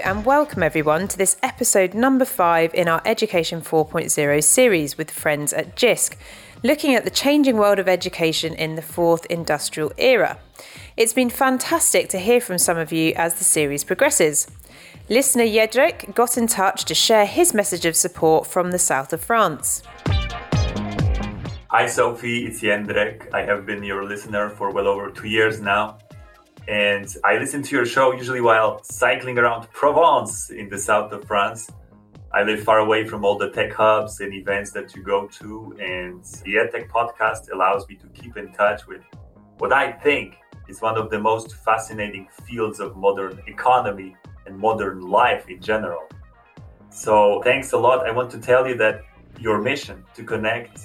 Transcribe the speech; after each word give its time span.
and 0.00 0.24
welcome 0.24 0.62
everyone 0.62 1.06
to 1.06 1.18
this 1.18 1.36
episode 1.42 1.92
number 1.92 2.24
five 2.24 2.72
in 2.72 2.88
our 2.88 3.02
Education 3.04 3.60
4.0 3.60 4.42
series 4.42 4.96
with 4.96 5.10
friends 5.10 5.52
at 5.52 5.76
JISC, 5.76 6.16
looking 6.62 6.94
at 6.94 7.04
the 7.04 7.10
changing 7.10 7.58
world 7.58 7.78
of 7.78 7.88
education 7.88 8.54
in 8.54 8.74
the 8.74 8.80
fourth 8.80 9.26
industrial 9.26 9.92
era. 9.98 10.38
It's 10.96 11.12
been 11.12 11.28
fantastic 11.28 12.08
to 12.08 12.18
hear 12.18 12.40
from 12.40 12.56
some 12.56 12.78
of 12.78 12.90
you 12.90 13.12
as 13.16 13.34
the 13.34 13.44
series 13.44 13.84
progresses. 13.84 14.46
Listener 15.10 15.44
Yedrek 15.44 16.14
got 16.14 16.38
in 16.38 16.46
touch 16.46 16.86
to 16.86 16.94
share 16.94 17.26
his 17.26 17.52
message 17.52 17.84
of 17.84 17.94
support 17.94 18.46
from 18.46 18.70
the 18.70 18.78
south 18.78 19.12
of 19.12 19.22
France. 19.22 19.82
Hi 21.68 21.86
Sophie, 21.86 22.46
it's 22.46 22.62
Jendrek. 22.62 23.32
I 23.34 23.42
have 23.42 23.66
been 23.66 23.82
your 23.82 24.04
listener 24.04 24.48
for 24.48 24.70
well 24.70 24.86
over 24.86 25.10
two 25.10 25.28
years 25.28 25.60
now 25.60 25.98
and 26.68 27.16
I 27.24 27.38
listen 27.38 27.62
to 27.64 27.76
your 27.76 27.84
show 27.84 28.12
usually 28.12 28.40
while 28.40 28.82
cycling 28.84 29.38
around 29.38 29.70
Provence 29.72 30.50
in 30.50 30.68
the 30.68 30.78
south 30.78 31.12
of 31.12 31.24
France. 31.24 31.68
I 32.32 32.44
live 32.44 32.62
far 32.62 32.78
away 32.78 33.06
from 33.06 33.24
all 33.24 33.36
the 33.36 33.50
tech 33.50 33.72
hubs 33.72 34.20
and 34.20 34.32
events 34.32 34.70
that 34.72 34.94
you 34.94 35.02
go 35.02 35.26
to, 35.26 35.76
and 35.80 36.24
the 36.44 36.54
EdTech 36.54 36.88
podcast 36.88 37.52
allows 37.52 37.86
me 37.88 37.96
to 37.96 38.06
keep 38.08 38.36
in 38.36 38.52
touch 38.52 38.86
with 38.86 39.02
what 39.58 39.72
I 39.72 39.92
think 39.92 40.36
is 40.68 40.80
one 40.80 40.96
of 40.96 41.10
the 41.10 41.18
most 41.18 41.56
fascinating 41.56 42.28
fields 42.44 42.80
of 42.80 42.96
modern 42.96 43.42
economy 43.46 44.16
and 44.46 44.56
modern 44.56 45.00
life 45.00 45.48
in 45.48 45.60
general. 45.60 46.08
So, 46.90 47.42
thanks 47.42 47.72
a 47.72 47.78
lot. 47.78 48.06
I 48.06 48.12
want 48.12 48.30
to 48.30 48.38
tell 48.38 48.66
you 48.66 48.76
that 48.76 49.02
your 49.38 49.60
mission 49.60 50.04
to 50.14 50.22
connect 50.22 50.80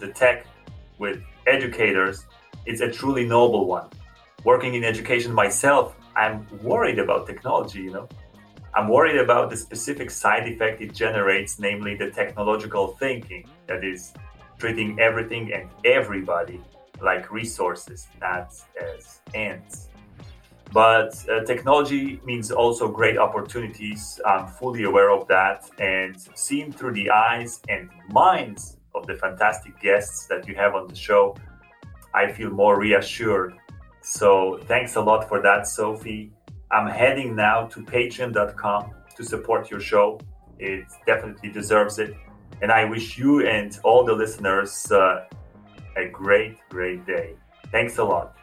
the 0.00 0.08
tech 0.08 0.46
with 0.98 1.22
educators 1.46 2.26
is 2.66 2.80
a 2.80 2.90
truly 2.90 3.26
noble 3.26 3.66
one 3.66 3.88
working 4.44 4.74
in 4.74 4.84
education 4.84 5.32
myself, 5.32 5.96
I'm 6.14 6.46
worried 6.62 6.98
about 6.98 7.26
technology, 7.26 7.82
you 7.82 7.90
know. 7.90 8.08
I'm 8.74 8.88
worried 8.88 9.16
about 9.16 9.50
the 9.50 9.56
specific 9.56 10.10
side 10.10 10.48
effect 10.48 10.80
it 10.80 10.92
generates, 10.92 11.58
namely 11.58 11.94
the 11.94 12.10
technological 12.10 12.88
thinking 12.88 13.48
that 13.66 13.84
is 13.84 14.12
treating 14.58 14.98
everything 15.00 15.52
and 15.52 15.70
everybody 15.84 16.60
like 17.00 17.30
resources, 17.30 18.08
not 18.20 18.52
as 18.80 19.20
ends. 19.32 19.88
But 20.72 21.14
uh, 21.30 21.44
technology 21.44 22.20
means 22.24 22.50
also 22.50 22.88
great 22.88 23.16
opportunities. 23.16 24.20
I'm 24.26 24.48
fully 24.48 24.82
aware 24.84 25.10
of 25.10 25.28
that. 25.28 25.70
And 25.78 26.20
seen 26.34 26.72
through 26.72 26.94
the 26.94 27.10
eyes 27.10 27.60
and 27.68 27.88
minds 28.10 28.76
of 28.94 29.06
the 29.06 29.14
fantastic 29.14 29.78
guests 29.80 30.26
that 30.26 30.48
you 30.48 30.56
have 30.56 30.74
on 30.74 30.88
the 30.88 30.96
show, 30.96 31.36
I 32.12 32.32
feel 32.32 32.50
more 32.50 32.78
reassured 32.78 33.54
so 34.04 34.60
thanks 34.64 34.96
a 34.96 35.00
lot 35.00 35.28
for 35.28 35.40
that, 35.40 35.66
Sophie. 35.66 36.30
I'm 36.70 36.86
heading 36.88 37.34
now 37.34 37.66
to 37.68 37.80
patreon.com 37.80 38.90
to 39.16 39.24
support 39.24 39.70
your 39.70 39.80
show. 39.80 40.20
It 40.58 40.84
definitely 41.06 41.50
deserves 41.50 41.98
it. 41.98 42.14
And 42.60 42.70
I 42.70 42.84
wish 42.84 43.16
you 43.16 43.46
and 43.46 43.76
all 43.82 44.04
the 44.04 44.12
listeners 44.12 44.90
uh, 44.92 45.24
a 45.96 46.08
great, 46.08 46.58
great 46.68 47.06
day. 47.06 47.34
Thanks 47.72 47.98
a 47.98 48.04
lot. 48.04 48.36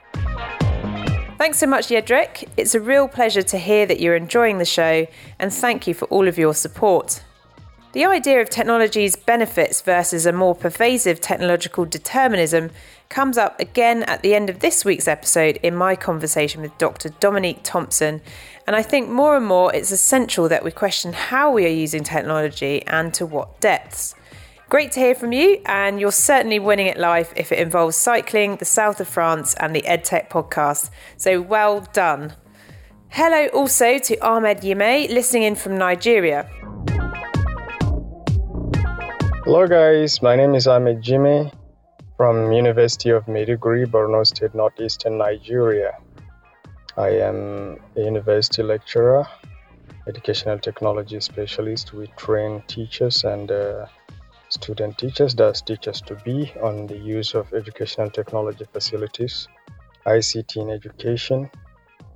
Thanks 1.37 1.57
so 1.57 1.67
much, 1.67 1.87
Jedrick. 1.87 2.47
It's 2.57 2.75
a 2.75 2.79
real 2.79 3.07
pleasure 3.07 3.41
to 3.43 3.57
hear 3.57 3.85
that 3.85 3.99
you're 3.99 4.15
enjoying 4.15 4.57
the 4.57 4.65
show, 4.65 5.07
and 5.39 5.53
thank 5.53 5.87
you 5.87 5.93
for 5.93 6.05
all 6.05 6.27
of 6.27 6.37
your 6.37 6.53
support. 6.53 7.23
The 7.93 8.05
idea 8.05 8.39
of 8.39 8.49
technology's 8.49 9.17
benefits 9.17 9.81
versus 9.81 10.25
a 10.25 10.31
more 10.31 10.55
pervasive 10.55 11.19
technological 11.19 11.83
determinism 11.83 12.69
comes 13.09 13.37
up 13.37 13.59
again 13.59 14.03
at 14.03 14.21
the 14.21 14.33
end 14.33 14.49
of 14.49 14.59
this 14.59 14.85
week's 14.85 15.09
episode 15.09 15.57
in 15.57 15.75
my 15.75 15.97
conversation 15.97 16.61
with 16.61 16.77
Dr. 16.77 17.09
Dominique 17.19 17.59
Thompson. 17.63 18.21
And 18.65 18.77
I 18.77 18.81
think 18.81 19.09
more 19.09 19.35
and 19.35 19.45
more 19.45 19.75
it's 19.75 19.91
essential 19.91 20.47
that 20.47 20.63
we 20.63 20.71
question 20.71 21.11
how 21.11 21.51
we 21.51 21.65
are 21.65 21.69
using 21.69 22.01
technology 22.01 22.81
and 22.87 23.13
to 23.15 23.25
what 23.25 23.59
depths. 23.59 24.15
Great 24.69 24.93
to 24.93 25.01
hear 25.01 25.13
from 25.13 25.33
you, 25.33 25.61
and 25.65 25.99
you're 25.99 26.13
certainly 26.13 26.59
winning 26.59 26.87
at 26.87 26.97
life 26.97 27.33
if 27.35 27.51
it 27.51 27.59
involves 27.59 27.97
cycling, 27.97 28.55
the 28.55 28.63
south 28.63 29.01
of 29.01 29.07
France, 29.09 29.53
and 29.55 29.75
the 29.75 29.81
EdTech 29.81 30.29
podcast. 30.29 30.91
So 31.17 31.41
well 31.41 31.81
done. 31.91 32.35
Hello 33.09 33.47
also 33.47 33.97
to 33.97 34.17
Ahmed 34.25 34.59
Yime, 34.59 35.09
listening 35.09 35.43
in 35.43 35.55
from 35.55 35.77
Nigeria. 35.77 36.49
Hello 39.43 39.65
guys, 39.65 40.21
my 40.21 40.35
name 40.35 40.53
is 40.53 40.67
Ahmed 40.67 41.01
Jimmy 41.01 41.51
from 42.15 42.51
University 42.51 43.09
of 43.09 43.25
Maiduguri, 43.25 43.87
Borno 43.87 44.23
State, 44.23 44.53
Northeastern 44.53 45.17
Nigeria. 45.17 45.97
I 46.95 47.09
am 47.29 47.79
a 47.97 48.01
university 48.01 48.61
lecturer, 48.61 49.27
educational 50.07 50.59
technology 50.59 51.19
specialist. 51.21 51.91
We 51.91 52.05
train 52.17 52.61
teachers 52.67 53.23
and 53.23 53.51
uh, 53.51 53.87
student 54.49 54.99
teachers, 54.99 55.33
that's 55.33 55.63
teachers 55.63 56.01
to 56.01 56.15
be, 56.17 56.53
on 56.61 56.85
the 56.85 56.97
use 56.97 57.33
of 57.33 57.51
educational 57.51 58.11
technology 58.11 58.65
facilities, 58.71 59.47
ICT 60.05 60.57
in 60.57 60.69
education, 60.69 61.49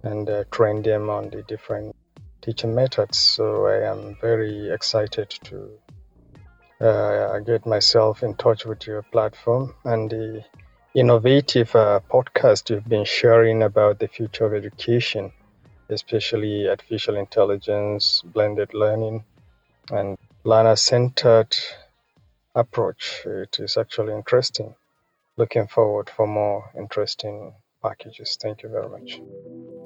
and 0.04 0.30
uh, 0.30 0.44
train 0.52 0.84
them 0.84 1.10
on 1.10 1.32
the 1.32 1.42
different 1.42 1.96
teaching 2.44 2.76
methods. 2.76 3.18
So 3.18 3.66
I 3.66 3.90
am 3.90 4.16
very 4.22 4.70
excited 4.70 5.32
to 5.46 5.80
uh, 6.82 7.40
get 7.40 7.66
myself 7.66 8.24
in 8.24 8.36
touch 8.36 8.66
with 8.66 8.86
your 8.88 9.02
platform 9.02 9.74
and 9.84 10.10
the 10.10 10.44
innovative 10.94 11.76
uh, 11.76 12.00
podcast 12.10 12.70
you've 12.70 12.88
been 12.88 13.06
sharing 13.06 13.64
about 13.64 14.00
the 14.00 14.08
future 14.08 14.46
of 14.46 14.54
education, 14.54 15.32
especially 15.90 16.68
artificial 16.68 17.16
intelligence, 17.16 18.22
blended 18.26 18.74
learning, 18.74 19.24
and 19.92 20.18
learner 20.44 20.76
centered 20.76 21.56
approach. 22.56 23.22
It 23.26 23.60
is 23.60 23.78
actually 23.78 24.14
interesting. 24.14 24.76
Looking 25.38 25.68
forward 25.68 26.10
for 26.10 26.26
more 26.26 26.72
interesting 26.78 27.54
packages. 27.84 28.38
Thank 28.42 28.64
you 28.64 28.70
very 28.70 28.90
much. 28.90 29.20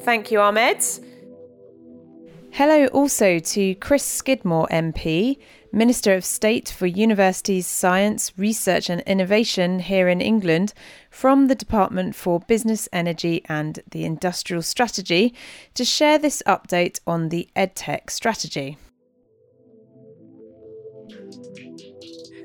Thank 0.02 0.32
you, 0.32 0.40
Ahmed. 0.40 0.84
Hello 2.52 2.88
also 2.88 3.40
to 3.40 3.76
Chris 3.76 4.04
Skidmore 4.04 4.68
MP, 4.70 5.38
Minister 5.72 6.14
of 6.14 6.26
State 6.26 6.70
for 6.70 6.88
Universities, 6.88 7.66
Science, 7.68 8.34
Research 8.38 8.90
and 8.90 9.02
Innovation 9.02 9.80
here 9.80 10.10
in 10.10 10.20
England, 10.20 10.74
from 11.10 11.48
the 11.48 11.56
Department 11.56 12.16
for 12.16 12.40
Business, 12.42 12.90
Energy 12.92 13.44
and 13.48 13.80
the 13.92 14.04
Industrial 14.04 14.62
Strategy, 14.62 15.34
to 15.74 15.86
share 15.86 16.18
this 16.18 16.44
update 16.46 17.00
on 17.08 17.30
the 17.30 17.48
EdTech 17.56 18.10
strategy. 18.10 18.78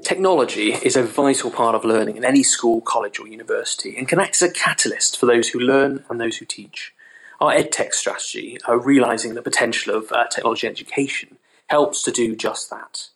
Technology 0.04 0.74
is 0.74 0.96
a 0.96 1.02
vital 1.02 1.50
part 1.50 1.74
of 1.74 1.84
learning 1.84 2.18
in 2.18 2.24
any 2.24 2.42
school, 2.42 2.82
college, 2.82 3.18
or 3.18 3.26
university 3.26 3.96
and 3.96 4.06
can 4.06 4.20
act 4.20 4.40
as 4.40 4.42
a 4.42 4.52
catalyst 4.52 5.18
for 5.18 5.24
those 5.26 5.48
who 5.48 5.58
learn 5.58 6.04
and 6.08 6.20
those 6.20 6.36
who 6.36 6.44
teach. 6.44 6.93
Our 7.40 7.52
EdTech 7.52 7.92
strategy, 7.92 8.58
uh, 8.68 8.76
realising 8.76 9.34
the 9.34 9.42
potential 9.42 9.94
of 9.94 10.12
uh, 10.12 10.26
technology 10.28 10.66
education, 10.66 11.38
helps 11.68 12.02
to 12.04 12.10
do 12.10 12.36
just 12.36 12.70
that. 12.70 13.08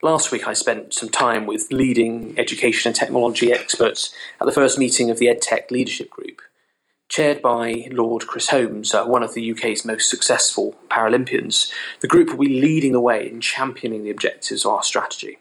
Last 0.00 0.30
week, 0.30 0.46
I 0.46 0.52
spent 0.52 0.94
some 0.94 1.08
time 1.08 1.44
with 1.44 1.72
leading 1.72 2.38
education 2.38 2.90
and 2.90 2.96
technology 2.96 3.52
experts 3.52 4.14
at 4.40 4.46
the 4.46 4.52
first 4.52 4.78
meeting 4.78 5.10
of 5.10 5.18
the 5.18 5.26
EdTech 5.26 5.70
Leadership 5.70 6.08
Group. 6.08 6.40
Chaired 7.08 7.42
by 7.42 7.88
Lord 7.90 8.26
Chris 8.26 8.50
Holmes, 8.50 8.94
uh, 8.94 9.04
one 9.04 9.22
of 9.22 9.34
the 9.34 9.50
UK's 9.50 9.84
most 9.84 10.08
successful 10.08 10.76
Paralympians, 10.88 11.72
the 12.00 12.06
group 12.06 12.30
will 12.30 12.46
be 12.46 12.60
leading 12.60 12.92
the 12.92 13.00
way 13.00 13.28
in 13.28 13.40
championing 13.40 14.04
the 14.04 14.10
objectives 14.10 14.64
of 14.64 14.72
our 14.72 14.82
strategy. 14.82 15.38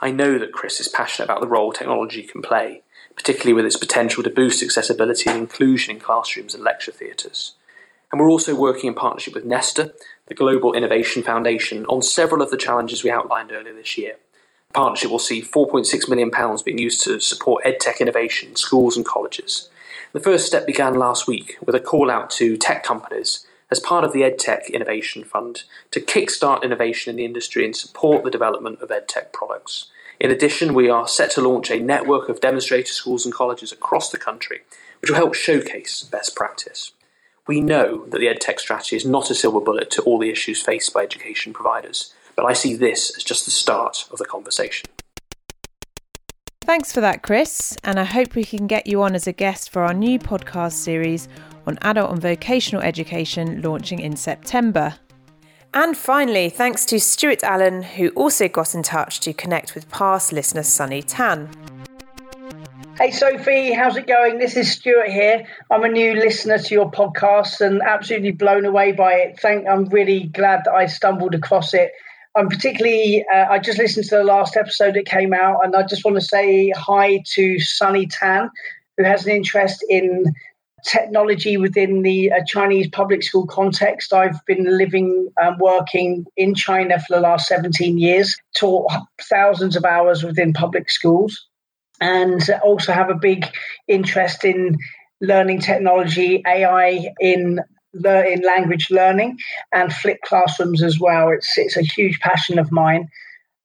I 0.00 0.10
know 0.10 0.38
that 0.38 0.52
Chris 0.52 0.80
is 0.80 0.88
passionate 0.88 1.26
about 1.26 1.40
the 1.40 1.48
role 1.48 1.72
technology 1.72 2.22
can 2.22 2.42
play, 2.42 2.82
particularly 3.20 3.52
with 3.52 3.66
its 3.66 3.76
potential 3.76 4.22
to 4.22 4.30
boost 4.30 4.62
accessibility 4.62 5.28
and 5.28 5.38
inclusion 5.38 5.94
in 5.94 6.00
classrooms 6.00 6.54
and 6.54 6.64
lecture 6.64 6.90
theatres. 6.90 7.52
And 8.10 8.18
we're 8.20 8.30
also 8.30 8.54
working 8.54 8.88
in 8.88 8.94
partnership 8.94 9.34
with 9.34 9.44
Nesta, 9.44 9.92
the 10.26 10.34
Global 10.34 10.72
Innovation 10.72 11.22
Foundation, 11.22 11.84
on 11.86 12.00
several 12.00 12.40
of 12.40 12.50
the 12.50 12.56
challenges 12.56 13.04
we 13.04 13.10
outlined 13.10 13.52
earlier 13.52 13.74
this 13.74 13.98
year. 13.98 14.16
The 14.68 14.74
partnership 14.74 15.10
will 15.10 15.18
see 15.18 15.42
£4.6 15.42 16.08
million 16.08 16.30
being 16.64 16.78
used 16.78 17.04
to 17.04 17.20
support 17.20 17.64
edtech 17.64 18.00
innovation 18.00 18.48
in 18.48 18.56
schools 18.56 18.96
and 18.96 19.04
colleges. 19.04 19.68
The 20.12 20.20
first 20.20 20.46
step 20.46 20.66
began 20.66 20.94
last 20.94 21.28
week 21.28 21.58
with 21.64 21.74
a 21.74 21.80
call 21.80 22.10
out 22.10 22.30
to 22.30 22.56
tech 22.56 22.82
companies 22.82 23.46
as 23.70 23.80
part 23.80 24.04
of 24.04 24.12
the 24.12 24.22
EdTech 24.22 24.72
Innovation 24.72 25.24
Fund 25.24 25.64
to 25.90 26.00
kickstart 26.00 26.62
innovation 26.62 27.10
in 27.10 27.16
the 27.16 27.24
industry 27.24 27.64
and 27.64 27.76
support 27.76 28.24
the 28.24 28.30
development 28.30 28.80
of 28.80 28.88
EdTech 28.88 29.32
products. 29.32 29.89
In 30.20 30.30
addition, 30.30 30.74
we 30.74 30.90
are 30.90 31.08
set 31.08 31.30
to 31.32 31.40
launch 31.40 31.70
a 31.70 31.80
network 31.80 32.28
of 32.28 32.42
demonstrator 32.42 32.92
schools 32.92 33.24
and 33.24 33.32
colleges 33.32 33.72
across 33.72 34.10
the 34.10 34.18
country, 34.18 34.60
which 35.00 35.10
will 35.10 35.16
help 35.16 35.34
showcase 35.34 36.02
best 36.02 36.36
practice. 36.36 36.92
We 37.46 37.62
know 37.62 38.04
that 38.08 38.18
the 38.18 38.26
EdTech 38.26 38.60
strategy 38.60 38.96
is 38.96 39.06
not 39.06 39.30
a 39.30 39.34
silver 39.34 39.60
bullet 39.60 39.90
to 39.92 40.02
all 40.02 40.18
the 40.18 40.28
issues 40.28 40.60
faced 40.60 40.92
by 40.92 41.04
education 41.04 41.54
providers, 41.54 42.12
but 42.36 42.44
I 42.44 42.52
see 42.52 42.74
this 42.74 43.16
as 43.16 43.24
just 43.24 43.46
the 43.46 43.50
start 43.50 44.06
of 44.12 44.18
the 44.18 44.26
conversation. 44.26 44.90
Thanks 46.64 46.92
for 46.92 47.00
that, 47.00 47.22
Chris, 47.22 47.76
and 47.82 47.98
I 47.98 48.04
hope 48.04 48.34
we 48.34 48.44
can 48.44 48.66
get 48.66 48.86
you 48.86 49.02
on 49.02 49.14
as 49.14 49.26
a 49.26 49.32
guest 49.32 49.70
for 49.70 49.82
our 49.82 49.94
new 49.94 50.18
podcast 50.18 50.74
series 50.74 51.28
on 51.66 51.78
adult 51.80 52.12
and 52.12 52.20
vocational 52.20 52.82
education 52.82 53.62
launching 53.62 54.00
in 54.00 54.16
September. 54.16 54.96
And 55.72 55.96
finally, 55.96 56.50
thanks 56.50 56.84
to 56.86 56.98
Stuart 56.98 57.44
Allen, 57.44 57.82
who 57.82 58.08
also 58.10 58.48
got 58.48 58.74
in 58.74 58.82
touch 58.82 59.20
to 59.20 59.32
connect 59.32 59.76
with 59.76 59.88
past 59.88 60.32
listener 60.32 60.64
Sunny 60.64 61.00
Tan. 61.00 61.48
Hey 62.98 63.12
Sophie, 63.12 63.72
how's 63.72 63.96
it 63.96 64.08
going? 64.08 64.38
This 64.38 64.56
is 64.56 64.72
Stuart 64.72 65.08
here. 65.08 65.46
I'm 65.70 65.84
a 65.84 65.88
new 65.88 66.14
listener 66.14 66.58
to 66.58 66.74
your 66.74 66.90
podcast 66.90 67.60
and 67.60 67.80
absolutely 67.82 68.32
blown 68.32 68.64
away 68.64 68.90
by 68.90 69.12
it. 69.12 69.38
Thank 69.40 69.68
I'm 69.68 69.84
really 69.86 70.24
glad 70.24 70.62
that 70.64 70.72
I 70.72 70.86
stumbled 70.86 71.36
across 71.36 71.72
it. 71.72 71.92
I'm 72.36 72.48
particularly 72.48 73.24
uh, 73.32 73.46
I 73.48 73.60
just 73.60 73.78
listened 73.78 74.06
to 74.06 74.16
the 74.16 74.24
last 74.24 74.56
episode 74.56 74.94
that 74.94 75.06
came 75.06 75.32
out 75.32 75.64
and 75.64 75.76
I 75.76 75.84
just 75.84 76.04
want 76.04 76.16
to 76.16 76.20
say 76.20 76.70
hi 76.76 77.22
to 77.34 77.60
Sunny 77.60 78.06
Tan 78.06 78.50
who 78.98 79.04
has 79.04 79.24
an 79.24 79.32
interest 79.32 79.84
in 79.88 80.24
technology 80.84 81.56
within 81.56 82.02
the 82.02 82.32
uh, 82.32 82.40
Chinese 82.46 82.88
public 82.88 83.22
school 83.22 83.46
context. 83.46 84.12
I've 84.12 84.44
been 84.46 84.64
living 84.78 85.28
and 85.36 85.58
working 85.60 86.26
in 86.36 86.54
China 86.54 86.98
for 86.98 87.16
the 87.16 87.20
last 87.20 87.46
17 87.48 87.98
years, 87.98 88.36
taught 88.56 88.90
thousands 89.28 89.76
of 89.76 89.84
hours 89.84 90.22
within 90.22 90.52
public 90.52 90.90
schools 90.90 91.46
and 92.00 92.42
also 92.64 92.92
have 92.92 93.10
a 93.10 93.14
big 93.14 93.46
interest 93.86 94.44
in 94.44 94.78
learning 95.20 95.60
technology, 95.60 96.42
AI 96.46 97.12
in 97.20 97.60
in 97.92 98.42
language 98.42 98.86
learning, 98.90 99.36
and 99.72 99.92
flipped 99.92 100.22
classrooms 100.22 100.82
as 100.82 100.98
well. 100.98 101.30
It's 101.30 101.58
it's 101.58 101.76
a 101.76 101.82
huge 101.82 102.20
passion 102.20 102.58
of 102.58 102.72
mine. 102.72 103.08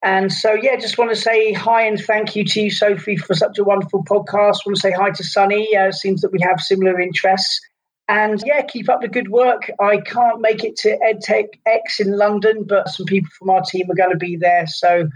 And 0.02 0.32
so, 0.32 0.52
yeah, 0.52 0.76
just 0.76 0.98
want 0.98 1.10
to 1.10 1.16
say 1.16 1.52
hi 1.52 1.82
and 1.82 1.98
thank 1.98 2.36
you 2.36 2.44
to 2.44 2.62
you, 2.62 2.70
Sophie, 2.70 3.16
for 3.16 3.34
such 3.34 3.58
a 3.58 3.64
wonderful 3.64 4.04
podcast. 4.04 4.64
want 4.64 4.76
to 4.76 4.80
say 4.80 4.92
hi 4.92 5.10
to 5.10 5.24
Sunny. 5.24 5.76
Uh, 5.76 5.90
seems 5.90 6.20
that 6.20 6.32
we 6.32 6.40
have 6.42 6.60
similar 6.60 7.00
interests. 7.00 7.60
And 8.08 8.40
yeah, 8.46 8.62
keep 8.62 8.88
up 8.88 9.00
the 9.00 9.08
good 9.08 9.30
work. 9.30 9.70
I 9.80 9.98
can't 9.98 10.40
make 10.40 10.62
it 10.62 10.76
to 10.78 10.96
EdTech 10.98 11.46
X 11.66 11.98
in 11.98 12.16
London, 12.16 12.64
but 12.68 12.88
some 12.88 13.06
people 13.06 13.30
from 13.36 13.50
our 13.50 13.62
team 13.62 13.90
are 13.90 13.96
going 13.96 14.12
to 14.12 14.16
be 14.16 14.36
there. 14.36 14.66
So 14.68 15.08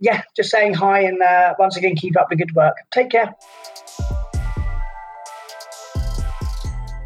yeah, 0.00 0.22
just 0.34 0.50
saying 0.50 0.74
hi 0.74 1.02
and 1.02 1.22
uh, 1.22 1.54
once 1.58 1.76
again, 1.76 1.94
keep 1.94 2.18
up 2.18 2.28
the 2.28 2.36
good 2.36 2.54
work. 2.56 2.76
Take 2.90 3.10
care. 3.10 3.32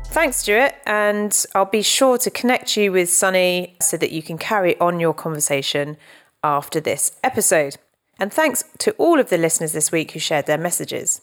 Thanks, 0.06 0.38
Stuart. 0.38 0.74
And 0.86 1.44
I'll 1.54 1.66
be 1.66 1.82
sure 1.82 2.16
to 2.16 2.30
connect 2.30 2.74
you 2.78 2.90
with 2.90 3.10
Sunny 3.10 3.76
so 3.82 3.98
that 3.98 4.12
you 4.12 4.22
can 4.22 4.38
carry 4.38 4.80
on 4.80 4.98
your 4.98 5.12
conversation 5.12 5.98
after 6.46 6.80
this 6.80 7.18
episode. 7.24 7.76
And 8.18 8.32
thanks 8.32 8.64
to 8.78 8.92
all 8.92 9.18
of 9.18 9.28
the 9.28 9.36
listeners 9.36 9.72
this 9.72 9.90
week 9.90 10.12
who 10.12 10.20
shared 10.20 10.46
their 10.46 10.56
messages. 10.56 11.20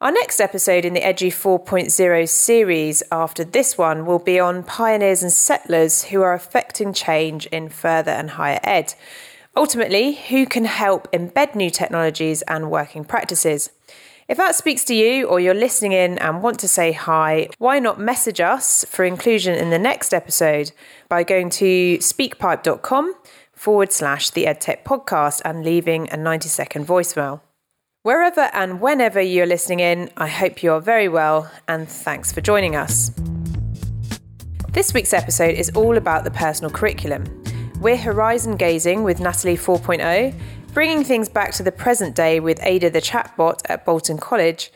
Our 0.00 0.12
next 0.12 0.40
episode 0.40 0.84
in 0.84 0.94
the 0.94 1.00
Edu 1.00 1.26
4.0 1.26 2.28
series 2.28 3.02
after 3.10 3.42
this 3.42 3.76
one 3.76 4.06
will 4.06 4.20
be 4.20 4.38
on 4.38 4.62
pioneers 4.62 5.24
and 5.24 5.32
settlers 5.32 6.04
who 6.04 6.22
are 6.22 6.34
affecting 6.34 6.92
change 6.92 7.46
in 7.46 7.68
further 7.68 8.12
and 8.12 8.30
higher 8.30 8.60
ed. 8.62 8.94
Ultimately, 9.56 10.14
who 10.14 10.46
can 10.46 10.66
help 10.66 11.10
embed 11.10 11.56
new 11.56 11.68
technologies 11.68 12.42
and 12.42 12.70
working 12.70 13.04
practices? 13.04 13.70
If 14.28 14.36
that 14.36 14.54
speaks 14.54 14.84
to 14.84 14.94
you 14.94 15.24
or 15.24 15.40
you're 15.40 15.54
listening 15.54 15.92
in 15.92 16.18
and 16.18 16.42
want 16.42 16.60
to 16.60 16.68
say 16.68 16.92
hi, 16.92 17.48
why 17.58 17.78
not 17.78 17.98
message 17.98 18.40
us 18.40 18.84
for 18.84 19.04
inclusion 19.04 19.54
in 19.54 19.70
the 19.70 19.78
next 19.78 20.14
episode 20.14 20.70
by 21.08 21.24
going 21.24 21.48
to 21.50 21.96
speakpipe.com 21.98 23.14
forward 23.58 23.92
slash 23.92 24.30
the 24.30 24.44
EdTech 24.44 24.84
podcast 24.84 25.42
and 25.44 25.64
leaving 25.64 26.08
a 26.10 26.16
90 26.16 26.48
second 26.48 26.86
voicemail. 26.86 27.40
Wherever 28.02 28.48
and 28.52 28.80
whenever 28.80 29.20
you're 29.20 29.46
listening 29.46 29.80
in, 29.80 30.10
I 30.16 30.28
hope 30.28 30.62
you 30.62 30.72
are 30.72 30.80
very 30.80 31.08
well 31.08 31.50
and 31.66 31.88
thanks 31.88 32.30
for 32.32 32.40
joining 32.40 32.76
us. 32.76 33.10
This 34.70 34.94
week's 34.94 35.12
episode 35.12 35.56
is 35.56 35.70
all 35.70 35.96
about 35.96 36.22
the 36.22 36.30
personal 36.30 36.70
curriculum. 36.70 37.24
We're 37.80 37.96
horizon 37.96 38.56
gazing 38.56 39.02
with 39.02 39.18
Natalie 39.18 39.56
4.0, 39.56 40.34
bringing 40.72 41.02
things 41.02 41.28
back 41.28 41.52
to 41.54 41.64
the 41.64 41.72
present 41.72 42.14
day 42.14 42.38
with 42.38 42.60
Ada 42.62 42.90
the 42.90 43.00
chatbot 43.00 43.60
at 43.64 43.84
Bolton 43.84 44.18
College, 44.18 44.70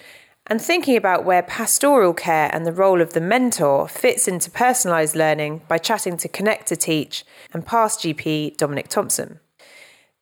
and 0.46 0.60
thinking 0.60 0.96
about 0.96 1.24
where 1.24 1.42
pastoral 1.42 2.12
care 2.12 2.50
and 2.52 2.66
the 2.66 2.72
role 2.72 3.00
of 3.00 3.12
the 3.12 3.20
mentor 3.20 3.88
fits 3.88 4.26
into 4.26 4.50
personalised 4.50 5.14
learning 5.14 5.62
by 5.68 5.78
chatting 5.78 6.16
to 6.16 6.28
Connect2Teach 6.28 7.22
and 7.52 7.64
past 7.64 8.00
GP 8.00 8.56
Dominique 8.56 8.88
Thompson. 8.88 9.38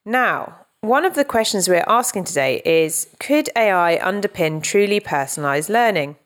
Now, 0.04 0.66
one 0.82 1.04
of 1.04 1.14
the 1.14 1.24
questions 1.24 1.68
we're 1.68 1.84
asking 1.86 2.24
today 2.24 2.62
is 2.64 3.08
Could 3.18 3.50
AI 3.56 3.98
underpin 4.02 4.62
truly 4.62 5.00
personalised 5.00 5.68
learning? 5.68 6.16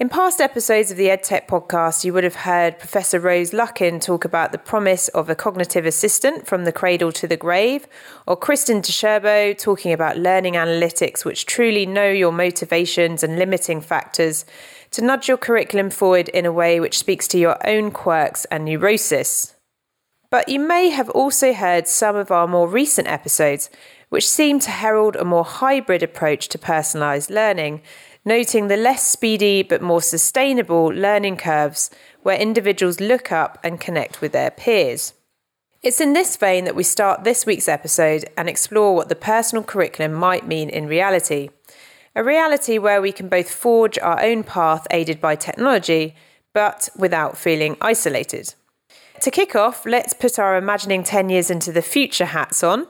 In 0.00 0.08
past 0.08 0.40
episodes 0.40 0.92
of 0.92 0.96
the 0.96 1.08
EdTech 1.08 1.48
podcast, 1.48 2.04
you 2.04 2.12
would 2.12 2.22
have 2.22 2.36
heard 2.36 2.78
Professor 2.78 3.18
Rose 3.18 3.50
Luckin 3.50 4.00
talk 4.00 4.24
about 4.24 4.52
the 4.52 4.58
promise 4.58 5.08
of 5.08 5.28
a 5.28 5.34
cognitive 5.34 5.84
assistant 5.84 6.46
from 6.46 6.64
the 6.64 6.70
cradle 6.70 7.10
to 7.10 7.26
the 7.26 7.36
grave, 7.36 7.88
or 8.24 8.36
Kristen 8.36 8.80
DiCerbo 8.80 9.58
talking 9.58 9.92
about 9.92 10.16
learning 10.16 10.54
analytics 10.54 11.24
which 11.24 11.46
truly 11.46 11.84
know 11.84 12.08
your 12.08 12.30
motivations 12.30 13.24
and 13.24 13.40
limiting 13.40 13.80
factors 13.80 14.44
to 14.92 15.02
nudge 15.02 15.26
your 15.26 15.36
curriculum 15.36 15.90
forward 15.90 16.28
in 16.28 16.46
a 16.46 16.52
way 16.52 16.78
which 16.78 16.96
speaks 16.96 17.26
to 17.26 17.36
your 17.36 17.58
own 17.66 17.90
quirks 17.90 18.44
and 18.52 18.66
neurosis. 18.66 19.56
But 20.30 20.48
you 20.48 20.60
may 20.60 20.90
have 20.90 21.10
also 21.10 21.52
heard 21.52 21.88
some 21.88 22.14
of 22.14 22.30
our 22.30 22.46
more 22.46 22.68
recent 22.68 23.08
episodes, 23.08 23.68
which 24.10 24.28
seem 24.28 24.60
to 24.60 24.70
herald 24.70 25.16
a 25.16 25.24
more 25.24 25.44
hybrid 25.44 26.04
approach 26.04 26.46
to 26.50 26.58
personalised 26.58 27.30
learning 27.30 27.82
noting 28.24 28.68
the 28.68 28.76
less 28.76 29.06
speedy 29.06 29.62
but 29.62 29.82
more 29.82 30.02
sustainable 30.02 30.86
learning 30.86 31.36
curves 31.36 31.90
where 32.22 32.38
individuals 32.38 33.00
look 33.00 33.32
up 33.32 33.58
and 33.62 33.80
connect 33.80 34.20
with 34.20 34.32
their 34.32 34.50
peers. 34.50 35.14
It's 35.80 36.00
in 36.00 36.12
this 36.12 36.36
vein 36.36 36.64
that 36.64 36.74
we 36.74 36.82
start 36.82 37.22
this 37.22 37.46
week's 37.46 37.68
episode 37.68 38.24
and 38.36 38.48
explore 38.48 38.94
what 38.94 39.08
the 39.08 39.14
personal 39.14 39.62
curriculum 39.62 40.12
might 40.12 40.46
mean 40.46 40.68
in 40.68 40.88
reality. 40.88 41.50
A 42.16 42.24
reality 42.24 42.78
where 42.78 43.00
we 43.00 43.12
can 43.12 43.28
both 43.28 43.48
forge 43.48 43.96
our 44.00 44.20
own 44.20 44.42
path 44.42 44.88
aided 44.90 45.20
by 45.20 45.36
technology, 45.36 46.16
but 46.52 46.88
without 46.98 47.38
feeling 47.38 47.76
isolated. 47.80 48.54
To 49.20 49.30
kick 49.30 49.54
off, 49.54 49.86
let's 49.86 50.14
put 50.14 50.38
our 50.38 50.56
imagining 50.56 51.04
10 51.04 51.28
years 51.30 51.50
into 51.50 51.70
the 51.70 51.82
future 51.82 52.26
hats 52.26 52.64
on. 52.64 52.88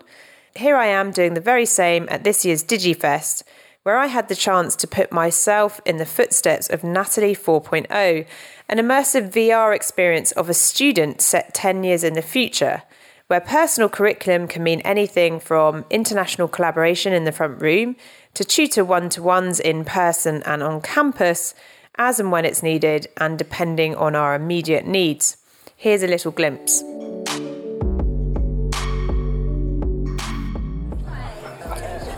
Here 0.56 0.76
I 0.76 0.86
am 0.86 1.10
doing 1.10 1.34
the 1.34 1.40
very 1.40 1.66
same 1.66 2.06
at 2.10 2.24
this 2.24 2.44
year's 2.44 2.64
DigiFest, 2.64 3.42
where 3.88 3.96
I 3.96 4.08
had 4.08 4.28
the 4.28 4.36
chance 4.36 4.76
to 4.76 4.86
put 4.86 5.10
myself 5.12 5.80
in 5.86 5.96
the 5.96 6.04
footsteps 6.04 6.68
of 6.68 6.84
Natalie 6.84 7.34
4.0, 7.34 8.26
an 8.68 8.76
immersive 8.76 9.32
VR 9.32 9.74
experience 9.74 10.30
of 10.32 10.50
a 10.50 10.52
student 10.52 11.22
set 11.22 11.54
10 11.54 11.84
years 11.84 12.04
in 12.04 12.12
the 12.12 12.20
future, 12.20 12.82
where 13.28 13.40
personal 13.40 13.88
curriculum 13.88 14.46
can 14.46 14.62
mean 14.62 14.82
anything 14.82 15.40
from 15.40 15.86
international 15.88 16.48
collaboration 16.48 17.14
in 17.14 17.24
the 17.24 17.32
front 17.32 17.62
room 17.62 17.96
to 18.34 18.44
tutor 18.44 18.84
one 18.84 19.08
to 19.08 19.22
ones 19.22 19.58
in 19.58 19.86
person 19.86 20.42
and 20.42 20.62
on 20.62 20.82
campus, 20.82 21.54
as 21.96 22.20
and 22.20 22.30
when 22.30 22.44
it's 22.44 22.62
needed, 22.62 23.06
and 23.16 23.38
depending 23.38 23.94
on 23.94 24.14
our 24.14 24.34
immediate 24.34 24.86
needs. 24.86 25.38
Here's 25.78 26.02
a 26.02 26.06
little 26.06 26.30
glimpse. 26.30 26.82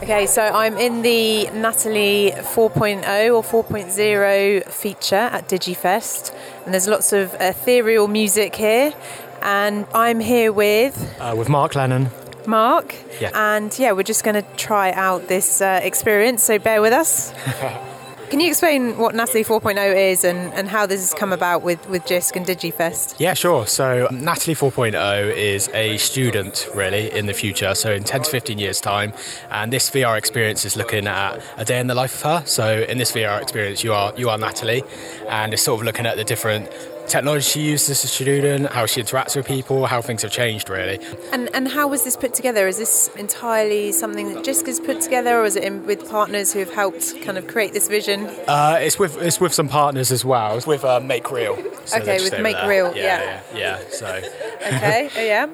Okay, 0.03 0.25
so 0.25 0.41
I'm 0.41 0.79
in 0.79 1.03
the 1.03 1.45
Natalie 1.51 2.31
4.0 2.31 3.35
or 3.35 3.63
4.0 3.63 4.67
feature 4.67 5.15
at 5.15 5.47
DigiFest, 5.47 6.33
and 6.65 6.73
there's 6.73 6.87
lots 6.87 7.13
of 7.13 7.35
ethereal 7.39 8.07
music 8.07 8.55
here. 8.55 8.95
And 9.43 9.85
I'm 9.93 10.19
here 10.19 10.51
with 10.51 11.15
uh, 11.19 11.35
with 11.37 11.49
Mark 11.49 11.75
Lennon. 11.75 12.09
Mark, 12.47 12.95
yeah. 13.19 13.29
and 13.35 13.77
yeah, 13.77 13.91
we're 13.91 14.01
just 14.01 14.23
going 14.23 14.33
to 14.33 14.45
try 14.57 14.91
out 14.91 15.27
this 15.27 15.61
uh, 15.61 15.79
experience. 15.83 16.41
So 16.41 16.57
bear 16.57 16.81
with 16.81 16.93
us. 16.93 17.31
Can 18.31 18.39
you 18.39 18.47
explain 18.47 18.97
what 18.97 19.13
Natalie 19.13 19.43
4.0 19.43 19.93
is 19.93 20.23
and, 20.23 20.53
and 20.53 20.69
how 20.69 20.85
this 20.85 21.01
has 21.01 21.13
come 21.13 21.33
about 21.33 21.63
with, 21.63 21.85
with 21.89 22.05
JISC 22.05 22.37
and 22.37 22.45
DigiFest? 22.45 23.15
Yeah, 23.19 23.33
sure. 23.33 23.67
So, 23.67 24.07
Natalie 24.09 24.55
4.0 24.55 25.35
is 25.35 25.67
a 25.73 25.97
student, 25.97 26.69
really, 26.73 27.11
in 27.11 27.25
the 27.25 27.33
future, 27.33 27.75
so 27.75 27.91
in 27.91 28.05
10 28.05 28.23
to 28.23 28.29
15 28.31 28.57
years' 28.57 28.79
time. 28.79 29.11
And 29.49 29.73
this 29.73 29.89
VR 29.89 30.17
experience 30.17 30.63
is 30.63 30.77
looking 30.77 31.07
at 31.07 31.43
a 31.57 31.65
day 31.65 31.81
in 31.81 31.87
the 31.87 31.93
life 31.93 32.15
of 32.15 32.21
her. 32.21 32.45
So, 32.47 32.83
in 32.83 32.97
this 32.97 33.11
VR 33.11 33.41
experience, 33.41 33.83
you 33.83 33.91
are, 33.91 34.13
you 34.15 34.29
are 34.29 34.37
Natalie, 34.37 34.83
and 35.27 35.53
it's 35.53 35.63
sort 35.63 35.81
of 35.81 35.85
looking 35.85 36.05
at 36.05 36.15
the 36.15 36.23
different 36.23 36.69
technology 37.11 37.43
she 37.43 37.61
uses 37.61 37.89
as 37.89 38.03
a 38.03 38.07
student, 38.07 38.67
how 38.71 38.85
she 38.85 39.01
interacts 39.01 39.35
with 39.35 39.45
people, 39.45 39.85
how 39.85 40.01
things 40.01 40.21
have 40.21 40.31
changed 40.31 40.69
really. 40.69 40.99
And 41.31 41.49
and 41.53 41.67
how 41.67 41.87
was 41.87 42.03
this 42.03 42.15
put 42.15 42.33
together? 42.33 42.67
Is 42.67 42.77
this 42.77 43.09
entirely 43.17 43.91
something 43.91 44.33
that 44.33 44.43
JISC 44.43 44.65
has 44.67 44.79
put 44.79 45.01
together, 45.01 45.39
or 45.39 45.45
is 45.45 45.55
it 45.55 45.63
in, 45.63 45.85
with 45.85 46.09
partners 46.09 46.53
who 46.53 46.59
have 46.59 46.73
helped 46.73 47.21
kind 47.21 47.37
of 47.37 47.47
create 47.47 47.73
this 47.73 47.87
vision? 47.87 48.27
Uh, 48.47 48.77
it's 48.81 48.97
with 48.97 49.21
it's 49.21 49.39
with 49.39 49.53
some 49.53 49.67
partners 49.67 50.11
as 50.11 50.23
well. 50.23 50.57
It's 50.57 50.67
with 50.67 50.83
uh, 50.85 50.99
Make 50.99 51.29
Real. 51.31 51.55
So 51.85 51.99
okay, 51.99 52.19
with 52.23 52.39
Make 52.39 52.61
Real, 52.65 52.95
yeah, 52.95 53.03
yeah, 53.03 53.41
yeah, 53.53 53.59
yeah. 53.59 53.89
So. 53.89 54.07
okay, 54.07 55.09
oh, 55.15 55.21
yeah. 55.21 55.47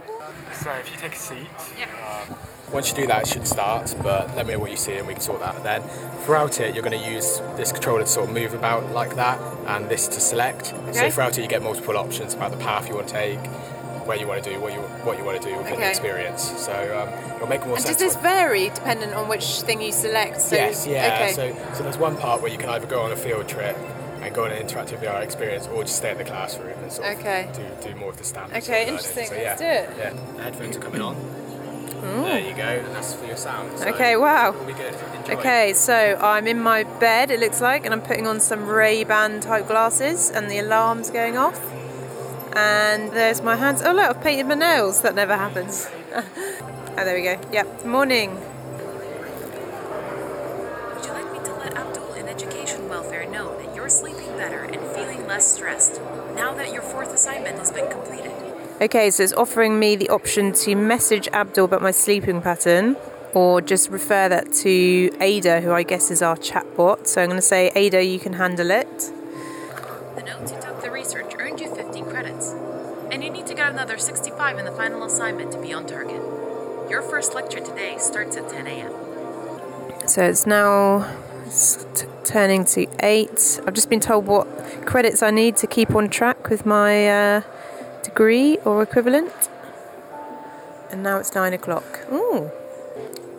So 0.54 0.72
if 0.72 0.92
you 0.92 0.98
take 0.98 1.14
a 1.14 1.20
seat. 1.20 1.48
Yeah. 1.78 2.26
Um, 2.30 2.47
once 2.72 2.90
you 2.90 2.96
do 2.96 3.08
that, 3.08 3.24
it 3.24 3.28
should 3.28 3.48
start, 3.48 3.96
but 4.04 4.36
let 4.36 4.46
me 4.46 4.54
know 4.54 4.60
what 4.60 4.72
you 4.72 4.78
see 4.78 4.94
and 4.94 5.08
we 5.08 5.14
can 5.14 5.22
sort 5.22 5.40
that 5.40 5.56
out 5.56 5.64
then. 5.64 5.82
Throughout 6.26 6.60
it, 6.60 6.74
you're 6.76 6.84
going 6.84 7.00
to 7.00 7.10
use 7.10 7.40
this 7.56 7.72
controller 7.72 8.02
to 8.02 8.08
sort 8.08 8.28
of 8.28 8.34
move 8.34 8.54
about 8.54 8.92
like 8.92 9.16
that 9.16 9.40
and 9.68 9.90
this 9.90 10.08
to 10.10 10.20
select. 10.20 10.74
Okay. 10.74 10.94
So 10.94 11.10
throughout 11.12 11.38
it, 11.38 11.42
you 11.42 11.48
get 11.48 11.64
multiple 11.64 11.98
options 11.98 12.34
about 12.34 12.52
the 12.52 12.58
path 12.58 12.90
you 12.90 12.96
want 12.96 13.08
to 13.08 13.14
take. 13.14 13.40
where 14.06 14.18
you 14.18 14.28
want 14.28 14.42
to 14.42 14.50
do 14.50 14.60
what 14.62 14.74
you 14.74 14.80
what 15.04 15.18
you 15.18 15.24
want 15.26 15.42
to 15.42 15.48
do 15.50 15.56
within 15.58 15.74
okay. 15.74 15.84
the 15.84 15.90
experience. 15.90 16.44
So 16.58 16.74
um, 16.74 17.36
it'll 17.36 17.48
make 17.48 17.66
more 17.66 17.76
and 17.76 17.84
sense. 17.84 17.98
Does 17.98 18.14
this 18.14 18.22
vary 18.22 18.70
dependent 18.70 19.14
on 19.14 19.28
which 19.28 19.62
thing 19.62 19.82
you 19.82 19.92
select? 19.92 20.42
So, 20.42 20.56
yes, 20.56 20.88
yeah. 20.88 21.16
Okay. 21.16 21.34
So, 21.34 21.74
so 21.76 21.84
there's 21.84 21.98
one 21.98 22.16
part 22.18 22.42
where 22.42 22.52
you 22.52 22.58
can 22.58 22.70
either 22.70 22.88
go 22.88 23.02
on 23.02 23.12
a 23.12 23.18
field 23.18 23.48
trip 23.48 23.78
and 24.22 24.34
go 24.34 24.46
on 24.46 24.52
an 24.52 24.66
interactive 24.66 25.00
VR 25.00 25.22
experience, 25.22 25.68
or 25.68 25.84
just 25.84 25.98
stay 25.98 26.12
in 26.12 26.18
the 26.18 26.24
classroom 26.24 26.78
and 26.80 26.92
sort 26.92 27.18
okay. 27.18 27.48
of 27.50 27.82
do, 27.82 27.90
do 27.90 27.96
more 27.96 28.10
of 28.10 28.18
the 28.18 28.24
standard. 28.24 28.58
Okay, 28.58 28.88
interesting. 28.88 29.28
So, 29.28 29.36
yeah, 29.36 29.42
Let's 29.42 29.62
do 29.62 29.68
it. 29.68 29.98
Yeah, 29.98 30.34
the 30.36 30.44
headphones 30.44 30.78
are 30.78 30.80
coming 30.82 31.02
on. 31.02 31.16
Ooh. 31.98 32.24
There 32.24 32.40
you 32.40 32.54
go, 32.56 32.64
and 32.64 32.96
that's 32.96 33.14
for 33.14 33.26
your 33.26 33.38
sound. 33.38 33.80
So 33.80 33.88
okay, 33.90 34.16
wow. 34.16 34.54
Enjoy. 34.54 35.34
Okay, 35.34 35.74
so 35.74 36.18
I'm 36.22 36.48
in 36.48 36.60
my 36.60 36.84
bed, 36.84 37.32
it 37.32 37.40
looks 37.40 37.60
like, 37.60 37.86
and 37.86 37.94
I'm 37.94 38.02
putting 38.02 38.28
on 38.28 38.40
some 38.40 38.68
Ray 38.68 39.04
Ban 39.04 39.40
type 39.40 39.68
glasses, 39.68 40.30
and 40.30 40.50
the 40.50 40.60
alarm's 40.60 41.10
going 41.10 41.38
off. 41.38 41.60
And 42.56 43.12
there's 43.12 43.42
my 43.42 43.56
hands. 43.56 43.82
Oh, 43.84 43.94
look, 43.94 44.10
I've 44.10 44.22
painted 44.22 44.48
my 44.48 44.56
nails. 44.56 45.02
That 45.02 45.16
never 45.16 45.36
happens. 45.36 45.88
oh, 46.16 46.24
there 46.96 47.16
we 47.16 47.24
go. 47.24 47.40
Yep, 47.52 47.86
morning. 47.86 48.36
Would 50.96 51.06
you 51.06 51.12
like 51.14 51.32
me 51.32 51.40
to 51.40 51.54
let 51.54 51.76
Abdul 51.76 52.14
in 52.14 52.28
Education 52.28 52.90
Welfare 52.90 53.30
know 53.30 53.56
that 53.62 53.76
you're 53.76 53.90
sleeping 53.90 54.36
better 54.38 54.64
and 54.64 54.82
feeling 54.96 55.28
less 55.28 55.54
stressed 55.54 56.02
now 56.36 56.54
that 56.54 56.72
your 56.74 56.82
fourth 56.82 57.14
assignment 57.14 57.60
has 57.60 57.72
been 57.72 57.92
completed? 57.92 58.47
Okay, 58.80 59.10
so 59.10 59.24
it's 59.24 59.34
offering 59.34 59.80
me 59.80 59.96
the 59.96 60.08
option 60.10 60.54
to 60.54 60.76
message 60.76 61.28
Abdul 61.30 61.66
about 61.66 61.82
my 61.82 61.90
sleeping 61.90 62.44
pattern 62.44 62.96
or 63.34 63.60
just 63.60 63.90
refer 63.90 64.30
that 64.30 64.54
to 64.54 65.10
Ada, 65.20 65.62
who 65.62 65.72
I 65.72 65.82
guess 65.82 66.12
is 66.12 66.22
our 66.22 66.36
chatbot. 66.36 67.08
So 67.08 67.24
I'm 67.24 67.30
going 67.30 67.40
to 67.40 67.42
say, 67.42 67.72
Ada, 67.74 68.04
you 68.04 68.20
can 68.20 68.34
handle 68.34 68.70
it. 68.70 69.00
The 70.16 70.22
notes 70.24 70.52
you 70.52 70.62
took 70.62 70.80
the 70.84 70.92
research 70.92 71.34
earned 71.40 71.60
you 71.60 71.74
15 71.74 72.06
credits, 72.06 72.54
and 73.12 73.24
you 73.24 73.32
need 73.32 73.48
to 73.48 73.56
get 73.56 73.72
another 73.72 73.98
65 73.98 74.60
in 74.60 74.66
the 74.66 74.72
final 74.72 75.04
assignment 75.04 75.52
to 75.54 75.60
be 75.60 75.74
on 75.74 75.88
target. 75.88 76.22
Your 76.88 77.02
first 77.02 77.34
lecture 77.34 77.60
today 77.60 77.98
starts 77.98 78.38
at 78.38 78.48
10 78.48 78.68
a.m. 78.68 80.08
So 80.08 80.22
it's 80.22 80.46
now 80.46 81.18
t- 81.96 82.06
turning 82.24 82.64
to 82.66 82.86
8. 83.00 83.62
I've 83.66 83.74
just 83.74 83.90
been 83.90 84.00
told 84.00 84.28
what 84.28 84.46
credits 84.86 85.24
I 85.24 85.32
need 85.32 85.58
to 85.58 85.66
keep 85.66 85.96
on 85.96 86.10
track 86.10 86.50
with 86.50 86.64
my. 86.64 87.10
Uh, 87.10 87.42
degree 88.18 88.58
or 88.66 88.82
equivalent. 88.82 89.32
And 90.90 91.04
now 91.04 91.18
it's 91.20 91.36
nine 91.36 91.54
o'clock. 91.54 92.00
Ooh. 92.12 92.50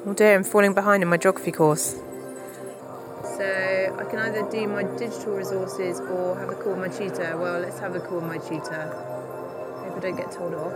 Oh 0.06 0.14
dear, 0.14 0.36
I'm 0.36 0.44
falling 0.44 0.72
behind 0.72 1.02
in 1.02 1.08
my 1.08 1.16
geography 1.16 1.50
course. 1.50 1.96
So 3.36 3.96
I 3.98 4.04
can 4.08 4.20
either 4.20 4.48
do 4.48 4.68
my 4.68 4.84
digital 4.84 5.34
resources 5.34 5.98
or 5.98 6.38
have 6.38 6.50
a 6.50 6.54
call 6.54 6.74
with 6.74 6.82
my 6.86 6.88
tutor. 6.96 7.36
Well, 7.36 7.58
let's 7.58 7.80
have 7.80 7.96
a 7.96 8.00
call 8.00 8.20
with 8.20 8.28
my 8.34 8.38
tutor. 8.38 8.84
Hope 9.82 9.96
I 9.96 10.00
don't 10.00 10.16
get 10.16 10.30
told 10.30 10.54
off. 10.54 10.74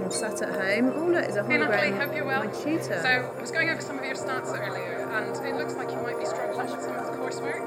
I'm 0.00 0.10
sat 0.10 0.40
at 0.40 0.54
home. 0.54 0.92
Oh 0.96 1.08
look, 1.12 1.24
it's 1.24 1.36
a 1.36 1.42
hologram. 1.42 1.50
Hey 1.50 1.58
Natalie, 1.58 1.98
hope 1.98 2.14
you're 2.16 2.24
well. 2.24 2.44
My 2.44 2.52
tutor. 2.52 3.00
So 3.02 3.08
I 3.36 3.40
was 3.40 3.50
going 3.50 3.68
over 3.68 3.82
some 3.82 3.98
of 3.98 4.04
your 4.04 4.14
stats 4.14 4.48
earlier, 4.48 5.10
and 5.12 5.36
it 5.44 5.56
looks 5.56 5.74
like 5.74 5.90
you 5.90 6.00
might 6.00 6.18
be 6.18 6.24
struggling 6.24 6.70
with 6.70 6.80
some 6.80 6.96
of 6.96 7.04
the 7.04 7.12
coursework. 7.18 7.64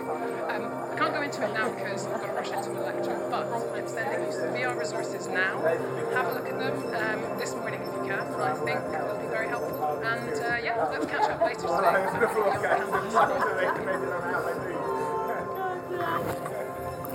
Um, 0.50 0.79
can't 1.00 1.14
go 1.14 1.22
into 1.22 1.42
it 1.46 1.54
now 1.54 1.70
because 1.72 2.06
I've 2.08 2.20
got 2.20 2.28
to 2.28 2.34
rush 2.34 2.52
into 2.52 2.72
a 2.72 2.84
lecture, 2.84 3.18
but 3.30 3.48
I'm 3.48 3.88
sending 3.88 4.26
you 4.26 4.34
some 4.34 4.50
VR 4.50 4.78
resources 4.78 5.28
now. 5.28 5.62
Have 6.14 6.28
a 6.28 6.34
look 6.34 6.46
at 6.46 6.60
them 6.60 6.74
um, 6.94 7.40
this 7.40 7.56
morning 7.56 7.80
if 7.80 7.88
you 7.88 8.02
can. 8.06 8.20
I 8.20 8.54
think 8.56 8.82
they'll 8.92 9.18
be 9.18 9.28
very 9.28 9.48
helpful. 9.48 10.02
And 10.04 10.34
uh, 10.34 10.58
yeah, 10.62 10.86
let's 10.92 11.06
catch 11.06 11.30
up 11.30 11.40
later 11.42 11.62
today. 11.62 12.06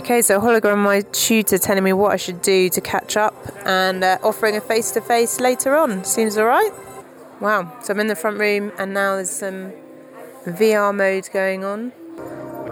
Okay, 0.00 0.22
so 0.22 0.40
hologram 0.40 0.78
my 0.78 1.02
tutor 1.12 1.58
telling 1.58 1.84
me 1.84 1.92
what 1.92 2.12
I 2.12 2.16
should 2.16 2.40
do 2.40 2.70
to 2.70 2.80
catch 2.80 3.18
up 3.18 3.34
and 3.66 4.02
uh, 4.02 4.18
offering 4.22 4.56
a 4.56 4.62
face 4.62 4.92
to 4.92 5.02
face 5.02 5.40
later 5.40 5.76
on. 5.76 6.04
Seems 6.04 6.38
alright. 6.38 6.72
Wow, 7.38 7.78
so 7.82 7.92
I'm 7.92 8.00
in 8.00 8.06
the 8.06 8.16
front 8.16 8.38
room 8.38 8.72
and 8.78 8.94
now 8.94 9.16
there's 9.16 9.28
some 9.28 9.72
VR 10.46 10.94
mode 10.94 11.28
going 11.34 11.64
on. 11.64 11.92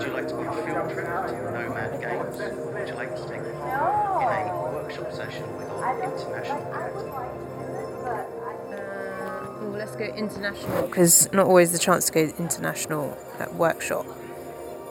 Would 0.03 0.09
you 0.11 0.17
like 0.17 0.27
to 0.31 0.35
book 0.35 0.49
a 0.49 0.67
field 0.67 0.91
trip 0.91 1.07
to 1.07 1.53
Nomad 1.53 2.01
Games? 2.01 2.37
Would 2.37 2.89
you 2.89 2.95
like 2.95 3.15
to 3.15 3.23
take 3.29 3.45
part 3.55 4.43
in 4.43 4.49
a 4.49 4.73
workshop 4.75 5.13
session 5.13 5.57
with 5.57 5.71
our 5.71 6.03
international 6.03 6.63
uh, 6.75 6.91
let's 9.79 9.95
go 9.95 10.07
international 10.07 10.89
because 10.89 11.33
not 11.33 11.47
always 11.47 11.71
the 11.71 11.79
chance 11.79 12.07
to 12.07 12.13
go 12.13 12.23
international 12.37 13.17
at 13.39 13.55
workshop. 13.55 14.05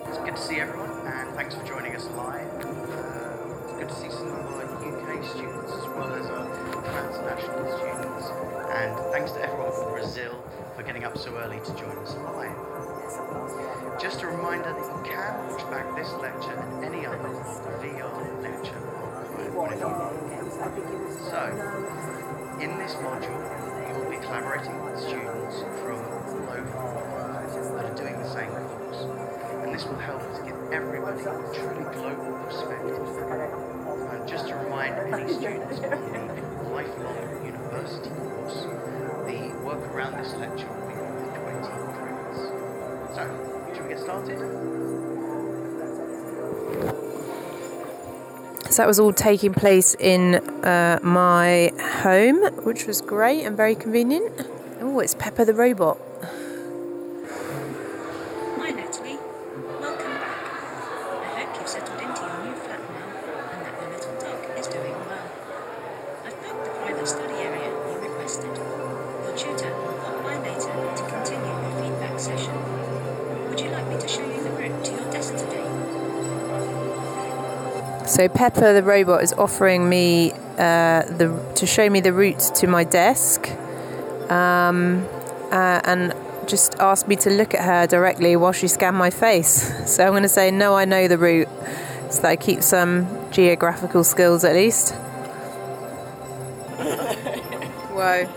It's 0.07 0.17
good 0.19 0.37
to 0.37 0.41
see 0.41 0.61
everyone 0.61 0.91
and 1.05 1.35
thanks 1.35 1.55
for 1.55 1.65
joining 1.65 1.93
us 1.93 2.07
live. 2.11 2.47
Uh, 2.63 3.65
it's 3.65 3.73
good 3.73 3.89
to 3.89 3.95
see 3.95 4.09
some 4.11 4.29
of 4.29 4.45
our 4.45 4.63
UK 4.63 5.25
students 5.25 5.73
as 5.73 5.87
well 5.89 6.13
as 6.13 6.25
our 6.27 6.47
transnational 6.85 7.67
students. 7.77 8.31
And 8.71 8.95
thanks 9.11 9.33
to 9.33 9.41
everyone 9.41 9.73
from 9.73 9.91
Brazil 9.91 10.41
for 10.73 10.83
getting 10.83 11.03
up 11.03 11.17
so 11.17 11.35
early 11.35 11.59
to 11.59 11.73
join 11.75 11.97
us 11.97 12.15
live. 12.15 12.90
Just 13.99 14.21
a 14.23 14.27
reminder 14.27 14.71
that 14.71 14.79
you 14.79 15.01
can 15.03 15.49
watch 15.49 15.69
back 15.69 15.95
this 15.95 16.11
lecture 16.21 16.55
and 16.55 16.85
any 16.85 17.05
other 17.05 17.17
VR 17.83 18.41
lecture 18.41 18.81
So, 21.29 21.41
in 22.61 22.77
this 22.77 22.95
module, 22.95 23.41
you 23.87 23.93
will 23.99 24.09
be 24.09 24.17
collaborating 24.17 24.83
with 24.85 24.99
students 24.99 25.59
from 25.83 25.99
all 25.99 26.49
over 26.49 26.65
the 26.65 26.79
world 27.11 27.77
that 27.77 27.85
are 27.85 27.95
doing 27.95 28.17
the 28.17 28.29
same 28.29 28.49
course. 28.49 29.03
And 29.63 29.73
this 29.75 29.85
will 29.85 29.99
help 29.99 30.21
us 30.21 30.39
give 30.39 30.55
everybody 30.71 31.21
a 31.21 31.33
truly 31.53 31.83
global 31.93 32.39
perspective. 32.45 32.95
And 34.11 34.27
just 34.27 34.47
to 34.47 34.55
remind 34.55 34.95
any 35.13 35.33
students 35.33 35.79
on 35.79 35.89
the 35.89 36.69
lifelong 36.69 37.45
university 37.45 38.09
course, 38.09 38.63
the 39.27 39.51
work 39.65 39.83
around 39.93 40.17
this 40.17 40.33
lecture 40.35 40.67
will 40.67 40.87
be 40.87 40.95
worth 40.95 41.35
20 41.43 41.67
credits. 41.67 42.00
So, 43.13 43.73
we 43.83 43.89
get 43.89 43.99
started? 43.99 44.39
So 48.69 48.77
that 48.77 48.87
was 48.87 48.99
all 48.99 49.11
taking 49.11 49.53
place 49.53 49.95
in 49.99 50.35
uh, 50.35 50.99
my 51.03 51.73
home, 52.01 52.41
which 52.63 52.87
was 52.87 53.01
great 53.01 53.43
and 53.43 53.57
very 53.57 53.75
convenient. 53.75 54.31
Oh, 54.79 54.99
it's 54.99 55.13
Pepper 55.13 55.43
the 55.43 55.53
robot. 55.53 55.97
So 78.11 78.27
Pepper 78.27 78.73
the 78.73 78.83
robot 78.83 79.23
is 79.23 79.31
offering 79.31 79.87
me 79.87 80.33
uh, 80.33 81.03
the 81.03 81.33
to 81.55 81.65
show 81.65 81.89
me 81.89 82.01
the 82.01 82.11
route 82.11 82.41
to 82.55 82.67
my 82.67 82.83
desk, 82.83 83.49
um, 84.29 85.07
uh, 85.49 85.79
and 85.85 86.13
just 86.45 86.75
asked 86.77 87.07
me 87.07 87.15
to 87.15 87.29
look 87.29 87.53
at 87.53 87.63
her 87.63 87.87
directly 87.87 88.35
while 88.35 88.51
she 88.51 88.67
scanned 88.67 88.97
my 88.97 89.11
face. 89.11 89.71
So 89.87 90.03
I'm 90.05 90.11
going 90.11 90.23
to 90.23 90.29
say 90.29 90.51
no, 90.51 90.75
I 90.75 90.83
know 90.83 91.07
the 91.07 91.17
route, 91.17 91.47
so 92.09 92.23
that 92.23 92.31
I 92.31 92.35
keep 92.35 92.61
some 92.63 93.07
geographical 93.31 94.03
skills 94.03 94.43
at 94.43 94.55
least. 94.55 94.93
Whoa, 97.95 98.27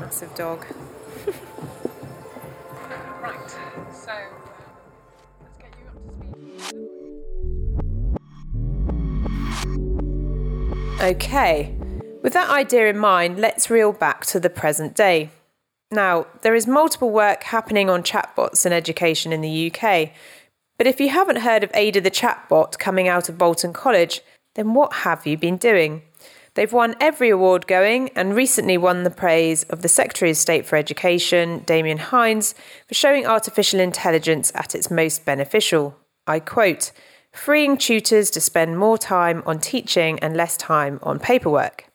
massive 0.00 0.34
dog. 0.34 0.66
Okay, 11.02 11.74
with 12.22 12.32
that 12.34 12.48
idea 12.48 12.88
in 12.88 12.96
mind, 12.96 13.36
let's 13.36 13.68
reel 13.68 13.92
back 13.92 14.24
to 14.26 14.38
the 14.38 14.48
present 14.48 14.94
day. 14.94 15.30
Now, 15.90 16.28
there 16.42 16.54
is 16.54 16.68
multiple 16.68 17.10
work 17.10 17.42
happening 17.42 17.90
on 17.90 18.04
chatbots 18.04 18.64
in 18.64 18.72
education 18.72 19.32
in 19.32 19.40
the 19.40 19.72
UK, 19.74 20.10
but 20.78 20.86
if 20.86 21.00
you 21.00 21.08
haven't 21.08 21.40
heard 21.40 21.64
of 21.64 21.72
Ada 21.74 22.00
the 22.00 22.10
chatbot 22.10 22.78
coming 22.78 23.08
out 23.08 23.28
of 23.28 23.36
Bolton 23.36 23.72
College, 23.72 24.20
then 24.54 24.74
what 24.74 24.92
have 24.98 25.26
you 25.26 25.36
been 25.36 25.56
doing? 25.56 26.02
They've 26.54 26.72
won 26.72 26.94
every 27.00 27.30
award 27.30 27.66
going 27.66 28.10
and 28.10 28.36
recently 28.36 28.78
won 28.78 29.02
the 29.02 29.10
praise 29.10 29.64
of 29.64 29.82
the 29.82 29.88
Secretary 29.88 30.30
of 30.30 30.36
State 30.36 30.66
for 30.66 30.76
Education, 30.76 31.64
Damian 31.66 31.98
Hinds, 31.98 32.54
for 32.86 32.94
showing 32.94 33.26
artificial 33.26 33.80
intelligence 33.80 34.52
at 34.54 34.76
its 34.76 34.88
most 34.88 35.24
beneficial. 35.24 35.96
I 36.28 36.38
quote, 36.38 36.92
freeing 37.32 37.78
tutors 37.78 38.30
to 38.30 38.40
spend 38.40 38.78
more 38.78 38.98
time 38.98 39.42
on 39.46 39.58
teaching 39.58 40.18
and 40.20 40.36
less 40.36 40.56
time 40.56 41.00
on 41.02 41.18
paperwork. 41.18 41.86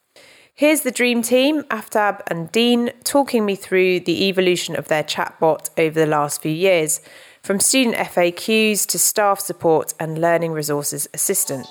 Here's 0.53 0.81
the 0.81 0.91
dream 0.91 1.21
team, 1.21 1.61
Aftab 1.65 2.21
and 2.27 2.51
Dean, 2.51 2.89
talking 3.03 3.45
me 3.45 3.55
through 3.55 3.99
the 4.01 4.25
evolution 4.25 4.75
of 4.75 4.87
their 4.87 5.03
chatbot 5.03 5.69
over 5.77 5.99
the 5.99 6.07
last 6.07 6.41
few 6.41 6.51
years, 6.51 6.99
from 7.43 7.59
student 7.59 7.95
FAQs 7.95 8.87
to 8.87 8.97
staff 8.97 9.39
support 9.39 9.93
and 9.99 10.19
learning 10.19 10.53
resources 10.53 11.07
assistant. 11.13 11.67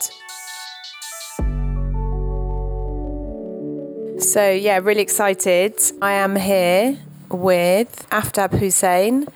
So, 4.22 4.48
yeah, 4.48 4.78
really 4.78 5.02
excited. 5.02 5.74
I 6.00 6.12
am 6.12 6.36
here 6.36 6.96
with 7.28 8.06
Aftab 8.10 8.56
Hussein, 8.56 9.26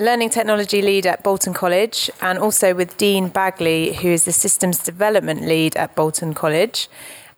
Learning 0.00 0.30
Technology 0.30 0.80
Lead 0.80 1.04
at 1.04 1.22
Bolton 1.22 1.52
College, 1.52 2.10
and 2.22 2.38
also 2.38 2.74
with 2.74 2.96
Dean 2.96 3.28
Baggaley, 3.28 3.96
who 3.96 4.08
is 4.08 4.24
the 4.24 4.32
Systems 4.32 4.78
Development 4.78 5.42
Lead 5.42 5.76
at 5.76 5.94
Bolton 5.94 6.32
College. 6.32 6.88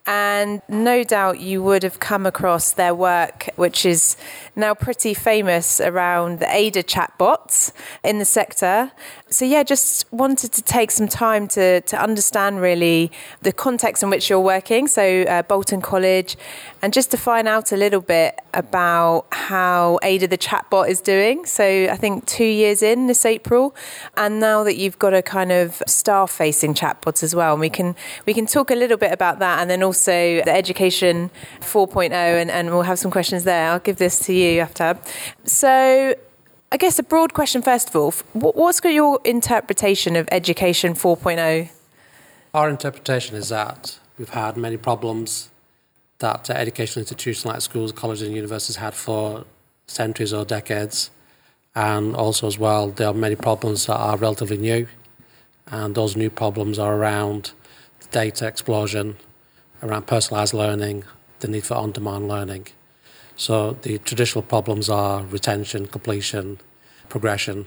And 0.05 0.61
no 0.67 1.05
doubt 1.05 1.39
you 1.39 1.63
would 1.63 1.81
have 1.83 2.01
come 2.01 2.25
across 2.25 2.73
their 2.73 2.93
work, 2.93 3.49
which 3.55 3.85
is 3.85 4.17
now 4.53 4.73
pretty 4.73 5.13
famous 5.13 5.79
around 5.79 6.39
the 6.39 6.53
Ada 6.53 6.83
chatbots 6.83 7.71
in 8.03 8.19
the 8.19 8.25
sector. 8.25 8.91
So, 9.29 9.45
yeah, 9.45 9.63
just 9.63 10.11
wanted 10.11 10.51
to 10.51 10.61
take 10.61 10.91
some 10.91 11.07
time 11.07 11.47
to, 11.49 11.79
to 11.81 11.99
understand 11.99 12.59
really 12.59 13.11
the 13.41 13.53
context 13.53 14.03
in 14.03 14.09
which 14.09 14.29
you're 14.29 14.41
working. 14.41 14.87
So, 14.87 15.21
uh, 15.23 15.41
Bolton 15.43 15.81
College, 15.81 16.35
and 16.81 16.91
just 16.91 17.09
to 17.11 17.17
find 17.17 17.47
out 17.47 17.71
a 17.71 17.77
little 17.77 18.01
bit 18.01 18.39
about 18.53 19.25
how 19.31 19.99
Ada 20.03 20.27
the 20.27 20.37
chatbot 20.37 20.89
is 20.89 20.99
doing. 20.99 21.45
So, 21.45 21.63
I 21.63 21.95
think 21.95 22.25
two 22.25 22.43
years 22.43 22.83
in 22.83 23.07
this 23.07 23.25
April, 23.25 23.73
and 24.17 24.41
now 24.41 24.65
that 24.65 24.75
you've 24.75 24.99
got 24.99 25.13
a 25.13 25.21
kind 25.21 25.53
of 25.53 25.81
staff 25.87 26.29
facing 26.29 26.73
chatbot 26.73 27.23
as 27.23 27.33
well. 27.33 27.53
And 27.53 27.61
we 27.61 27.69
can, 27.69 27.95
we 28.25 28.33
can 28.33 28.45
talk 28.45 28.69
a 28.69 28.75
little 28.75 28.97
bit 28.97 29.13
about 29.13 29.39
that 29.39 29.59
and 29.59 29.69
then 29.69 29.81
also 29.81 29.92
the 29.95 30.53
Education 30.55 31.29
4.0, 31.61 32.11
and, 32.11 32.51
and 32.51 32.69
we'll 32.69 32.83
have 32.83 32.99
some 32.99 33.11
questions 33.11 33.43
there. 33.43 33.71
I'll 33.71 33.79
give 33.79 33.97
this 33.97 34.19
to 34.25 34.33
you 34.33 34.61
Aftab. 34.61 34.99
So, 35.45 36.15
I 36.71 36.77
guess 36.77 36.97
a 36.97 37.03
broad 37.03 37.33
question 37.33 37.61
first 37.61 37.89
of 37.89 37.95
all. 37.95 38.11
What's 38.33 38.81
your 38.83 39.19
interpretation 39.23 40.15
of 40.15 40.27
Education 40.31 40.95
4.0? 40.95 41.69
Our 42.53 42.69
interpretation 42.69 43.35
is 43.35 43.49
that 43.49 43.99
we've 44.17 44.29
had 44.29 44.57
many 44.57 44.77
problems 44.77 45.49
that 46.19 46.49
educational 46.49 47.01
institutions 47.01 47.45
like 47.45 47.61
schools, 47.61 47.91
colleges, 47.91 48.27
and 48.27 48.35
universities 48.35 48.77
had 48.77 48.93
for 48.93 49.45
centuries 49.87 50.33
or 50.33 50.45
decades. 50.45 51.11
And 51.75 52.15
also, 52.15 52.47
as 52.47 52.57
well, 52.57 52.89
there 52.89 53.07
are 53.07 53.13
many 53.13 53.35
problems 53.35 53.87
that 53.87 53.97
are 53.97 54.17
relatively 54.17 54.57
new. 54.57 54.87
And 55.67 55.95
those 55.95 56.15
new 56.15 56.29
problems 56.29 56.77
are 56.79 56.95
around 56.95 57.51
data 58.11 58.47
explosion, 58.47 59.17
around 59.83 60.07
personalized 60.07 60.53
learning, 60.53 61.03
the 61.41 61.47
need 61.47 61.65
for 61.65 61.75
on 61.75 61.91
demand 61.91 62.27
learning. 62.27 62.67
So 63.35 63.73
the 63.73 63.97
traditional 63.99 64.43
problems 64.43 64.89
are 64.89 65.23
retention, 65.23 65.87
completion, 65.87 66.59
progression. 67.09 67.65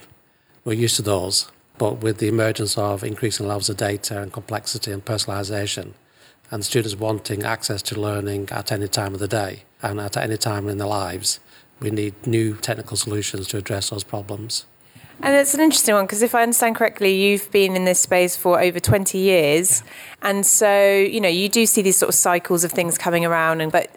We're 0.64 0.72
used 0.72 0.96
to 0.96 1.02
those. 1.02 1.50
But 1.78 1.98
with 1.98 2.18
the 2.18 2.28
emergence 2.28 2.78
of 2.78 3.04
increasing 3.04 3.46
levels 3.46 3.68
of 3.68 3.76
data 3.76 4.22
and 4.22 4.32
complexity 4.32 4.90
and 4.90 5.04
personalization, 5.04 5.92
and 6.50 6.64
students 6.64 6.96
wanting 6.96 7.42
access 7.42 7.82
to 7.82 8.00
learning 8.00 8.48
at 8.50 8.72
any 8.72 8.88
time 8.88 9.14
of 9.14 9.20
the 9.20 9.28
day 9.28 9.64
and 9.82 10.00
at 10.00 10.16
any 10.16 10.36
time 10.36 10.68
in 10.68 10.78
their 10.78 10.86
lives, 10.86 11.40
we 11.80 11.90
need 11.90 12.26
new 12.26 12.54
technical 12.54 12.96
solutions 12.96 13.48
to 13.48 13.58
address 13.58 13.90
those 13.90 14.04
problems. 14.04 14.64
And 15.22 15.34
it's 15.34 15.54
an 15.54 15.60
interesting 15.60 15.94
one 15.94 16.04
because 16.04 16.22
if 16.22 16.34
I 16.34 16.42
understand 16.42 16.76
correctly, 16.76 17.14
you've 17.14 17.50
been 17.50 17.74
in 17.74 17.84
this 17.84 18.00
space 18.00 18.36
for 18.36 18.60
over 18.60 18.78
20 18.78 19.18
years. 19.18 19.82
Yeah. 19.82 20.28
And 20.30 20.46
so, 20.46 20.94
you 20.94 21.20
know, 21.20 21.28
you 21.28 21.48
do 21.48 21.66
see 21.66 21.82
these 21.82 21.96
sort 21.96 22.10
of 22.10 22.14
cycles 22.14 22.64
of 22.64 22.72
things 22.72 22.98
coming 22.98 23.24
around. 23.24 23.60
And, 23.60 23.72
but 23.72 23.90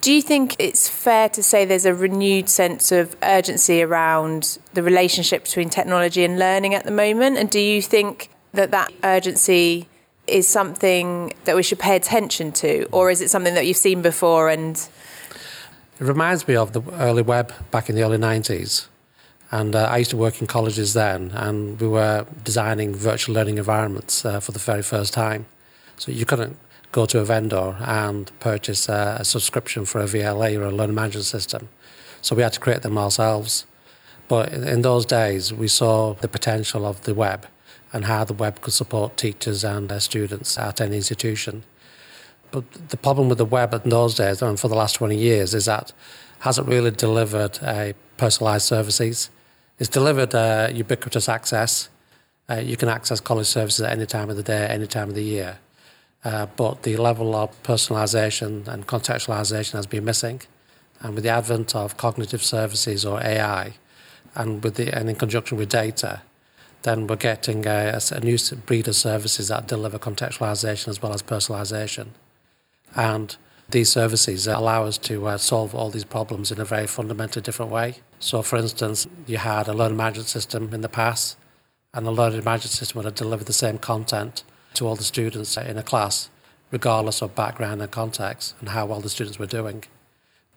do 0.00 0.12
you 0.12 0.22
think 0.22 0.56
it's 0.58 0.88
fair 0.88 1.28
to 1.28 1.42
say 1.42 1.64
there's 1.64 1.86
a 1.86 1.94
renewed 1.94 2.48
sense 2.48 2.90
of 2.90 3.16
urgency 3.22 3.82
around 3.82 4.58
the 4.74 4.82
relationship 4.82 5.44
between 5.44 5.70
technology 5.70 6.24
and 6.24 6.38
learning 6.38 6.74
at 6.74 6.84
the 6.84 6.90
moment? 6.90 7.36
And 7.36 7.50
do 7.50 7.60
you 7.60 7.80
think 7.80 8.30
that 8.52 8.70
that 8.72 8.92
urgency 9.04 9.88
is 10.26 10.48
something 10.48 11.32
that 11.44 11.54
we 11.54 11.62
should 11.62 11.78
pay 11.78 11.96
attention 11.96 12.52
to, 12.52 12.84
or 12.92 13.10
is 13.10 13.20
it 13.20 13.30
something 13.30 13.54
that 13.54 13.66
you've 13.66 13.76
seen 13.76 14.02
before 14.02 14.48
and? 14.48 14.76
It 16.00 16.04
reminds 16.04 16.48
me 16.48 16.56
of 16.56 16.72
the 16.72 16.82
early 16.94 17.22
web 17.22 17.52
back 17.70 17.88
in 17.88 17.94
the 17.94 18.02
early 18.02 18.18
90s. 18.18 18.86
And 19.52 19.76
uh, 19.76 19.84
I 19.84 19.98
used 19.98 20.10
to 20.10 20.16
work 20.16 20.40
in 20.40 20.46
colleges 20.46 20.94
then, 20.94 21.30
and 21.34 21.78
we 21.78 21.86
were 21.86 22.26
designing 22.42 22.94
virtual 22.94 23.34
learning 23.34 23.58
environments 23.58 24.24
uh, 24.24 24.40
for 24.40 24.52
the 24.52 24.58
very 24.58 24.82
first 24.82 25.12
time. 25.12 25.44
So 25.98 26.10
you 26.10 26.24
couldn't 26.24 26.56
go 26.90 27.04
to 27.06 27.20
a 27.20 27.24
vendor 27.24 27.76
and 27.80 28.30
purchase 28.40 28.88
a, 28.88 29.18
a 29.20 29.24
subscription 29.24 29.84
for 29.84 30.00
a 30.00 30.04
VLE 30.04 30.58
or 30.58 30.64
a 30.64 30.70
learning 30.70 30.94
management 30.94 31.26
system. 31.26 31.68
So 32.22 32.34
we 32.34 32.42
had 32.42 32.54
to 32.54 32.60
create 32.60 32.80
them 32.80 32.96
ourselves. 32.96 33.66
But 34.26 34.52
in, 34.52 34.80
those 34.80 35.04
days, 35.04 35.52
we 35.52 35.68
saw 35.68 36.14
the 36.14 36.28
potential 36.28 36.86
of 36.86 37.02
the 37.02 37.14
web 37.14 37.46
and 37.92 38.06
how 38.06 38.24
the 38.24 38.32
web 38.32 38.62
could 38.62 38.72
support 38.72 39.18
teachers 39.18 39.64
and 39.64 39.90
their 39.90 40.00
students 40.00 40.56
at 40.56 40.80
any 40.80 40.96
institution. 40.96 41.64
But 42.50 42.88
the 42.88 42.96
problem 42.96 43.28
with 43.28 43.36
the 43.36 43.44
web 43.44 43.74
in 43.74 43.90
those 43.90 44.14
days, 44.14 44.40
and 44.40 44.58
for 44.58 44.68
the 44.68 44.74
last 44.74 44.94
20 44.94 45.14
years, 45.16 45.52
is 45.52 45.66
that 45.66 45.92
hasn't 46.40 46.68
really 46.68 46.90
delivered 46.90 47.58
a 47.62 47.94
personalised 48.16 48.62
services. 48.62 49.28
It's 49.78 49.88
delivered 49.88 50.34
uh, 50.34 50.68
ubiquitous 50.72 51.28
access. 51.28 51.88
Uh, 52.48 52.56
you 52.56 52.76
can 52.76 52.88
access 52.88 53.20
college 53.20 53.46
services 53.46 53.80
at 53.80 53.92
any 53.92 54.06
time 54.06 54.30
of 54.30 54.36
the 54.36 54.42
day, 54.42 54.66
any 54.66 54.86
time 54.86 55.08
of 55.08 55.14
the 55.14 55.24
year. 55.24 55.58
Uh, 56.24 56.46
but 56.56 56.82
the 56.82 56.96
level 56.96 57.34
of 57.34 57.60
personalization 57.62 58.68
and 58.68 58.86
contextualization 58.86 59.72
has 59.72 59.86
been 59.86 60.04
missing. 60.04 60.42
And 61.00 61.14
with 61.14 61.24
the 61.24 61.30
advent 61.30 61.74
of 61.74 61.96
cognitive 61.96 62.44
services 62.44 63.04
or 63.04 63.20
AI, 63.20 63.74
and 64.34 64.62
with 64.62 64.76
the 64.76 64.96
and 64.96 65.10
in 65.10 65.16
conjunction 65.16 65.58
with 65.58 65.68
data, 65.68 66.22
then 66.82 67.06
we're 67.06 67.16
getting 67.16 67.66
a, 67.66 67.98
a 68.10 68.20
new 68.20 68.38
breed 68.66 68.88
of 68.88 68.96
services 68.96 69.48
that 69.48 69.68
deliver 69.68 69.98
contextualization 69.98 70.88
as 70.88 71.02
well 71.02 71.12
as 71.12 71.22
personalization. 71.22 72.08
And 72.94 73.36
these 73.70 73.90
services 73.90 74.46
allow 74.46 74.84
us 74.84 74.98
to 74.98 75.26
uh, 75.26 75.38
solve 75.38 75.74
all 75.74 75.90
these 75.90 76.04
problems 76.04 76.52
in 76.52 76.60
a 76.60 76.64
very 76.64 76.86
fundamentally 76.86 77.42
different 77.42 77.70
way. 77.70 77.96
So, 78.18 78.42
for 78.42 78.56
instance, 78.56 79.06
you 79.26 79.38
had 79.38 79.68
a 79.68 79.72
learning 79.72 79.96
management 79.96 80.28
system 80.28 80.74
in 80.74 80.82
the 80.82 80.88
past, 80.88 81.36
and 81.94 82.06
the 82.06 82.12
learning 82.12 82.44
management 82.44 82.72
system 82.72 82.98
would 82.98 83.04
have 83.06 83.14
delivered 83.14 83.46
the 83.46 83.52
same 83.52 83.78
content 83.78 84.44
to 84.74 84.86
all 84.86 84.96
the 84.96 85.04
students 85.04 85.56
in 85.56 85.78
a 85.78 85.82
class, 85.82 86.30
regardless 86.70 87.22
of 87.22 87.34
background 87.34 87.82
and 87.82 87.90
context 87.90 88.54
and 88.60 88.70
how 88.70 88.86
well 88.86 89.00
the 89.00 89.10
students 89.10 89.38
were 89.38 89.46
doing. 89.46 89.84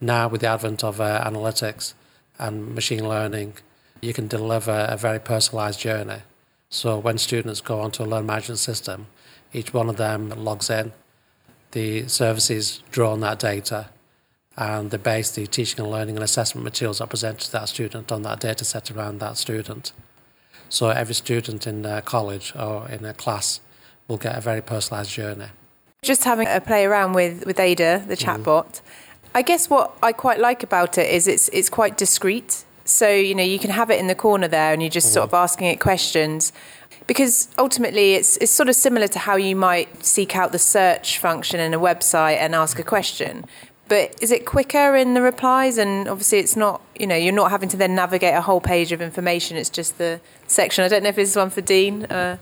Now, 0.01 0.27
with 0.27 0.41
the 0.41 0.47
advent 0.47 0.83
of 0.83 0.99
uh, 0.99 1.23
analytics 1.23 1.93
and 2.37 2.75
machine 2.75 3.07
learning, 3.07 3.55
you 4.01 4.13
can 4.13 4.27
deliver 4.27 4.87
a 4.89 4.97
very 4.97 5.19
personalized 5.19 5.79
journey. 5.79 6.21
So, 6.69 6.97
when 6.97 7.17
students 7.17 7.61
go 7.61 7.79
onto 7.79 8.03
a 8.03 8.05
learning 8.05 8.27
management 8.27 8.59
system, 8.59 9.07
each 9.53 9.73
one 9.73 9.89
of 9.89 9.97
them 9.97 10.29
logs 10.29 10.69
in, 10.69 10.91
the 11.75 12.07
services 12.07 12.81
draw 12.89 13.11
on 13.11 13.19
that 13.19 13.37
data, 13.37 13.89
and 14.55 14.91
they 14.91 14.97
base 14.97 15.29
the 15.31 15.45
teaching 15.45 15.81
and 15.81 15.91
learning 15.91 16.15
and 16.15 16.23
assessment 16.23 16.63
materials 16.63 16.99
that 16.99 17.03
are 17.03 17.07
presented 17.07 17.41
to 17.41 17.51
that 17.51 17.67
student 17.67 18.11
on 18.13 18.21
that 18.21 18.39
data 18.39 18.63
set 18.63 18.89
around 18.89 19.19
that 19.19 19.37
student. 19.37 19.91
So, 20.69 20.89
every 20.89 21.13
student 21.13 21.67
in 21.67 21.85
a 21.85 22.01
college 22.01 22.53
or 22.55 22.87
in 22.87 23.03
a 23.03 23.13
class 23.13 23.59
will 24.07 24.17
get 24.17 24.37
a 24.37 24.41
very 24.41 24.61
personalised 24.61 25.11
journey. 25.13 25.49
Just 26.01 26.23
having 26.23 26.47
a 26.47 26.61
play 26.61 26.85
around 26.85 27.11
with, 27.11 27.45
with 27.45 27.59
Ada, 27.59 28.05
the 28.07 28.15
mm. 28.15 28.23
chatbot, 28.23 28.69
mm. 28.69 28.81
I 29.35 29.41
guess 29.41 29.69
what 29.69 29.97
I 30.01 30.13
quite 30.13 30.39
like 30.39 30.63
about 30.63 30.97
it 30.97 31.09
is 31.13 31.27
it's 31.27 31.49
it's 31.49 31.69
quite 31.69 31.97
discreet. 31.97 32.63
So 32.85 33.09
you 33.09 33.35
know 33.35 33.43
you 33.43 33.59
can 33.59 33.71
have 33.71 33.89
it 33.91 33.99
in 33.99 34.07
the 34.07 34.15
corner 34.15 34.47
there, 34.47 34.71
and 34.71 34.81
you're 34.81 34.97
just 35.01 35.09
mm. 35.09 35.15
sort 35.15 35.25
of 35.25 35.33
asking 35.33 35.67
it 35.67 35.81
questions. 35.81 36.53
Because 37.07 37.49
ultimately, 37.57 38.15
it's 38.15 38.37
it's 38.37 38.51
sort 38.51 38.69
of 38.69 38.75
similar 38.75 39.07
to 39.09 39.19
how 39.19 39.35
you 39.35 39.55
might 39.55 40.05
seek 40.05 40.35
out 40.35 40.51
the 40.51 40.59
search 40.59 41.19
function 41.19 41.59
in 41.59 41.73
a 41.73 41.79
website 41.79 42.37
and 42.37 42.55
ask 42.55 42.79
a 42.79 42.83
question. 42.83 43.45
But 43.87 44.15
is 44.21 44.31
it 44.31 44.47
quicker 44.47 44.95
in 44.95 45.13
the 45.13 45.21
replies? 45.21 45.77
And 45.77 46.07
obviously, 46.07 46.39
it's 46.39 46.55
not. 46.55 46.81
You 46.99 47.07
know, 47.07 47.15
you're 47.15 47.33
not 47.33 47.51
having 47.51 47.69
to 47.69 47.77
then 47.77 47.93
navigate 47.95 48.33
a 48.33 48.41
whole 48.41 48.61
page 48.61 48.91
of 48.91 49.01
information. 49.01 49.57
It's 49.57 49.69
just 49.69 49.97
the 49.97 50.19
section. 50.47 50.83
I 50.83 50.87
don't 50.87 51.03
know 51.03 51.09
if 51.09 51.15
this 51.15 51.29
is 51.29 51.35
one 51.35 51.51
for 51.51 51.61
Dean. 51.61 52.05
Uh, 52.05 52.37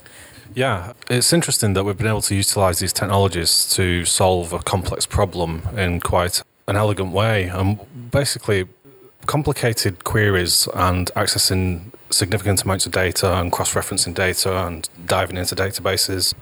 yeah, 0.56 0.94
it's 1.10 1.34
interesting 1.34 1.74
that 1.74 1.84
we've 1.84 1.98
been 1.98 2.08
able 2.08 2.22
to 2.22 2.36
utilize 2.36 2.80
these 2.80 2.94
technologies 2.94 3.68
to 3.72 4.06
solve 4.06 4.54
a 4.54 4.60
complex 4.60 5.06
problem 5.06 5.64
in 5.76 6.00
quite 6.00 6.44
an 6.68 6.76
elegant 6.76 7.12
way. 7.12 7.46
And 7.46 7.80
basically, 8.12 8.68
complicated 9.26 10.04
queries 10.04 10.68
and 10.74 11.12
accessing 11.16 11.92
significant 12.10 12.64
amounts 12.64 12.86
of 12.86 12.92
data 12.92 13.40
and 13.40 13.52
cross 13.52 13.74
referencing 13.74 14.14
data 14.14 14.66
and 14.68 14.90
diving 15.06 15.38
into 15.38 15.56
databases 15.56 16.34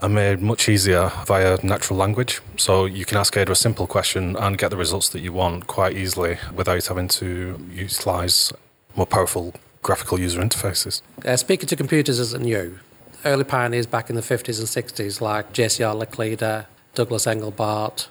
are 0.00 0.08
made 0.08 0.40
much 0.40 0.68
easier 0.68 1.10
via 1.26 1.58
natural 1.62 1.98
language. 1.98 2.40
So 2.56 2.84
you 2.84 3.04
can 3.04 3.18
ask 3.18 3.36
Ada 3.36 3.52
a 3.52 3.56
simple 3.56 3.86
question 3.86 4.36
and 4.36 4.58
get 4.58 4.70
the 4.70 4.76
results 4.76 5.08
that 5.10 5.20
you 5.20 5.32
want 5.32 5.66
quite 5.66 5.96
easily 5.96 6.38
without 6.54 6.86
having 6.86 7.08
to 7.08 7.58
utilize 7.72 8.52
more 8.96 9.06
powerful 9.06 9.54
graphical 9.82 10.18
user 10.18 10.40
interfaces. 10.40 11.02
Uh, 11.24 11.36
speaking 11.36 11.68
to 11.68 11.76
computers 11.76 12.18
isn't 12.18 12.42
new 12.42 12.78
early 13.24 13.44
pioneers 13.44 13.86
back 13.86 14.10
in 14.10 14.16
the 14.16 14.22
50s 14.22 14.58
and 14.58 14.68
60s, 14.68 15.20
like 15.20 15.52
JCR 15.52 15.94
Licklider, 16.00 16.66
Douglas 16.94 17.26
Engelbart, 17.26 18.08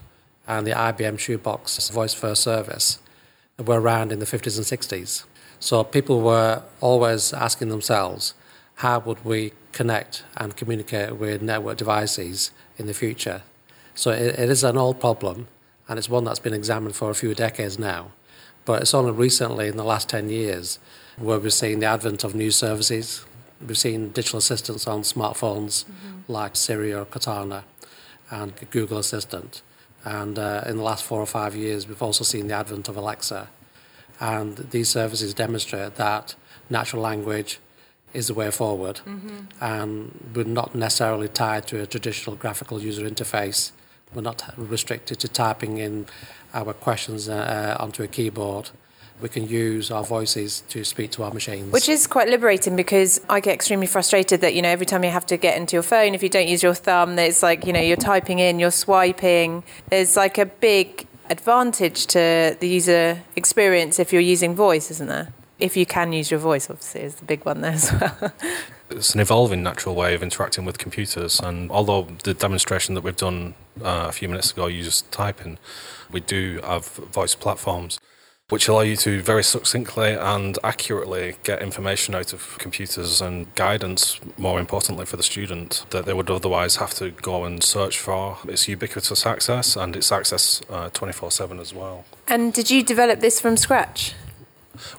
and 0.48 0.66
the 0.68 0.72
IBM 0.72 1.20
Shoebox 1.20 1.90
Voice 1.90 2.14
First 2.14 2.44
Service, 2.44 3.00
were 3.58 3.80
around 3.80 4.12
in 4.12 4.20
the 4.20 4.26
50s 4.26 4.58
and 4.58 4.66
60s. 4.66 5.26
So 5.60 5.84
people 5.84 6.22
were 6.22 6.64
always 6.82 7.34
asking 7.34 7.70
themselves, 7.70 8.34
how 8.76 9.00
would 9.00 9.24
we 9.24 9.54
connect 9.72 10.24
and 10.38 10.56
communicate 10.56 11.16
with 11.16 11.42
network 11.42 11.78
devices 11.78 12.52
in 12.78 12.88
the 12.88 12.94
future? 12.94 13.44
So 13.96 14.12
it, 14.12 14.40
it 14.40 14.50
is 14.50 14.64
an 14.64 14.78
old 14.78 15.00
problem 15.00 15.48
and 15.88 16.00
it's 16.00 16.10
one 16.10 16.24
that's 16.24 16.40
been 16.40 16.54
examined 16.54 16.96
for 16.96 17.10
a 17.10 17.16
few 17.16 17.34
decades 17.34 17.78
now. 17.78 18.12
But 18.66 18.82
it's 18.82 18.94
only 18.94 19.12
recently, 19.12 19.68
in 19.68 19.76
the 19.76 19.84
last 19.84 20.08
10 20.10 20.30
years, 20.30 20.80
where 21.18 21.38
we've 21.38 21.54
seen 21.54 21.80
the 21.80 21.86
advent 21.86 22.24
of 22.24 22.34
new 22.34 22.52
services. 22.52 23.26
We've 23.66 23.78
seen 23.78 24.10
digital 24.10 24.40
assistants 24.40 24.88
on 24.88 25.02
smartphones 25.02 25.86
mm-hmm. 25.86 26.32
like 26.32 26.56
Siri 26.56 26.94
or 26.94 27.06
Cortana 27.06 27.64
and 28.32 28.54
Google 28.72 28.98
Assistant. 28.98 29.62
And 30.06 30.38
uh, 30.38 30.64
in 30.66 30.78
the 30.78 30.84
last 30.84 31.04
four 31.04 31.22
or 31.22 31.26
five 31.26 31.56
years, 31.56 31.88
we've 31.88 32.02
also 32.02 32.24
seen 32.24 32.48
the 32.48 32.56
advent 32.56 32.90
of 32.90 32.98
Alexa. 32.98 33.50
And 34.20 34.58
these 34.58 34.90
services 34.90 35.34
demonstrate 35.34 35.96
that 35.96 36.36
natural 36.70 37.02
language 37.02 37.60
is 38.14 38.28
the 38.28 38.34
way 38.34 38.52
forward. 38.52 38.98
Mm-hmm. 39.06 39.40
And 39.62 40.32
we're 40.36 40.44
not 40.44 40.76
necessarily 40.76 41.28
tied 41.28 41.68
to 41.68 41.82
a 41.82 41.88
traditional 41.88 42.36
graphical 42.36 42.82
user 42.82 43.10
interface. 43.10 43.72
We're 44.14 44.22
not 44.22 44.54
restricted 44.58 45.20
to 45.20 45.28
typing 45.28 45.78
in 45.78 46.06
our 46.54 46.74
questions 46.74 47.28
uh, 47.28 47.76
onto 47.80 48.04
a 48.04 48.08
keyboard 48.08 48.70
we 49.22 49.30
can 49.30 49.48
use 49.48 49.92
our 49.92 50.04
voices 50.04 50.64
to 50.70 50.84
speak 50.84 51.12
to 51.12 51.24
our 51.24 51.32
machines. 51.32 51.72
Which 51.72 51.90
is 51.90 52.08
quite 52.08 52.28
liberating 52.28 52.76
because 52.76 53.22
I 53.30 53.40
get 53.40 53.54
extremely 53.54 53.88
frustrated 53.88 54.42
that, 54.42 54.54
you 54.54 54.62
know, 54.62 54.70
every 54.70 54.86
time 54.86 55.04
you 55.04 55.12
have 55.12 55.26
to 55.28 55.38
get 55.38 55.58
into 55.58 55.76
your 55.76 55.84
phone, 55.84 56.14
if 56.14 56.24
you 56.24 56.30
don't 56.30 56.48
use 56.48 56.62
your 56.62 56.74
thumb, 56.74 57.18
it's 57.18 57.44
like, 57.44 57.66
you 57.66 57.74
know, 57.74 57.80
you're 57.80 57.98
typing 57.98 58.40
in, 58.40 58.60
you're 58.60 58.72
swiping. 58.72 59.64
There's 59.90 60.16
like 60.18 60.38
a 60.38 60.46
big 60.46 61.08
advantage 61.30 62.08
to 62.08 62.58
the 62.60 62.68
user 62.68 63.22
experience 63.36 64.00
if 64.00 64.12
you're 64.12 64.22
using 64.22 64.56
voice, 64.56 64.92
isn't 64.92 65.08
there? 65.08 65.34
If 65.60 65.78
you 65.78 65.86
can 65.86 66.12
use 66.12 66.30
your 66.30 66.40
voice, 66.40 66.70
obviously, 66.70 67.02
is 67.02 67.16
the 67.16 67.26
big 67.26 67.46
one 67.46 67.62
there 67.62 67.72
as 67.72 67.92
well. 67.94 68.34
it's 68.90 69.14
an 69.14 69.22
evolving 69.22 69.64
natural 69.64 69.96
way 69.96 70.14
of 70.16 70.22
interacting 70.22 70.66
with 70.66 70.78
computers. 70.78 71.40
And 71.40 71.72
although 71.72 72.08
the 72.24 72.34
demonstration 72.34 72.96
that 72.96 73.04
we've 73.04 73.16
done 73.16 73.54
uh, 73.82 74.08
a 74.10 74.12
few 74.12 74.28
minutes 74.28 74.52
ago 74.52 74.68
uses 74.68 75.04
typing, 75.12 75.58
we 76.12 76.20
do 76.20 76.60
have 76.64 76.88
voice 76.88 77.36
platforms 77.36 78.00
which 78.50 78.68
allow 78.68 78.82
you 78.82 78.96
to 78.96 79.22
very 79.22 79.44
succinctly 79.44 80.12
and 80.12 80.60
accurately 80.64 81.36
get 81.44 81.62
information 81.62 82.14
out 82.14 82.34
of 82.34 82.58
computers 82.60 83.22
and 83.22 83.54
guidance, 83.56 84.20
more 84.38 84.60
importantly 84.60 85.06
for 85.06 85.18
the 85.18 85.24
student, 85.24 85.86
that 85.92 86.06
they 86.06 86.14
would 86.14 86.30
otherwise 86.30 86.76
have 86.76 86.94
to 86.94 87.12
go 87.12 87.46
and 87.46 87.64
search 87.64 87.98
for. 87.98 88.38
It's 88.48 88.68
ubiquitous 88.68 89.26
access 89.26 89.76
and 89.76 89.96
it's 89.96 90.12
access 90.12 90.62
uh, 90.70 90.90
24 90.90 91.28
uh, 91.28 91.30
7 91.30 91.60
as 91.60 91.74
well. 91.74 92.06
And 92.28 92.54
did 92.54 92.70
you 92.70 92.84
develop 92.84 93.22
this 93.22 93.40
from 93.40 93.56
scratch? 93.56 94.14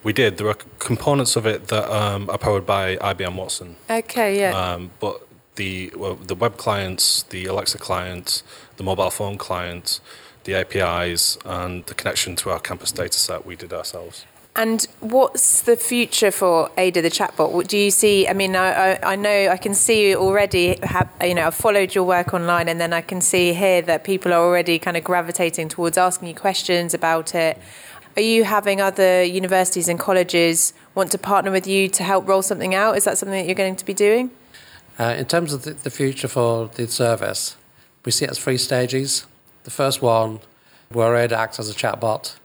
We 0.03 0.13
did. 0.13 0.39
There 0.39 0.49
are 0.49 0.57
components 0.79 1.37
of 1.37 1.47
it 1.47 1.69
that 1.69 1.91
um, 1.95 2.31
are 2.31 2.39
powered 2.39 2.65
by 2.65 2.97
IBM 2.97 3.35
Watson. 3.37 3.77
Okay, 3.91 4.39
yeah. 4.39 4.51
Um, 4.57 4.91
but 5.01 5.27
the 5.57 5.93
well, 5.97 6.15
the 6.15 6.35
web 6.35 6.57
clients, 6.57 7.25
the 7.25 7.47
Alexa 7.47 7.79
client, 7.79 8.43
the 8.77 8.85
mobile 8.85 9.11
phone 9.11 9.37
client, 9.37 10.01
the 10.45 10.55
APIs 10.55 11.39
and 11.45 11.85
the 11.87 11.95
connection 11.95 12.37
to 12.37 12.51
our 12.51 12.61
campus 12.61 12.93
data 12.93 13.19
set 13.19 13.45
we 13.45 13.57
did 13.57 13.73
ourselves. 13.73 14.25
And 14.57 14.87
what's 15.01 15.63
the 15.63 15.77
future 15.77 16.31
for 16.31 16.71
Ada 16.79 17.03
the 17.03 17.11
chatbot? 17.11 17.67
Do 17.67 17.77
you 17.77 17.91
see? 17.91 18.29
I 18.29 18.35
mean, 18.35 18.55
I, 18.55 19.01
I 19.03 19.17
know 19.17 19.49
I 19.49 19.57
can 19.57 19.75
see 19.75 20.11
you 20.11 20.17
already 20.17 20.79
have, 20.85 21.11
you 21.21 21.35
know, 21.35 21.49
I've 21.49 21.57
followed 21.57 21.93
your 21.93 22.05
work 22.05 22.33
online, 22.33 22.69
and 22.69 22.81
then 22.81 22.93
I 22.93 23.01
can 23.01 23.21
see 23.21 23.53
here 23.53 23.83
that 23.83 24.05
people 24.05 24.33
are 24.33 24.41
already 24.41 24.79
kind 24.79 24.97
of 24.97 25.03
gravitating 25.03 25.71
towards 25.71 25.99
asking 25.99 26.29
you 26.29 26.35
questions 26.37 26.95
about 26.95 27.35
it. 27.35 27.59
Are 28.17 28.23
you 28.23 28.45
having 28.45 28.81
other 28.81 29.25
universities 29.25 29.89
and 29.89 29.99
colleges 29.99 30.73
want 30.95 31.11
to 31.11 31.19
partner 31.19 31.51
with 31.51 31.67
you 31.67 31.89
to 31.89 32.05
help 32.05 32.29
roll 32.29 32.43
something 32.43 32.77
out? 32.77 32.97
Is 32.97 33.05
that 33.05 33.19
something 33.19 33.41
that 33.41 33.47
you're 33.47 33.57
going 33.57 33.75
to 33.75 33.85
be 33.85 33.95
doing? 33.95 34.31
Uh, 35.01 35.17
in 35.19 35.25
terms 35.25 35.53
of 35.53 35.65
the, 35.65 35.73
the 35.73 35.91
future 35.91 36.29
for 36.29 36.69
the 36.69 36.87
service, 36.87 37.57
we 38.05 38.13
see 38.13 38.25
it 38.25 38.31
as 38.31 38.39
three 38.39 38.59
stages. 38.59 39.27
The 39.65 39.71
first 39.71 40.03
one, 40.03 40.41
where 40.91 41.17
Ada 41.17 41.37
acts 41.37 41.59
as 41.59 41.71
a 41.71 41.75
chatbot, 41.75 42.37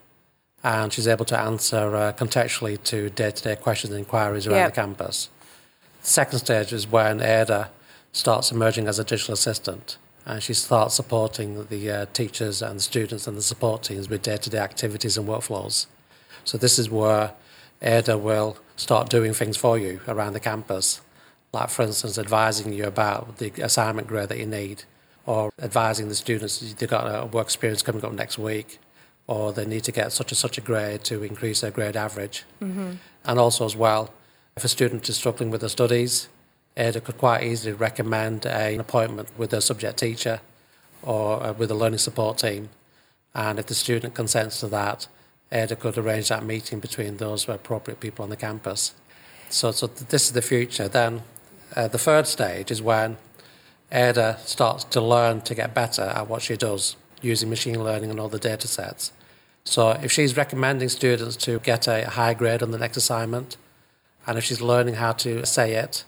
and 0.64 0.92
she's 0.92 1.08
able 1.08 1.26
to 1.26 1.38
answer 1.38 1.96
uh, 1.96 2.14
contextually 2.14 2.82
to 2.86 3.10
day-to-day 3.10 3.58
questions 3.58 3.92
and 3.92 4.00
inquiries 4.00 4.48
around 4.48 4.58
yep. 4.58 4.74
the 4.74 4.82
campus. 4.82 5.30
The 6.02 6.08
second 6.08 6.40
stage 6.40 6.72
is 6.72 6.88
when 6.88 7.22
Ada 7.22 7.72
starts 8.14 8.52
emerging 8.52 8.88
as 8.88 9.00
a 9.00 9.04
digital 9.04 9.34
assistant, 9.34 9.98
and 10.26 10.42
she 10.42 10.54
starts 10.54 10.96
supporting 10.96 11.66
the 11.66 11.92
uh, 11.92 12.06
teachers 12.14 12.62
and 12.62 12.78
the 12.78 12.84
students 12.84 13.28
and 13.28 13.36
the 13.36 13.42
support 13.42 13.84
teams 13.84 14.10
with 14.10 14.22
day-to-day 14.22 14.58
activities 14.58 15.18
and 15.18 15.28
workflows. 15.28 15.88
So 16.46 16.58
this 16.58 16.80
is 16.80 16.90
where 16.90 17.34
Ada 17.82 18.18
will 18.18 18.58
start 18.78 19.10
doing 19.10 19.34
things 19.34 19.58
for 19.58 19.78
you 19.78 20.00
around 20.08 20.34
the 20.34 20.40
campus, 20.40 21.02
like 21.52 21.70
for 21.70 21.84
instance 21.84 22.18
advising 22.18 22.72
you 22.72 22.86
about 22.86 23.38
the 23.40 23.52
assignment 23.62 24.08
grade 24.08 24.30
that 24.30 24.40
you 24.40 24.46
need 24.46 24.84
or 25.30 25.54
advising 25.62 26.10
the 26.10 26.16
students 26.16 26.74
they've 26.74 26.90
got 26.90 27.06
a 27.06 27.24
work 27.28 27.46
experience 27.46 27.84
coming 27.84 28.04
up 28.04 28.12
next 28.12 28.40
week, 28.40 28.80
or 29.28 29.54
they 29.54 29.64
need 29.64 29.84
to 29.84 29.92
get 29.92 30.12
such 30.12 30.32
and 30.32 30.38
such 30.46 30.58
a 30.58 30.62
grade 30.62 31.04
to 31.04 31.22
increase 31.22 31.62
their 31.62 31.70
grade 31.70 31.96
average. 31.96 32.46
Mm-hmm. 32.60 32.94
And 33.26 33.40
also, 33.40 33.64
as 33.64 33.76
well, 33.76 34.12
if 34.58 34.64
a 34.64 34.68
student 34.68 35.08
is 35.08 35.18
struggling 35.18 35.52
with 35.52 35.62
their 35.62 35.70
studies, 35.70 36.30
Ada 36.76 37.00
could 37.02 37.20
quite 37.20 37.44
easily 37.44 37.74
recommend 37.74 38.48
an 38.48 38.80
appointment 38.80 39.30
with 39.38 39.54
a 39.54 39.62
subject 39.62 40.00
teacher 40.00 40.42
or 41.04 41.44
uh, 41.44 41.54
with 41.54 41.70
a 41.70 41.76
learning 41.76 42.00
support 42.00 42.40
team. 42.40 42.70
And 43.36 43.60
if 43.60 43.68
the 43.68 43.76
student 43.76 44.16
consents 44.16 44.60
to 44.62 44.68
that, 44.70 45.08
Ada 45.52 45.76
could 45.76 45.96
arrange 46.00 46.30
that 46.30 46.44
meeting 46.44 46.80
between 46.80 47.18
those 47.18 47.48
appropriate 47.48 48.00
people 48.00 48.24
on 48.24 48.32
the 48.32 48.36
campus. 48.48 48.96
So, 49.50 49.70
so 49.70 49.86
this 49.86 50.24
is 50.24 50.32
the 50.32 50.42
future. 50.42 50.88
Then 50.88 51.22
uh, 51.76 51.88
the 51.88 52.00
third 52.00 52.26
stage 52.26 52.72
is 52.72 52.82
when 52.82 53.18
Ada 53.92 54.38
starts 54.46 54.84
to 54.86 55.02
learn 55.02 55.42
to 55.42 55.56
get 55.56 55.74
better 55.74 56.04
at 56.04 56.28
what 56.28 56.42
she 56.42 56.56
does 56.56 56.96
using 57.22 57.50
machine 57.50 57.84
learning 57.84 58.10
and 58.10 58.20
all 58.20 58.30
the 58.30 58.40
data 58.40 58.68
sets. 58.68 59.12
So 59.64 59.92
if 59.92 60.12
she's 60.12 60.38
recommending 60.38 60.90
students 60.90 61.36
to 61.38 61.60
get 61.60 61.88
a 61.88 62.10
high 62.10 62.34
grade 62.34 62.64
on 62.64 62.72
the 62.72 62.78
next 62.78 62.98
assignment, 62.98 63.58
and 64.26 64.38
if 64.38 64.44
she's 64.44 64.62
learning 64.62 64.96
how 64.96 65.14
to 65.14 65.46
say 65.46 65.74
it, 65.74 66.04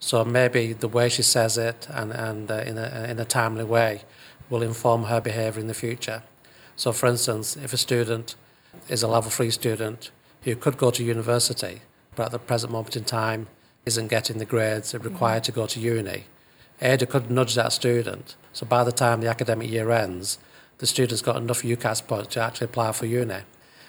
so 0.00 0.24
maybe 0.24 0.72
the 0.72 0.88
way 0.88 1.08
she 1.08 1.22
says 1.22 1.58
it 1.58 1.86
and, 1.90 2.10
and 2.10 2.50
uh, 2.50 2.54
in, 2.66 2.78
a, 2.78 3.06
in 3.10 3.18
a 3.18 3.24
timely 3.24 3.64
way 3.64 4.02
will 4.48 4.62
inform 4.62 5.04
her 5.04 5.20
behaviour 5.20 5.60
in 5.60 5.68
the 5.68 5.74
future. 5.74 6.22
So, 6.74 6.92
for 6.92 7.06
instance, 7.06 7.56
if 7.56 7.72
a 7.72 7.76
student 7.76 8.34
is 8.88 9.02
a 9.02 9.08
level 9.08 9.30
three 9.30 9.50
student 9.50 10.10
who 10.42 10.56
could 10.56 10.78
go 10.78 10.90
to 10.90 11.04
university, 11.04 11.82
but 12.16 12.26
at 12.26 12.32
the 12.32 12.38
present 12.38 12.72
moment 12.72 12.96
in 12.96 13.04
time 13.04 13.48
isn't 13.84 14.08
getting 14.08 14.38
the 14.38 14.44
grades 14.44 14.94
required 14.94 15.44
to 15.44 15.52
go 15.52 15.66
to 15.66 15.78
uni, 15.78 16.24
Ada 16.82 17.06
could 17.06 17.30
nudge 17.30 17.54
that 17.54 17.72
student. 17.72 18.36
So 18.52 18.66
by 18.66 18.84
the 18.84 18.92
time 18.92 19.20
the 19.20 19.28
academic 19.28 19.70
year 19.70 19.90
ends, 19.90 20.38
the 20.78 20.86
student's 20.86 21.22
got 21.22 21.36
enough 21.36 21.62
UCAS 21.62 22.06
points 22.06 22.28
to 22.34 22.40
actually 22.40 22.66
apply 22.66 22.92
for 22.92 23.06
uni. 23.06 23.40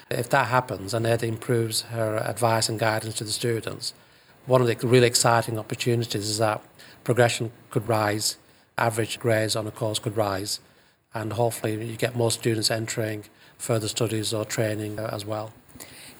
If 0.09 0.29
that 0.29 0.47
happens 0.47 0.93
and 0.93 1.05
Ada 1.05 1.25
improves 1.25 1.83
her 1.83 2.17
advice 2.17 2.67
and 2.67 2.77
guidance 2.77 3.15
to 3.15 3.23
the 3.23 3.31
students, 3.31 3.93
one 4.45 4.59
of 4.59 4.67
the 4.67 4.75
really 4.85 5.07
exciting 5.07 5.57
opportunities 5.57 6.29
is 6.29 6.37
that 6.39 6.61
progression 7.03 7.51
could 7.69 7.87
rise, 7.87 8.37
average 8.77 9.19
grades 9.19 9.55
on 9.55 9.67
a 9.67 9.71
course 9.71 9.99
could 9.99 10.17
rise, 10.17 10.59
and 11.13 11.33
hopefully 11.33 11.85
you 11.85 11.95
get 11.95 12.15
more 12.15 12.31
students 12.31 12.69
entering 12.69 13.23
further 13.57 13.87
studies 13.87 14.33
or 14.33 14.43
training 14.43 14.99
as 14.99 15.25
well. 15.25 15.53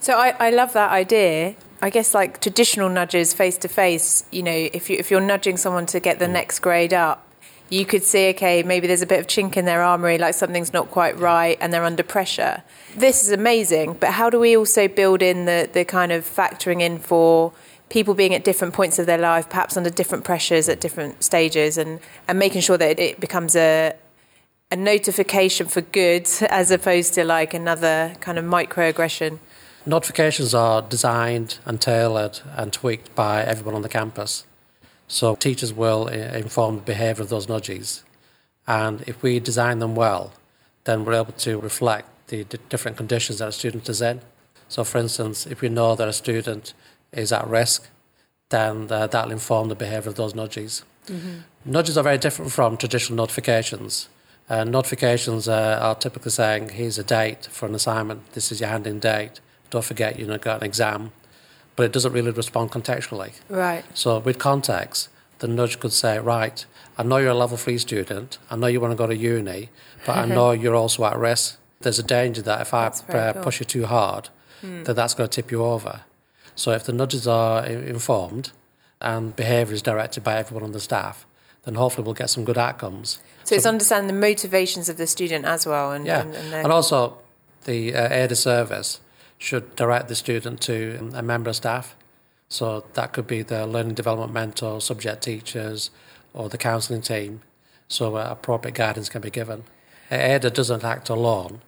So 0.02 0.14
I, 0.14 0.34
I 0.40 0.50
love 0.50 0.72
that 0.72 0.90
idea. 0.90 1.54
I 1.80 1.88
guess 1.88 2.12
like 2.12 2.40
traditional 2.40 2.88
nudges 2.88 3.32
face 3.32 3.56
to 3.58 3.68
face, 3.68 4.24
you 4.32 4.42
know, 4.42 4.50
if 4.72 4.90
you 4.90 4.96
if 4.98 5.12
you're 5.12 5.20
nudging 5.20 5.56
someone 5.56 5.86
to 5.86 6.00
get 6.00 6.18
the 6.18 6.24
mm. 6.24 6.32
next 6.32 6.58
grade 6.58 6.92
up, 6.92 7.24
you 7.68 7.86
could 7.86 8.02
see, 8.02 8.30
okay, 8.30 8.64
maybe 8.64 8.88
there's 8.88 9.02
a 9.02 9.06
bit 9.06 9.20
of 9.20 9.28
chink 9.28 9.56
in 9.56 9.64
their 9.64 9.80
armory, 9.80 10.18
like 10.18 10.34
something's 10.34 10.72
not 10.72 10.90
quite 10.90 11.16
right 11.20 11.56
and 11.60 11.72
they're 11.72 11.84
under 11.84 12.02
pressure. 12.02 12.64
This 12.96 13.22
is 13.22 13.30
amazing, 13.30 13.94
but 13.94 14.10
how 14.10 14.28
do 14.28 14.40
we 14.40 14.56
also 14.56 14.88
build 14.88 15.22
in 15.22 15.44
the, 15.44 15.70
the 15.72 15.84
kind 15.84 16.10
of 16.10 16.24
factoring 16.24 16.80
in 16.82 16.98
for 16.98 17.52
people 17.88 18.12
being 18.12 18.34
at 18.34 18.42
different 18.42 18.74
points 18.74 18.98
of 18.98 19.06
their 19.06 19.18
life, 19.18 19.48
perhaps 19.48 19.76
under 19.76 19.88
different 19.88 20.24
pressures 20.24 20.68
at 20.68 20.80
different 20.80 21.22
stages, 21.22 21.78
and, 21.78 22.00
and 22.26 22.40
making 22.40 22.60
sure 22.60 22.76
that 22.76 22.98
it 22.98 23.20
becomes 23.20 23.54
a, 23.54 23.94
a 24.72 24.74
notification 24.76 25.68
for 25.68 25.80
good 25.80 26.28
as 26.50 26.72
opposed 26.72 27.14
to 27.14 27.22
like 27.22 27.54
another 27.54 28.16
kind 28.20 28.36
of 28.36 28.44
microaggression? 28.44 29.38
Notifications 29.84 30.54
are 30.54 30.80
designed 30.80 31.58
and 31.64 31.80
tailored 31.80 32.38
and 32.56 32.72
tweaked 32.72 33.14
by 33.16 33.42
everyone 33.42 33.74
on 33.74 33.82
the 33.82 33.88
campus. 33.88 34.46
So 35.08 35.34
teachers 35.34 35.72
will 35.72 36.06
inform 36.06 36.76
the 36.76 36.82
behaviour 36.82 37.22
of 37.22 37.30
those 37.30 37.48
nudges. 37.48 38.04
And 38.66 39.02
if 39.08 39.22
we 39.22 39.40
design 39.40 39.80
them 39.80 39.96
well, 39.96 40.32
then 40.84 41.04
we're 41.04 41.14
able 41.14 41.32
to 41.32 41.58
reflect 41.58 42.28
the 42.28 42.44
different 42.44 42.96
conditions 42.96 43.40
that 43.40 43.48
a 43.48 43.52
student 43.52 43.88
is 43.88 44.00
in. 44.00 44.20
So, 44.68 44.84
for 44.84 44.98
instance, 44.98 45.46
if 45.46 45.60
we 45.60 45.68
know 45.68 45.96
that 45.96 46.08
a 46.08 46.12
student 46.12 46.72
is 47.12 47.32
at 47.32 47.46
risk, 47.46 47.88
then 48.50 48.86
uh, 48.90 49.08
that'll 49.08 49.32
inform 49.32 49.68
the 49.68 49.74
behaviour 49.74 50.08
of 50.08 50.14
those 50.14 50.34
nudges. 50.34 50.84
Mm-hmm. 51.08 51.40
Nudges 51.64 51.98
are 51.98 52.04
very 52.04 52.18
different 52.18 52.52
from 52.52 52.76
traditional 52.76 53.16
notifications. 53.16 54.08
Uh, 54.48 54.64
notifications 54.64 55.48
uh, 55.48 55.78
are 55.82 55.94
typically 55.96 56.30
saying, 56.30 56.70
here's 56.70 56.98
a 56.98 57.04
date 57.04 57.46
for 57.46 57.66
an 57.66 57.74
assignment, 57.74 58.32
this 58.32 58.52
is 58.52 58.60
your 58.60 58.70
handing 58.70 58.98
date 58.98 59.40
don't 59.72 59.84
forget, 59.84 60.18
you 60.18 60.26
know, 60.26 60.38
got 60.38 60.60
an 60.60 60.64
exam, 60.72 61.10
but 61.76 61.82
it 61.86 61.92
doesn't 61.92 62.12
really 62.12 62.30
respond 62.30 62.70
contextually. 62.70 63.32
Right. 63.48 63.82
So 63.94 64.18
with 64.20 64.38
context, 64.38 65.08
the 65.40 65.48
nudge 65.48 65.80
could 65.80 65.92
say, 65.92 66.18
right, 66.20 66.64
I 66.96 67.02
know 67.02 67.16
you're 67.16 67.30
a 67.30 67.34
level 67.44 67.56
three 67.56 67.78
student, 67.78 68.38
I 68.50 68.54
know 68.56 68.68
you 68.68 68.80
want 68.80 68.92
to 68.92 68.96
go 68.96 69.06
to 69.08 69.16
uni, 69.16 69.70
but 70.06 70.16
I 70.16 70.24
know 70.36 70.52
you're 70.52 70.76
also 70.76 71.04
at 71.04 71.16
risk. 71.18 71.58
there's 71.80 71.98
a 71.98 72.02
danger 72.18 72.42
that 72.42 72.60
if 72.60 72.72
I 72.72 72.86
uh, 72.86 73.32
cool. 73.32 73.42
push 73.42 73.58
you 73.60 73.66
too 73.66 73.86
hard, 73.86 74.28
Hmm. 74.60 74.84
that 74.84 74.94
that's 74.94 75.14
going 75.14 75.28
to 75.28 75.34
tip 75.42 75.50
you 75.50 75.64
over. 75.64 76.02
So 76.54 76.70
if 76.70 76.84
the 76.84 76.92
nudges 76.92 77.26
are 77.26 77.66
informed 77.66 78.52
and 79.00 79.34
behaviour 79.34 79.74
is 79.74 79.82
directed 79.82 80.22
by 80.22 80.36
everyone 80.36 80.62
on 80.62 80.70
the 80.72 80.78
staff, 80.78 81.26
then 81.64 81.74
hopefully 81.74 82.04
we'll 82.04 82.14
get 82.22 82.30
some 82.30 82.44
good 82.44 82.56
outcomes. 82.58 83.18
So 83.42 83.56
it's 83.56 83.66
understanding 83.66 84.06
the 84.14 84.20
motivations 84.28 84.88
of 84.88 84.96
the 84.98 85.06
student 85.08 85.44
as 85.46 85.66
well, 85.66 85.90
and 85.90 86.06
Yeah, 86.06 86.20
and, 86.20 86.34
and, 86.36 86.54
and 86.54 86.72
also 86.72 87.18
the 87.64 87.92
uh, 87.92 88.14
Ada 88.24 88.36
service 88.36 89.00
should 89.42 89.74
direct 89.74 90.06
the 90.06 90.14
student 90.14 90.60
to 90.60 91.10
a 91.14 91.22
member 91.22 91.50
of 91.50 91.56
staff. 91.56 91.96
So 92.48 92.84
that 92.94 93.12
could 93.12 93.26
be 93.26 93.42
the 93.42 93.66
learning 93.66 93.94
development 93.94 94.32
mentor, 94.32 94.80
subject 94.80 95.24
teachers, 95.24 95.90
or 96.32 96.48
the 96.48 96.58
counselling 96.58 97.02
team. 97.02 97.40
So 97.88 98.16
appropriate 98.16 98.76
guidance 98.76 99.08
can 99.08 99.20
be 99.20 99.30
given. 99.30 99.64
Ada 100.12 100.50
doesn't 100.50 100.84
act 100.84 101.08
alone. 101.08 101.60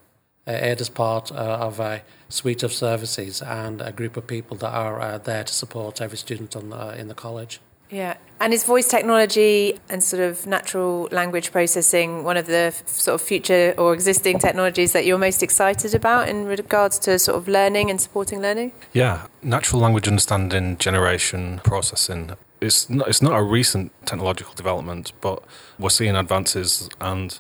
Ada 0.47 0.83
is 0.83 0.89
part 0.89 1.33
uh, 1.33 1.69
of 1.69 1.81
a 1.81 2.03
suite 2.29 2.63
of 2.63 2.73
services 2.73 3.43
and 3.43 3.81
a 3.81 3.91
group 3.91 4.17
of 4.17 4.29
people 4.29 4.57
that 4.59 4.73
are 4.73 5.01
uh, 5.01 5.19
there 5.19 5.43
to 5.43 5.53
support 5.53 6.01
every 6.01 6.19
student 6.19 6.55
in 6.55 7.09
the 7.09 7.15
college. 7.15 7.59
Yeah. 7.91 8.17
And 8.41 8.53
is 8.53 8.65
voice 8.65 8.89
technology 8.89 9.79
and 9.89 10.03
sort 10.03 10.21
of 10.21 10.47
natural 10.47 11.09
language 11.13 11.53
processing 11.53 12.25
one 12.25 12.37
of 12.37 12.47
the 12.47 12.73
f- 12.75 12.87
sort 12.89 13.15
of 13.15 13.27
future 13.27 13.75
or 13.79 13.95
existing 13.95 14.39
technologies 14.39 14.93
that 14.93 15.07
you're 15.07 15.19
most 15.19 15.43
excited 15.43 15.95
about 15.95 16.29
in 16.29 16.47
regards 16.47 16.99
to 17.01 17.19
sort 17.19 17.39
of 17.39 17.49
learning 17.49 17.91
and 17.91 18.01
supporting 18.01 18.43
learning? 18.43 18.73
Yeah, 18.93 19.29
natural 19.43 19.81
language 19.81 20.09
understanding, 20.09 20.77
generation, 20.79 21.61
processing. 21.63 22.33
It's 22.61 22.91
not, 22.91 23.09
it's 23.09 23.23
not 23.23 23.33
a 23.33 23.43
recent 23.43 23.93
technological 24.05 24.53
development, 24.55 25.13
but 25.21 25.43
we're 25.79 25.91
seeing 25.91 26.17
advances 26.17 26.91
and 27.01 27.39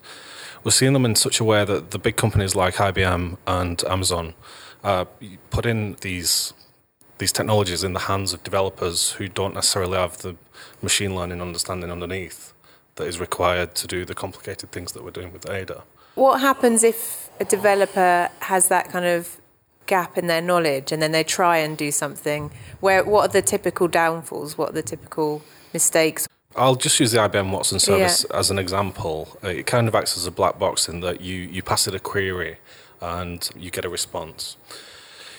we're 0.63 0.71
seeing 0.71 0.93
them 0.93 1.05
in 1.05 1.17
such 1.17 1.41
a 1.41 1.45
way 1.45 1.65
that 1.65 1.91
the 1.91 1.99
big 1.99 2.17
companies 2.17 2.55
like 2.55 2.77
IBM 2.77 3.37
and 3.47 3.85
Amazon 3.85 4.35
uh, 4.83 5.05
put 5.51 5.67
in 5.67 5.97
these 6.01 6.55
these 7.19 7.33
technologies 7.33 7.85
in 7.85 7.93
the 7.93 8.01
hands 8.01 8.33
of 8.33 8.43
developers 8.43 9.13
who 9.13 9.29
don't 9.29 9.55
necessarily 9.55 9.97
have 9.97 10.19
the 10.19 10.37
machine 10.83 11.15
learning 11.15 11.41
understanding 11.41 11.91
underneath 11.91 12.53
that 12.97 13.07
is 13.07 13.19
required 13.19 13.75
to 13.75 13.87
do 13.87 14.05
the 14.05 14.15
complicated 14.15 14.71
things 14.71 14.93
that 14.93 15.05
we're 15.05 15.11
doing 15.11 15.33
with 15.33 15.49
Ada. 15.49 15.83
What 16.15 16.41
happens 16.41 16.85
if 16.85 17.31
a 17.41 17.45
developer 17.45 18.31
has 18.41 18.69
that 18.69 18.89
kind 18.91 19.05
of 19.05 19.41
gap 19.87 20.17
in 20.17 20.29
their 20.29 20.41
knowledge 20.41 20.93
and 20.93 21.03
then 21.03 21.13
they 21.13 21.25
try 21.25 21.59
and 21.59 21.77
do 21.77 21.91
something? 21.91 22.51
Where 22.81 23.05
what 23.05 23.31
are 23.31 23.33
the 23.33 23.43
typical 23.43 23.89
downfalls? 23.89 24.57
What 24.57 24.71
are 24.71 24.75
the 24.75 24.83
typical 24.83 25.43
mistakes? 25.73 26.29
I'll 26.57 26.77
just 26.77 27.01
use 27.01 27.11
the 27.11 27.19
IBM 27.19 27.51
Watson 27.51 27.81
service 27.81 28.25
as 28.27 28.51
an 28.51 28.61
example. 28.61 29.37
It 29.43 29.67
kind 29.67 29.89
of 29.89 29.95
acts 29.97 30.17
as 30.17 30.27
a 30.27 30.31
black 30.31 30.57
box 30.57 30.89
in 30.89 31.01
that 31.01 31.21
you, 31.21 31.35
you 31.35 31.63
pass 31.63 31.89
it 31.89 31.95
a 31.97 31.99
query 31.99 32.59
and 33.01 33.51
you 33.57 33.73
get 33.73 33.85
a 33.85 33.89
response. 33.89 34.57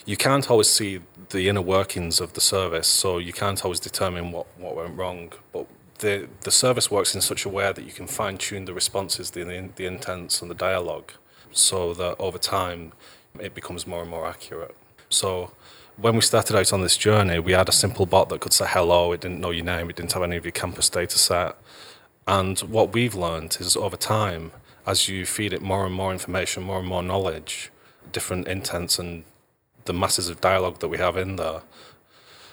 You 0.06 0.16
can't 0.16 0.48
always 0.48 0.68
see 0.68 1.00
the 1.30 1.48
inner 1.48 1.60
workings 1.60 2.20
of 2.20 2.34
the 2.34 2.40
service, 2.40 2.86
so 2.86 3.18
you 3.18 3.32
can't 3.32 3.62
always 3.64 3.80
determine 3.80 4.30
what, 4.30 4.46
what 4.56 4.76
went 4.76 4.96
wrong. 4.96 5.32
But 5.52 5.66
the, 5.98 6.28
the 6.42 6.52
service 6.52 6.92
works 6.92 7.16
in 7.16 7.20
such 7.20 7.44
a 7.44 7.48
way 7.48 7.72
that 7.72 7.84
you 7.84 7.90
can 7.90 8.06
fine 8.06 8.38
tune 8.38 8.66
the 8.66 8.72
responses, 8.72 9.32
the, 9.32 9.42
the 9.74 9.84
intents, 9.84 10.40
and 10.40 10.48
the 10.48 10.54
dialogue 10.54 11.12
so 11.50 11.92
that 11.94 12.14
over 12.20 12.38
time 12.38 12.92
it 13.40 13.52
becomes 13.52 13.84
more 13.84 14.02
and 14.02 14.10
more 14.10 14.26
accurate. 14.26 14.76
So 15.08 15.50
when 15.96 16.14
we 16.14 16.20
started 16.20 16.56
out 16.56 16.72
on 16.72 16.82
this 16.82 16.96
journey, 16.96 17.40
we 17.40 17.52
had 17.52 17.68
a 17.68 17.72
simple 17.72 18.06
bot 18.06 18.28
that 18.28 18.40
could 18.40 18.52
say 18.52 18.66
hello. 18.68 19.10
It 19.10 19.22
didn't 19.22 19.40
know 19.40 19.50
your 19.50 19.64
name. 19.64 19.90
It 19.90 19.96
didn't 19.96 20.12
have 20.12 20.22
any 20.22 20.36
of 20.36 20.44
your 20.44 20.52
campus 20.52 20.88
data 20.88 21.18
set. 21.18 21.56
And 22.28 22.60
what 22.60 22.92
we've 22.92 23.16
learned 23.16 23.56
is 23.58 23.76
over 23.76 23.96
time, 23.96 24.52
as 24.86 25.08
you 25.08 25.26
feed 25.26 25.52
it 25.52 25.62
more 25.62 25.84
and 25.84 25.94
more 25.94 26.12
information, 26.12 26.62
more 26.62 26.78
and 26.78 26.86
more 26.86 27.02
knowledge, 27.02 27.72
different 28.12 28.46
intents, 28.46 29.00
and 29.00 29.24
the 29.86 29.92
masses 29.92 30.28
of 30.28 30.40
dialogue 30.40 30.80
that 30.80 30.88
we 30.88 30.98
have 30.98 31.16
in 31.16 31.36
there, 31.36 31.62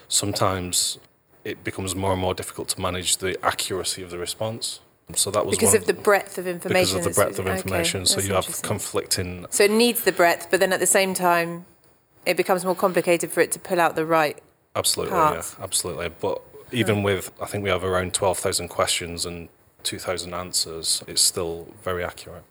sometimes 0.08 0.98
it 1.44 1.62
becomes 1.62 1.94
more 1.94 2.12
and 2.12 2.20
more 2.20 2.34
difficult 2.34 2.68
to 2.70 2.80
manage 2.80 3.18
the 3.18 3.36
accuracy 3.44 4.02
of 4.02 4.10
the 4.10 4.18
response. 4.18 4.80
So 5.14 5.30
that 5.30 5.44
was 5.44 5.56
Because 5.56 5.74
of 5.74 5.84
the 5.84 5.92
breadth 5.92 6.38
of 6.38 6.46
information. 6.46 6.96
because 6.96 7.06
of 7.06 7.14
the 7.14 7.20
breadth 7.20 7.38
of 7.38 7.46
okay, 7.46 7.56
information. 7.56 8.06
so 8.06 8.20
you 8.20 8.32
have 8.32 8.62
conflicting 8.62 9.46
So 9.50 9.64
it 9.64 9.70
needs 9.70 10.02
the 10.02 10.12
breadth, 10.12 10.48
but 10.50 10.60
then 10.60 10.72
at 10.72 10.80
the 10.80 10.86
same 10.86 11.12
time, 11.12 11.66
it 12.24 12.38
becomes 12.38 12.64
more 12.64 12.74
complicated 12.74 13.30
for 13.30 13.40
it 13.40 13.52
to 13.52 13.58
pull 13.58 13.80
out 13.80 13.96
the 13.96 14.06
right. 14.06 14.38
Absolutely, 14.74 15.12
parts. 15.12 15.56
yeah, 15.58 15.64
absolutely. 15.64 16.08
But 16.08 16.40
even 16.72 16.96
hmm. 16.96 17.02
with, 17.02 17.30
I 17.40 17.46
think 17.46 17.62
we 17.64 17.70
have 17.70 17.84
around 17.84 18.14
12,000 18.14 18.68
questions 18.68 19.26
and 19.26 19.50
2,000 19.82 20.32
answers, 20.32 21.04
it's 21.06 21.20
still 21.20 21.68
very 21.82 22.02
accurate. 22.02 22.44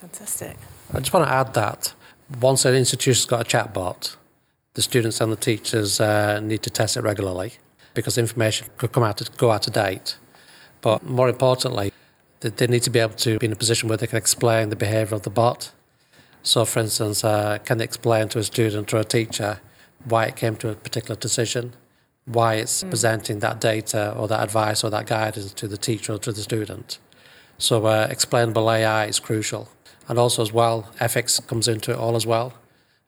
Fantastic. 0.00 0.56
I 0.92 0.98
just 0.98 1.12
want 1.12 1.26
to 1.26 1.32
add 1.32 1.54
that 1.54 1.92
once 2.40 2.64
an 2.64 2.74
institution's 2.74 3.26
got 3.26 3.40
a 3.40 3.56
chatbot, 3.56 4.16
the 4.74 4.82
students 4.82 5.20
and 5.20 5.32
the 5.32 5.36
teachers 5.36 6.00
uh, 6.00 6.40
need 6.40 6.62
to 6.62 6.70
test 6.70 6.96
it 6.96 7.02
regularly 7.02 7.54
because 7.94 8.18
information 8.18 8.68
could 8.76 8.92
come 8.92 9.02
out 9.02 9.36
go 9.36 9.50
out 9.50 9.66
of 9.66 9.72
date. 9.72 10.16
But 10.80 11.04
more 11.04 11.28
importantly, 11.28 11.92
they, 12.40 12.50
they 12.50 12.66
need 12.66 12.82
to 12.84 12.90
be 12.90 12.98
able 12.98 13.14
to 13.14 13.38
be 13.38 13.46
in 13.46 13.52
a 13.52 13.56
position 13.56 13.88
where 13.88 13.98
they 13.98 14.06
can 14.06 14.18
explain 14.18 14.68
the 14.68 14.76
behaviour 14.76 15.16
of 15.16 15.22
the 15.22 15.30
bot. 15.30 15.72
So, 16.42 16.64
for 16.64 16.80
instance, 16.80 17.24
uh, 17.24 17.58
can 17.64 17.78
they 17.78 17.84
explain 17.84 18.28
to 18.28 18.38
a 18.38 18.44
student 18.44 18.92
or 18.94 18.98
a 18.98 19.04
teacher 19.04 19.60
why 20.04 20.26
it 20.26 20.36
came 20.36 20.54
to 20.56 20.70
a 20.70 20.74
particular 20.74 21.16
decision, 21.16 21.74
why 22.24 22.54
it's 22.54 22.84
presenting 22.84 23.40
that 23.40 23.60
data 23.60 24.14
or 24.16 24.28
that 24.28 24.42
advice 24.42 24.84
or 24.84 24.90
that 24.90 25.06
guidance 25.06 25.52
to 25.54 25.66
the 25.66 25.76
teacher 25.76 26.12
or 26.12 26.18
to 26.18 26.32
the 26.32 26.42
student? 26.42 26.98
So, 27.58 27.86
uh, 27.86 28.06
explainable 28.08 28.70
AI 28.70 29.06
is 29.06 29.18
crucial. 29.18 29.68
And 30.08 30.18
also, 30.18 30.42
as 30.42 30.52
well, 30.52 30.90
ethics 31.00 31.38
comes 31.40 31.68
into 31.68 31.92
it 31.92 31.98
all 31.98 32.16
as 32.16 32.26
well. 32.26 32.54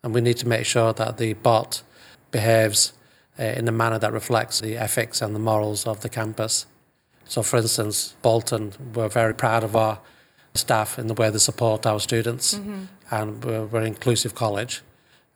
And 0.03 0.15
we 0.15 0.21
need 0.21 0.37
to 0.39 0.49
make 0.49 0.67
sure 0.67 0.93
that 0.93 1.17
the 1.17 1.33
bot 1.33 1.83
behaves 2.31 2.93
uh, 3.39 3.45
in 3.45 3.67
a 3.69 3.73
manner 3.73 3.99
that 3.99 4.13
reflects 4.13 4.61
the 4.61 4.77
ethics 4.77 5.23
and 5.23 5.35
the 5.35 5.39
morals 5.41 5.87
of 5.87 6.01
the 6.03 6.09
campus. 6.09 6.67
So, 7.25 7.43
for 7.43 7.59
instance, 7.59 8.15
Bolton, 8.23 8.73
we're 8.95 9.09
very 9.09 9.35
proud 9.35 9.65
of 9.65 9.75
our 9.77 9.99
staff 10.55 10.99
in 10.99 11.07
the 11.07 11.15
way 11.15 11.31
they 11.31 11.39
support 11.39 11.87
our 11.87 12.01
students, 12.01 12.55
and 13.11 13.45
we're, 13.45 13.65
we're 13.65 13.81
an 13.81 13.87
inclusive 13.87 14.35
college. 14.35 14.83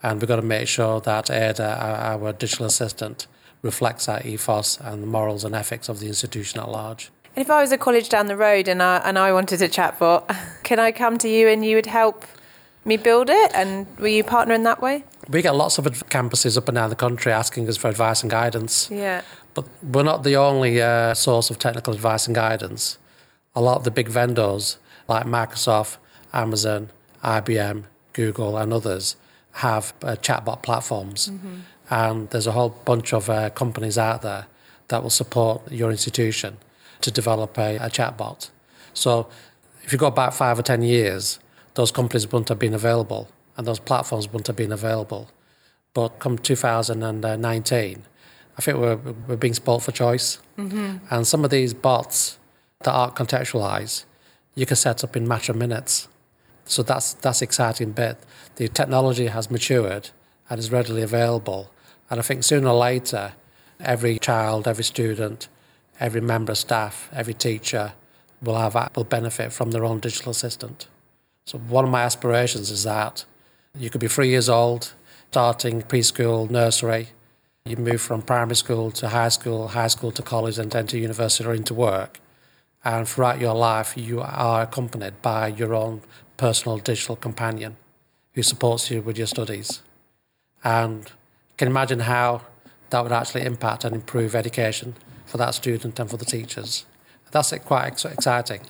And 0.03 0.21
we've 0.21 0.29
got 0.29 0.37
to 0.37 0.43
make 0.43 0.69
sure 0.69 1.01
that 1.01 1.31
Ada, 1.31 1.79
our, 1.81 2.27
our 2.27 2.33
digital 2.33 2.67
assistant, 2.67 3.27
reflects 3.63 4.07
that 4.07 4.27
ethos 4.27 4.79
and 4.81 5.03
the 5.03 5.07
morals 5.07 5.45
and 5.45 5.55
ethics 5.55 5.89
of 5.89 6.01
the 6.01 6.09
institution 6.09 6.61
at 6.61 6.69
large. 6.69 7.11
And 7.37 7.43
if 7.45 7.51
I 7.51 7.61
was 7.61 7.73
a 7.73 7.79
college 7.79 8.09
down 8.09 8.27
the 8.27 8.37
road 8.37 8.69
and 8.69 8.81
I, 8.83 8.99
and 8.99 9.19
I 9.19 9.33
wanted 9.33 9.61
a 9.61 9.69
chatbot, 9.69 10.37
can 10.63 10.79
I 10.79 10.93
come 10.93 11.19
to 11.19 11.29
you 11.29 11.49
and 11.49 11.65
you 11.65 11.77
would 11.77 11.87
help 11.87 12.25
me 12.85 12.97
build 12.97 13.29
it? 13.29 13.51
And 13.55 13.87
will 13.99 14.09
you 14.09 14.23
partner 14.23 14.55
in 14.55 14.63
that 14.63 14.81
way? 14.81 15.05
We 15.29 15.43
get 15.43 15.57
lots 15.57 15.79
of 15.79 15.85
campuses 16.11 16.57
up 16.57 16.69
and 16.69 16.77
down 16.77 16.91
the 16.91 16.97
country 16.97 17.33
asking 17.33 17.69
us 17.69 17.77
for 17.77 17.89
advice 17.89 18.23
and 18.23 18.31
guidance. 18.31 18.89
Yeah. 18.91 19.23
But 19.55 19.67
we're 19.83 20.05
not 20.05 20.23
the 20.23 20.37
only 20.37 20.81
uh, 20.81 21.15
source 21.15 21.51
of 21.51 21.59
technical 21.59 21.93
advice 21.93 22.27
and 22.27 22.37
guidance. 22.37 22.99
A 23.57 23.61
lot 23.61 23.79
of 23.79 23.85
the 23.85 23.91
big 23.91 24.09
vendors 24.09 24.79
like 25.09 25.27
Microsoft, 25.27 25.97
Amazon, 26.33 26.91
IBM, 27.23 27.85
Google, 28.13 28.57
and 28.57 28.73
others 28.73 29.17
have 29.53 29.93
uh, 30.03 30.17
chatbot 30.17 30.63
platforms. 30.63 31.31
And 31.91 32.31
there's 32.31 32.47
a 32.47 32.53
whole 32.53 32.71
bunch 32.85 33.13
of 33.13 33.29
uh, 33.29 33.51
companies 33.51 33.99
out 33.99 34.23
there 34.23 34.47
that 34.89 35.03
will 35.03 35.11
support 35.11 35.71
your 35.71 35.91
institution 35.91 36.59
to 37.01 37.11
develop 37.11 37.59
a, 37.59 37.77
a 37.77 37.89
chatbot. 37.89 38.51
So 38.93 39.29
if 39.83 39.93
you 39.93 39.99
go 39.99 40.11
back 40.11 40.33
five 40.33 40.59
or 40.59 40.63
10 40.63 40.83
years, 40.83 41.39
those 41.75 41.91
companies 41.91 42.27
wouldn't 42.31 42.49
have 42.49 42.59
been 42.59 42.75
available 42.75 43.29
and 43.57 43.67
those 43.67 43.79
platforms 43.79 44.29
wouldn't 44.29 44.47
have 44.47 44.57
been 44.57 44.73
available. 44.73 45.31
But 45.93 46.19
come 46.19 46.39
2019, 46.39 48.03
I 48.57 48.63
think 48.63 48.79
we're, 48.79 48.97
we're 48.97 49.37
being 49.37 49.55
spoilt 49.55 49.83
for 49.83 49.93
choice. 49.93 50.39
Mm-hmm. 50.59 50.99
And 51.11 51.27
some 51.27 51.45
of 51.45 51.51
these 51.51 51.75
bots 51.75 52.39
that 52.83 52.93
aren't 52.93 53.15
contextualized, 53.15 54.05
you 54.55 54.67
can 54.67 54.77
set 54.77 55.05
up 55.05 55.17
in 55.17 55.27
matter 55.27 55.53
of 55.53 55.59
minutes. 55.59 56.09
So 56.65 56.83
that's 56.83 57.13
that's 57.15 57.43
exciting 57.43 57.93
bit. 57.93 58.17
The 58.57 58.69
technology 58.69 59.27
has 59.27 59.51
matured 59.51 60.11
and 60.49 60.59
is 60.59 60.71
readily 60.71 61.03
available. 61.03 61.71
And 62.09 62.21
I 62.21 62.23
think 62.23 62.43
sooner 62.43 62.69
or 62.69 62.79
later, 62.79 63.35
every 63.81 64.19
child, 64.19 64.67
every 64.67 64.85
student, 64.85 65.49
every 66.01 66.21
member 66.21 66.53
of 66.53 66.59
staff, 66.59 67.09
every 67.13 67.35
teacher 67.35 67.93
will 68.43 68.57
have 68.57 68.75
will 68.97 69.05
benefit 69.05 69.53
from 69.53 69.71
their 69.71 69.85
own 69.85 70.01
digital 70.01 70.31
assistant. 70.31 70.89
So 71.47 71.59
one 71.59 71.85
of 71.85 71.91
my 71.91 72.03
aspirations 72.03 72.71
is 72.71 72.85
that 72.85 73.25
you 73.79 73.91
could 73.91 74.01
be 74.01 74.09
three 74.09 74.29
years 74.29 74.49
old, 74.49 74.93
starting 75.31 75.83
preschool, 75.83 76.51
nursery. 76.51 77.09
You 77.65 77.77
move 77.77 78.01
from 78.01 78.23
primary 78.23 78.57
school 78.57 78.91
to 78.93 79.09
high 79.09 79.31
school, 79.31 79.69
high 79.69 79.89
school 79.89 80.11
to 80.13 80.23
college, 80.23 80.59
and 80.59 80.71
then 80.71 80.87
to 80.89 80.99
university 80.99 81.49
or 81.49 81.55
into 81.55 81.75
work. 81.75 82.21
And 82.85 83.09
throughout 83.09 83.41
your 83.41 83.55
life, 83.55 83.97
you 83.97 84.21
are 84.21 84.63
accompanied 84.63 85.23
by 85.23 85.49
your 85.49 85.75
own 85.75 86.03
personal 86.37 86.79
digital 86.79 87.17
companion 87.17 87.77
who 88.35 88.43
supports 88.43 88.91
you 88.91 89.01
with 89.01 89.17
your 89.17 89.27
studies. 89.27 89.81
And 90.63 91.07
you 91.07 91.57
can 91.57 91.69
imagine 91.69 92.01
how 92.01 92.43
that 92.91 93.03
would 93.03 93.13
actually 93.13 93.43
impact 93.43 93.85
and 93.85 93.95
improve 93.95 94.35
education 94.35 94.95
for 95.35 95.39
that 95.39 95.53
student 95.53 95.99
and 95.99 96.09
for 96.09 96.17
the 96.17 96.25
teachers. 96.25 96.87
That's 97.33 97.53
quite 97.65 97.87
ex- 97.87 98.05
exciting. 98.05 98.61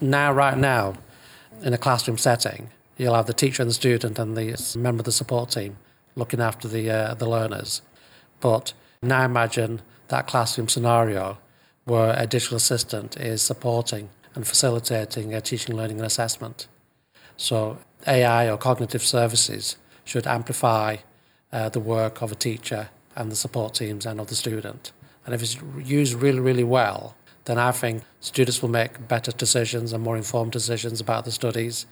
Now, 0.00 0.32
right 0.32 0.56
now, 0.56 0.94
in 1.62 1.74
a 1.74 1.78
classroom 1.78 2.16
setting, 2.16 2.70
You'll 2.96 3.14
have 3.14 3.26
the 3.26 3.32
teacher 3.32 3.62
and 3.62 3.70
the 3.70 3.74
student 3.74 4.18
and 4.18 4.36
the 4.36 4.76
member 4.78 5.00
of 5.00 5.04
the 5.04 5.12
support 5.12 5.50
team 5.50 5.76
looking 6.14 6.40
after 6.40 6.68
the, 6.68 6.88
uh, 6.90 7.14
the 7.14 7.28
learners. 7.28 7.82
But 8.40 8.72
now 9.02 9.24
imagine 9.24 9.82
that 10.08 10.28
classroom 10.28 10.68
scenario 10.68 11.38
where 11.84 12.14
a 12.16 12.26
digital 12.26 12.56
assistant 12.56 13.16
is 13.16 13.42
supporting 13.42 14.10
and 14.34 14.46
facilitating 14.46 15.38
teaching, 15.42 15.76
learning, 15.76 15.98
and 15.98 16.06
assessment. 16.06 16.68
So 17.36 17.78
AI 18.06 18.48
or 18.48 18.56
cognitive 18.56 19.02
services 19.02 19.76
should 20.04 20.26
amplify 20.26 20.98
uh, 21.52 21.68
the 21.68 21.80
work 21.80 22.22
of 22.22 22.30
a 22.30 22.36
teacher 22.36 22.90
and 23.16 23.30
the 23.30 23.36
support 23.36 23.74
teams 23.74 24.06
and 24.06 24.20
of 24.20 24.28
the 24.28 24.34
student. 24.34 24.92
And 25.24 25.34
if 25.34 25.42
it's 25.42 25.56
used 25.82 26.14
really, 26.14 26.40
really 26.40 26.64
well, 26.64 27.16
then 27.44 27.58
I 27.58 27.72
think 27.72 28.02
students 28.20 28.62
will 28.62 28.70
make 28.70 29.06
better 29.08 29.32
decisions 29.32 29.92
and 29.92 30.02
more 30.02 30.16
informed 30.16 30.52
decisions 30.52 31.00
about 31.00 31.24
the 31.24 31.32
studies. 31.32 31.86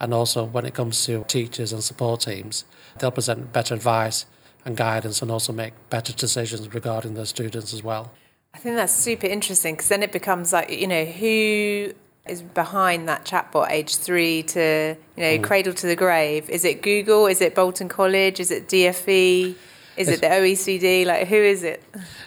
And 0.00 0.12
also, 0.12 0.44
when 0.44 0.66
it 0.66 0.74
comes 0.74 1.04
to 1.06 1.24
teachers 1.24 1.72
and 1.72 1.82
support 1.82 2.20
teams, 2.20 2.64
they'll 2.98 3.10
present 3.10 3.52
better 3.52 3.74
advice 3.74 4.26
and 4.64 4.76
guidance 4.76 5.22
and 5.22 5.30
also 5.30 5.52
make 5.52 5.72
better 5.90 6.12
decisions 6.12 6.72
regarding 6.74 7.14
their 7.14 7.24
students 7.24 7.72
as 7.72 7.82
well. 7.82 8.12
I 8.52 8.58
think 8.58 8.76
that's 8.76 8.94
super 8.94 9.26
interesting 9.26 9.74
because 9.74 9.88
then 9.88 10.02
it 10.02 10.12
becomes 10.12 10.52
like, 10.52 10.70
you 10.70 10.86
know, 10.86 11.04
who 11.04 11.92
is 12.26 12.42
behind 12.42 13.08
that 13.08 13.24
chatbot 13.24 13.70
age 13.70 13.96
three 13.96 14.42
to, 14.42 14.96
you 15.16 15.22
know, 15.22 15.38
mm. 15.38 15.42
cradle 15.42 15.72
to 15.74 15.86
the 15.86 15.96
grave? 15.96 16.50
Is 16.50 16.64
it 16.64 16.82
Google? 16.82 17.26
Is 17.26 17.40
it 17.40 17.54
Bolton 17.54 17.88
College? 17.88 18.40
Is 18.40 18.50
it 18.50 18.66
DFE? 18.68 19.54
Is 19.96 20.08
it 20.08 20.20
the 20.20 20.26
OECD? 20.26 21.06
Like, 21.06 21.28
who 21.28 21.36
is 21.36 21.62
it? 21.62 21.82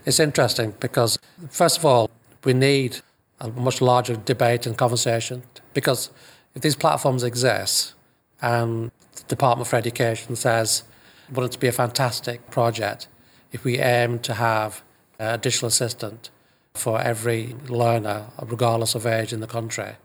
It's 0.05 0.19
interesting 0.19 0.73
because, 0.79 1.19
first 1.49 1.77
of 1.77 1.85
all, 1.85 2.09
we 2.43 2.53
need 2.53 2.97
a 3.39 3.49
much 3.49 3.81
larger 3.81 4.15
debate 4.15 4.65
and 4.65 4.77
conversation 4.77 5.43
because 5.73 6.09
if 6.55 6.61
these 6.61 6.75
platforms 6.75 7.23
exist 7.23 7.93
and 8.41 8.91
the 9.15 9.23
Department 9.23 9.67
for 9.67 9.75
Education 9.75 10.35
says, 10.35 10.83
wouldn't 11.31 11.55
it 11.55 11.59
be 11.59 11.67
a 11.67 11.71
fantastic 11.71 12.49
project 12.49 13.07
if 13.51 13.63
we 13.63 13.79
aim 13.79 14.19
to 14.19 14.33
have 14.33 14.81
a 15.19 15.37
digital 15.37 15.67
assistant 15.67 16.29
for 16.73 16.99
every 17.01 17.55
learner, 17.67 18.27
regardless 18.41 18.95
of 18.95 19.05
age 19.05 19.33
in 19.33 19.41
the 19.41 19.47
country. 19.47 19.95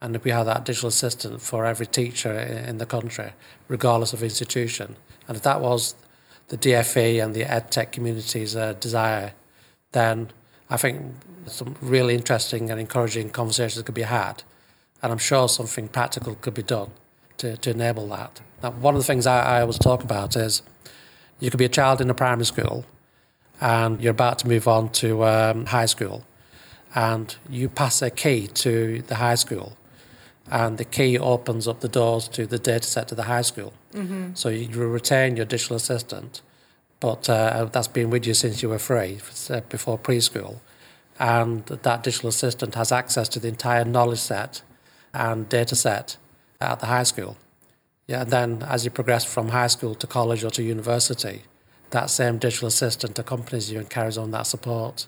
And 0.00 0.16
if 0.16 0.24
we 0.24 0.30
have 0.30 0.46
that 0.46 0.64
digital 0.64 0.88
assistant 0.88 1.40
for 1.40 1.64
every 1.64 1.86
teacher 1.86 2.32
in 2.32 2.78
the 2.78 2.86
country, 2.86 3.32
regardless 3.68 4.12
of 4.12 4.22
institution, 4.22 4.96
and 5.28 5.36
if 5.36 5.42
that 5.44 5.60
was 5.60 5.94
the 6.48 6.58
DFE 6.58 7.22
and 7.22 7.34
the 7.34 7.44
EdTech 7.44 7.92
community's 7.92 8.54
uh, 8.54 8.74
desire, 8.74 9.32
then 9.92 10.30
I 10.70 10.76
think 10.76 11.14
some 11.46 11.76
really 11.80 12.14
interesting 12.14 12.70
and 12.70 12.80
encouraging 12.80 13.30
conversations 13.30 13.82
could 13.84 13.94
be 13.94 14.02
had. 14.02 14.42
And 15.02 15.12
I'm 15.12 15.18
sure 15.18 15.48
something 15.48 15.88
practical 15.88 16.34
could 16.36 16.54
be 16.54 16.62
done 16.62 16.90
to, 17.38 17.56
to 17.56 17.70
enable 17.70 18.08
that. 18.08 18.40
Now, 18.62 18.70
one 18.70 18.94
of 18.94 19.00
the 19.00 19.06
things 19.06 19.26
I, 19.26 19.58
I 19.58 19.60
always 19.60 19.78
talk 19.78 20.02
about 20.02 20.36
is 20.36 20.62
you 21.38 21.50
could 21.50 21.58
be 21.58 21.64
a 21.66 21.70
child 21.70 22.00
in 22.00 22.08
a 22.10 22.14
primary 22.14 22.46
school 22.46 22.84
and 23.60 24.00
you're 24.00 24.12
about 24.12 24.38
to 24.40 24.48
move 24.48 24.68
on 24.68 24.90
to 24.90 25.24
um, 25.24 25.66
high 25.66 25.86
school, 25.86 26.24
and 26.94 27.36
you 27.48 27.68
pass 27.68 28.02
a 28.02 28.10
key 28.10 28.46
to 28.48 29.02
the 29.06 29.16
high 29.16 29.34
school, 29.34 29.76
and 30.50 30.78
the 30.78 30.84
key 30.84 31.18
opens 31.18 31.66
up 31.66 31.80
the 31.80 31.88
doors 31.88 32.28
to 32.28 32.46
the 32.46 32.58
data 32.58 32.86
set 32.86 33.08
to 33.08 33.14
the 33.14 33.24
high 33.24 33.42
school. 33.42 33.72
Mm-hmm. 33.96 34.34
So 34.34 34.50
you 34.50 34.68
retain 34.86 35.36
your 35.36 35.46
digital 35.46 35.76
assistant, 35.76 36.42
but 37.00 37.28
uh, 37.30 37.64
that's 37.72 37.88
been 37.88 38.10
with 38.10 38.26
you 38.26 38.34
since 38.34 38.62
you 38.62 38.68
were 38.68 38.78
three, 38.78 39.18
uh, 39.50 39.60
before 39.68 39.98
preschool, 39.98 40.60
and 41.18 41.64
that 41.66 42.02
digital 42.02 42.28
assistant 42.28 42.74
has 42.74 42.92
access 42.92 43.28
to 43.30 43.40
the 43.40 43.48
entire 43.48 43.84
knowledge 43.84 44.18
set 44.18 44.62
and 45.14 45.48
data 45.48 45.74
set 45.74 46.18
at 46.60 46.80
the 46.80 46.86
high 46.86 47.04
school. 47.04 47.36
Yeah, 48.06 48.22
and 48.22 48.30
then 48.30 48.62
as 48.62 48.84
you 48.84 48.90
progress 48.90 49.24
from 49.24 49.48
high 49.48 49.66
school 49.66 49.94
to 49.96 50.06
college 50.06 50.44
or 50.44 50.50
to 50.50 50.62
university, 50.62 51.42
that 51.90 52.10
same 52.10 52.38
digital 52.38 52.68
assistant 52.68 53.18
accompanies 53.18 53.72
you 53.72 53.78
and 53.78 53.88
carries 53.88 54.18
on 54.18 54.30
that 54.32 54.46
support. 54.46 55.06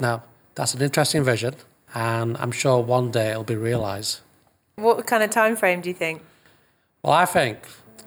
Now, 0.00 0.24
that's 0.54 0.74
an 0.74 0.82
interesting 0.82 1.22
vision, 1.22 1.54
and 1.94 2.36
I'm 2.38 2.52
sure 2.52 2.80
one 2.80 3.10
day 3.10 3.30
it'll 3.30 3.44
be 3.44 3.54
realised. 3.54 4.20
What 4.74 5.06
kind 5.06 5.22
of 5.22 5.30
time 5.30 5.56
frame 5.56 5.80
do 5.80 5.88
you 5.88 5.94
think? 5.94 6.22
Well, 7.02 7.14
I 7.14 7.24
think 7.24 7.58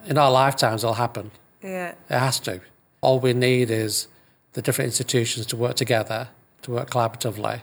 in 0.05 0.17
our 0.17 0.31
lifetimes 0.31 0.83
it'll 0.83 0.95
happen. 0.95 1.31
Yeah. 1.63 1.93
It 2.09 2.19
has 2.19 2.39
to. 2.41 2.61
All 3.01 3.19
we 3.19 3.33
need 3.33 3.69
is 3.69 4.07
the 4.53 4.61
different 4.61 4.87
institutions 4.87 5.45
to 5.47 5.55
work 5.55 5.75
together, 5.75 6.29
to 6.63 6.71
work 6.71 6.89
collaboratively. 6.89 7.61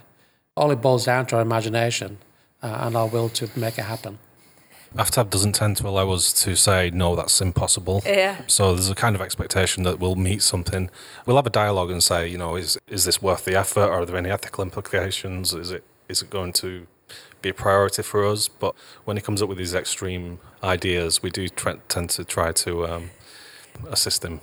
All 0.57 0.71
it 0.71 0.81
boils 0.81 1.05
down 1.05 1.27
to 1.27 1.37
our 1.37 1.43
imagination 1.43 2.19
uh, 2.63 2.79
and 2.81 2.97
our 2.97 3.07
will 3.07 3.29
to 3.31 3.51
make 3.59 3.79
it 3.79 3.85
happen. 3.85 4.19
AFTAB 4.95 5.29
doesn't 5.29 5.53
tend 5.53 5.77
to 5.77 5.87
allow 5.87 6.11
us 6.11 6.33
to 6.45 6.57
say, 6.57 6.91
no, 6.91 7.15
that's 7.15 7.41
impossible. 7.41 8.03
Yeah. 8.07 8.41
So 8.47 8.73
there's 8.73 8.89
a 8.89 8.95
kind 8.95 9.15
of 9.15 9.21
expectation 9.21 9.83
that 9.83 9.99
we'll 9.99 10.15
meet 10.15 10.43
something. 10.43 10.89
We'll 11.27 11.37
have 11.37 11.47
a 11.47 11.51
dialogue 11.51 11.91
and 11.91 12.03
say, 12.03 12.29
you 12.29 12.39
know, 12.39 12.57
is, 12.57 12.79
is 12.89 13.05
this 13.05 13.21
worth 13.21 13.45
the 13.45 13.57
effort? 13.57 13.91
Are 13.91 14.07
there 14.07 14.17
any 14.17 14.31
ethical 14.31 14.63
implications? 14.65 15.53
Is 15.53 15.71
it, 15.71 15.85
is 16.09 16.23
it 16.23 16.31
going 16.31 16.55
to 16.55 16.87
be 17.43 17.51
a 17.51 17.55
priority 17.55 18.03
for 18.03 18.25
us? 18.25 18.49
But 18.49 18.75
when 19.05 19.17
he 19.17 19.23
comes 19.23 19.43
up 19.43 19.49
with 19.49 19.59
these 19.59 19.75
extreme 19.75 20.39
ideas, 20.63 21.23
we 21.23 21.31
do 21.31 21.49
t- 21.49 21.73
tend 21.89 22.11
to 22.11 22.25
try 22.25 22.53
to 22.53 22.87
um, 22.87 23.11
assist 23.91 24.25
him. 24.25 24.41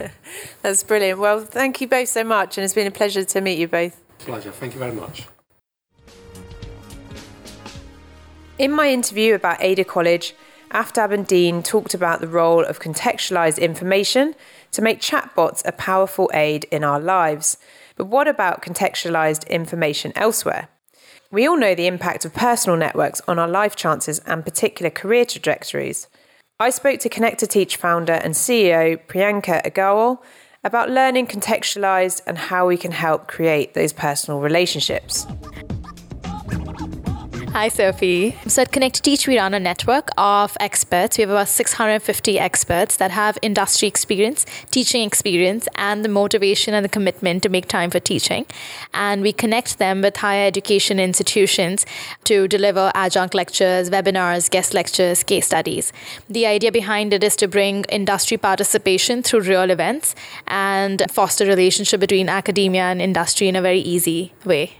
that's 0.62 0.82
brilliant. 0.82 1.18
Well, 1.18 1.44
thank 1.44 1.80
you 1.80 1.88
both 1.88 2.08
so 2.08 2.24
much. 2.24 2.58
And 2.58 2.64
it's 2.64 2.74
been 2.74 2.86
a 2.86 2.92
pleasure 2.92 3.24
to 3.24 3.40
meet 3.40 3.58
you 3.58 3.68
both. 3.68 4.00
Pleasure. 4.18 4.52
Thank 4.52 4.74
you 4.74 4.78
very 4.78 4.92
much. 4.92 5.26
In 8.58 8.72
my 8.72 8.90
interview 8.90 9.34
about 9.34 9.62
Ada 9.62 9.84
College, 9.84 10.34
Aftab 10.70 11.12
and 11.12 11.26
Dean 11.26 11.62
talked 11.62 11.94
about 11.94 12.20
the 12.20 12.28
role 12.28 12.64
of 12.64 12.78
contextualised 12.78 13.58
information 13.58 14.34
to 14.72 14.82
make 14.82 15.00
chatbots 15.00 15.66
a 15.66 15.72
powerful 15.72 16.30
aid 16.32 16.66
in 16.70 16.84
our 16.84 17.00
lives. 17.00 17.56
But 17.96 18.06
what 18.06 18.28
about 18.28 18.62
contextualised 18.62 19.48
information 19.48 20.12
elsewhere? 20.14 20.68
We 21.32 21.46
all 21.46 21.56
know 21.56 21.76
the 21.76 21.86
impact 21.86 22.24
of 22.24 22.34
personal 22.34 22.76
networks 22.76 23.20
on 23.28 23.38
our 23.38 23.46
life 23.46 23.76
chances 23.76 24.18
and 24.26 24.44
particular 24.44 24.90
career 24.90 25.24
trajectories. 25.24 26.08
I 26.58 26.70
spoke 26.70 26.98
to 27.00 27.08
Connect2Teach 27.08 27.76
founder 27.76 28.14
and 28.14 28.34
CEO 28.34 28.98
Priyanka 29.06 29.62
Agarwal 29.64 30.18
about 30.64 30.90
learning 30.90 31.28
contextualised 31.28 32.20
and 32.26 32.36
how 32.36 32.66
we 32.66 32.76
can 32.76 32.90
help 32.90 33.28
create 33.28 33.74
those 33.74 33.92
personal 33.92 34.40
relationships. 34.40 35.24
Hi, 37.52 37.66
Sophie. 37.66 38.36
So 38.46 38.62
at 38.62 38.70
Connect 38.70 39.02
Teach, 39.02 39.26
we 39.26 39.36
run 39.36 39.54
a 39.54 39.58
network 39.58 40.10
of 40.16 40.56
experts. 40.60 41.18
We 41.18 41.22
have 41.22 41.30
about 41.30 41.48
650 41.48 42.38
experts 42.38 42.96
that 42.98 43.10
have 43.10 43.38
industry 43.42 43.88
experience, 43.88 44.46
teaching 44.70 45.04
experience, 45.04 45.66
and 45.74 46.04
the 46.04 46.08
motivation 46.08 46.74
and 46.74 46.84
the 46.84 46.88
commitment 46.88 47.42
to 47.42 47.48
make 47.48 47.66
time 47.66 47.90
for 47.90 47.98
teaching. 47.98 48.46
And 48.94 49.20
we 49.20 49.32
connect 49.32 49.78
them 49.78 50.00
with 50.00 50.18
higher 50.18 50.46
education 50.46 51.00
institutions 51.00 51.84
to 52.22 52.46
deliver 52.46 52.92
adjunct 52.94 53.34
lectures, 53.34 53.90
webinars, 53.90 54.48
guest 54.48 54.72
lectures, 54.72 55.24
case 55.24 55.46
studies. 55.46 55.92
The 56.28 56.46
idea 56.46 56.70
behind 56.70 57.12
it 57.12 57.24
is 57.24 57.34
to 57.36 57.48
bring 57.48 57.82
industry 57.88 58.36
participation 58.36 59.24
through 59.24 59.40
real 59.40 59.70
events 59.70 60.14
and 60.46 61.02
foster 61.10 61.46
relationship 61.46 61.98
between 61.98 62.28
academia 62.28 62.84
and 62.84 63.02
industry 63.02 63.48
in 63.48 63.56
a 63.56 63.60
very 63.60 63.80
easy 63.80 64.32
way. 64.44 64.79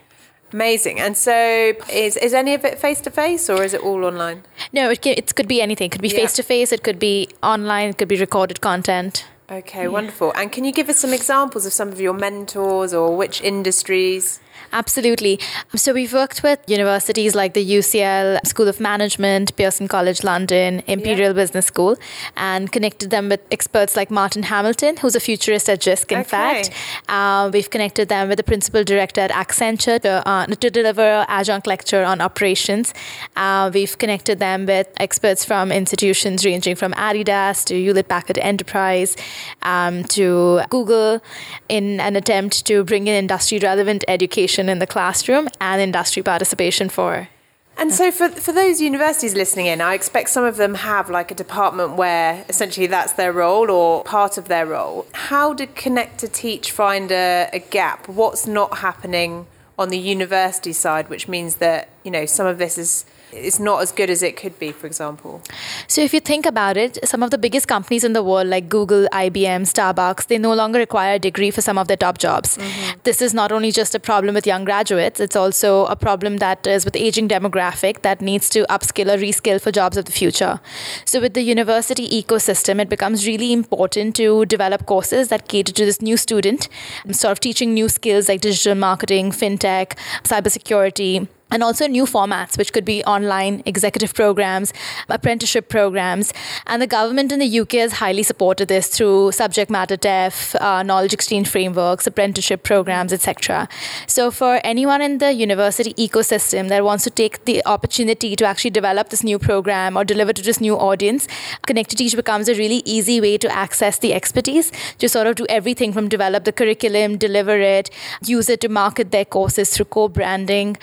Amazing. 0.53 1.01
And 1.01 1.17
so, 1.17 1.73
is 1.93 2.17
is 2.17 2.35
any 2.35 2.55
of 2.55 2.65
it 2.65 2.79
face 2.79 3.01
to 3.03 3.11
face 3.11 3.49
or 3.49 3.63
is 3.63 3.75
it 3.75 3.83
all 3.83 4.05
online? 4.05 4.43
No, 4.73 4.91
it, 4.91 5.03
can, 5.03 5.15
it 5.17 5.35
could 5.35 5.49
be 5.49 5.63
anything. 5.63 5.87
It 5.87 5.93
could 5.93 6.03
be 6.03 6.11
face 6.11 6.35
to 6.35 6.43
face. 6.43 6.73
It 6.73 6.83
could 6.83 6.99
be 6.99 7.29
online. 7.43 7.91
It 7.91 7.99
could 7.99 8.09
be 8.09 8.17
recorded 8.17 8.61
content. 8.61 9.27
Okay, 9.51 9.83
yeah. 9.83 9.89
wonderful. 9.89 10.33
And 10.37 10.53
can 10.53 10.65
you 10.65 10.73
give 10.73 10.89
us 10.89 10.99
some 10.99 11.13
examples 11.13 11.67
of 11.67 11.73
some 11.73 11.89
of 11.89 12.01
your 12.01 12.13
mentors 12.13 12.95
or 12.95 13.17
which 13.17 13.41
industries? 13.43 14.41
Absolutely. 14.73 15.41
So 15.75 15.93
we've 15.93 16.13
worked 16.13 16.43
with 16.43 16.61
universities 16.69 17.35
like 17.35 17.55
the 17.55 17.65
UCL 17.65 18.47
School 18.47 18.69
of 18.69 18.79
Management, 18.79 19.57
Pearson 19.57 19.89
College 19.89 20.23
London, 20.23 20.83
Imperial 20.87 21.31
yeah. 21.31 21.33
Business 21.33 21.67
School, 21.67 21.97
and 22.37 22.71
connected 22.71 23.11
them 23.11 23.29
with 23.29 23.41
experts 23.51 23.97
like 23.97 24.11
Martin 24.11 24.45
Hamilton, 24.45 24.97
who's 24.99 25.17
a 25.17 25.21
futurist 25.21 25.69
at 25.69 25.81
JISC, 25.81 26.13
in 26.13 26.19
okay. 26.21 26.29
fact. 26.29 26.71
Uh, 27.09 27.51
we've 27.53 27.71
connected 27.71 28.09
them 28.09 28.29
with 28.29 28.37
the 28.37 28.45
principal 28.45 28.85
director 28.85 29.21
at 29.21 29.31
Accenture 29.31 30.01
to, 30.03 30.29
uh, 30.29 30.47
to 30.47 30.71
deliver 30.71 31.03
an 31.03 31.27
adjunct 31.29 31.67
lecture 31.67 32.05
on 32.05 32.21
operations. 32.21 32.95
Uh, 33.37 33.71
we've 33.73 33.99
connected 33.99 34.39
them 34.39 34.67
with 34.67 34.89
experts 34.99 35.45
from 35.45 35.73
institutions 35.73 36.45
ranging 36.45 36.77
from 36.77 36.93
Adidas 36.93 37.65
to 37.65 37.75
Hewlett 37.75 38.09
Packard 38.09 38.39
Enterprise 38.39 39.17
um, 39.63 40.05
to 40.05 40.63
Google 40.71 41.21
in 41.69 42.01
an 42.01 42.15
attempt 42.15 42.67
to 42.67 42.85
bring 42.85 43.09
in 43.09 43.15
industry 43.15 43.59
relevant 43.59 44.05
education 44.07 44.60
in 44.69 44.79
the 44.79 44.87
classroom 44.87 45.49
and 45.61 45.81
industry 45.81 46.23
participation 46.23 46.89
for. 46.89 47.29
And 47.77 47.95
so, 47.95 48.13
for, 48.13 48.29
for 48.29 48.53
those 48.53 48.83
universities 48.83 49.35
listening 49.35 49.67
in, 49.67 49.81
I 49.81 49.95
expect 49.95 50.29
some 50.29 50.45
of 50.45 50.57
them 50.57 50.75
have 50.75 51.09
like 51.09 51.31
a 51.31 51.35
department 51.35 51.97
where 51.97 52.45
essentially 52.49 52.87
that's 52.87 53.15
their 53.15 53.33
role 53.33 53.71
or 53.71 54.05
part 54.05 54.37
of 54.37 54.49
their 54.49 54.67
role. 54.67 55.07
How 55.13 55.55
did 55.55 55.75
Connect2Teach 55.75 56.71
find 56.71 57.11
a, 57.11 57.49
a 57.55 57.59
gap? 57.59 58.07
What's 58.07 58.47
not 58.47 58.79
happening 58.79 59.47
on 59.79 59.89
the 59.89 59.99
university 59.99 60.75
side, 60.75 61.09
which 61.09 61.27
means 61.27 61.57
that, 61.57 61.89
you 62.05 62.11
know, 62.11 62.27
some 62.27 62.47
of 62.47 62.59
this 62.59 62.77
is 62.77 63.07
it's 63.33 63.59
not 63.59 63.83
as 63.83 63.93
good 63.93 64.11
as 64.11 64.23
it 64.23 64.37
could 64.37 64.59
be, 64.59 64.73
for 64.73 64.87
example? 64.87 65.43
So, 65.87 66.03
if 66.03 66.13
you 66.13 66.21
think 66.21 66.47
about 66.47 66.77
it, 66.77 66.99
some 67.07 67.23
of 67.23 67.31
the 67.31 67.39
biggest 67.39 67.69
companies 67.69 68.05
in 68.05 68.13
the 68.13 68.23
world, 68.23 68.49
like 68.49 68.69
Google, 68.69 69.07
IBM, 69.13 69.63
Starbucks, 69.63 70.27
they 70.27 70.39
no 70.39 70.55
longer 70.55 70.79
require 70.79 71.15
a 71.15 71.19
degree 71.19 71.51
for 71.51 71.61
some 71.61 71.79
of 71.79 71.89
their 71.89 71.97
top 71.97 72.19
jobs. 72.19 72.59
Mm-hmm. 72.59 72.99
This 73.05 73.23
is 73.23 73.35
not 73.35 73.53
only 73.53 73.73
just 73.73 73.95
a 73.95 74.01
problem 74.01 74.35
with 74.35 74.47
young 74.47 74.65
graduates, 74.65 75.21
it's 75.21 75.37
also 75.37 75.87
a 75.87 75.97
problem 75.97 76.39
that 76.39 76.67
is 76.67 76.85
with 76.85 76.97
aging 76.97 77.29
demographic 77.29 78.03
that 78.03 78.21
needs 78.21 78.49
to 78.51 78.65
upskill 78.65 79.15
or 79.15 79.19
reskill 79.19 79.61
for 79.61 79.71
jobs 79.71 79.97
of 79.97 80.05
the 80.05 80.13
future. 80.13 80.61
So, 81.05 81.21
with 81.21 81.35
the 81.35 81.43
university 81.43 82.09
ecosystem, 82.23 82.81
it 82.81 82.89
becomes 82.89 83.27
really 83.27 83.53
important 83.53 84.17
to 84.17 84.45
develop 84.47 84.87
courses 84.87 85.29
that 85.29 85.49
cater 85.49 85.73
to 85.73 85.85
this 85.85 86.01
new 86.01 86.17
student, 86.17 86.69
sort 87.11 87.33
of 87.33 87.41
teaching 87.41 87.75
new 87.75 87.89
skills 87.89 88.29
like 88.29 88.41
digital 88.41 88.75
marketing, 88.75 89.31
fintech, 89.31 89.97
cybersecurity 90.25 91.29
and 91.51 91.63
also 91.63 91.87
new 91.87 92.05
formats, 92.05 92.57
which 92.57 92.73
could 92.73 92.85
be 92.85 93.03
online 93.05 93.63
executive 93.67 94.15
programs, 94.15 94.73
apprenticeship 95.09 95.69
programs. 95.69 96.33
And 96.67 96.81
the 96.81 96.87
government 96.87 97.33
in 97.33 97.41
the 97.41 97.61
UK 97.61 97.73
has 97.73 97.93
highly 97.95 98.23
supported 98.23 98.69
this 98.69 98.89
through 98.89 99.33
subject 99.33 99.71
matter 99.71 99.97
def, 99.97 100.55
uh, 100.57 100.83
knowledge 100.83 101.13
exchange 101.13 101.49
frameworks, 101.49 102.07
apprenticeship 102.07 102.63
programs, 102.63 103.13
etc. 103.13 103.69
So, 104.07 104.31
for 104.31 104.61
anyone 104.65 105.03
in 105.03 105.19
the 105.19 105.33
university 105.33 105.95
ecosystem 105.95 106.69
that 106.69 106.85
wants 106.85 107.05
to 107.05 107.11
take 107.11 107.45
the 107.45 107.63
opportunity 107.67 108.37
to 108.37 108.45
actually 108.45 108.71
develop 108.71 109.11
this 109.11 109.25
new 109.25 109.39
program 109.39 109.97
or 109.97 110.05
deliver 110.05 110.33
to 110.33 110.43
this 110.43 110.61
new 110.61 110.77
audience, 110.77 111.27
Connect2Teach 111.67 112.17
becomes 112.17 112.49
a 112.49 112.55
really 112.55 112.83
easy 112.85 113.21
way 113.21 113.39
to 113.39 113.49
access 113.53 113.99
the 113.99 114.15
expertise 114.15 114.71
to 114.99 115.09
sort 115.09 115.27
of 115.27 115.37
do 115.37 115.47
everything 115.49 115.93
from 115.93 116.09
develop 116.09 116.45
the 116.45 116.53
curriculum, 116.53 117.17
deliver 117.17 117.59
it, 117.59 117.91
use 118.25 118.49
it 118.49 118.61
to 118.61 118.69
market 118.69 119.11
their 119.11 119.25
courses 119.25 119.71
through 119.71 119.87
co 119.87 120.09
branding 120.09 120.77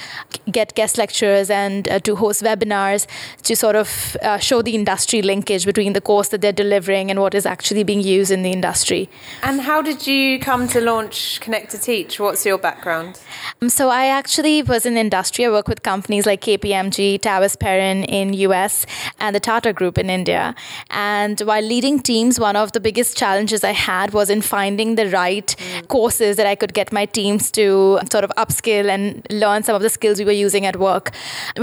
get 0.57 0.73
guest 0.73 0.97
lecturers 0.97 1.49
and 1.49 1.87
uh, 1.87 1.99
to 2.07 2.15
host 2.15 2.41
webinars 2.49 3.05
to 3.43 3.55
sort 3.55 3.75
of 3.75 4.17
uh, 4.23 4.39
show 4.39 4.59
the 4.67 4.73
industry 4.81 5.21
linkage 5.21 5.65
between 5.71 5.93
the 5.93 6.01
course 6.01 6.29
that 6.29 6.41
they're 6.41 6.59
delivering 6.65 7.11
and 7.11 7.19
what 7.23 7.33
is 7.39 7.45
actually 7.45 7.83
being 7.83 8.01
used 8.01 8.31
in 8.31 8.41
the 8.41 8.51
industry. 8.51 9.07
And 9.43 9.61
how 9.61 9.79
did 9.89 10.07
you 10.07 10.39
come 10.39 10.67
to 10.69 10.79
launch 10.81 11.39
Connect2Teach? 11.43 12.19
What's 12.19 12.43
your 12.45 12.57
background? 12.57 13.19
Um, 13.61 13.69
so 13.69 13.89
I 13.89 14.05
actually 14.07 14.63
was 14.63 14.85
in 14.85 14.97
industry. 14.97 15.45
I 15.45 15.49
work 15.49 15.67
with 15.67 15.83
companies 15.83 16.25
like 16.25 16.41
KPMG, 16.41 17.21
Towers 17.21 17.55
Perrin 17.55 18.03
in 18.05 18.33
US, 18.47 18.85
and 19.19 19.35
the 19.35 19.39
Tata 19.39 19.71
Group 19.73 19.97
in 19.97 20.09
India. 20.09 20.55
And 20.89 21.39
while 21.41 21.65
leading 21.73 21.99
teams, 21.99 22.39
one 22.39 22.55
of 22.55 22.71
the 22.71 22.79
biggest 22.79 23.15
challenges 23.15 23.63
I 23.63 23.75
had 23.91 24.13
was 24.19 24.29
in 24.29 24.41
finding 24.41 24.95
the 24.95 25.07
right 25.09 25.49
mm. 25.57 25.87
courses 25.87 26.37
that 26.37 26.47
I 26.47 26.55
could 26.55 26.73
get 26.73 26.91
my 26.91 27.05
teams 27.05 27.51
to 27.51 27.99
sort 28.11 28.23
of 28.23 28.31
upskill 28.37 28.89
and 28.89 29.25
learn 29.29 29.61
some 29.63 29.75
of 29.75 29.83
the 29.83 29.89
skills 29.89 30.17
we 30.17 30.25
were 30.25 30.31
using 30.31 30.46
using 30.47 30.65
at 30.65 30.77
work. 30.87 31.11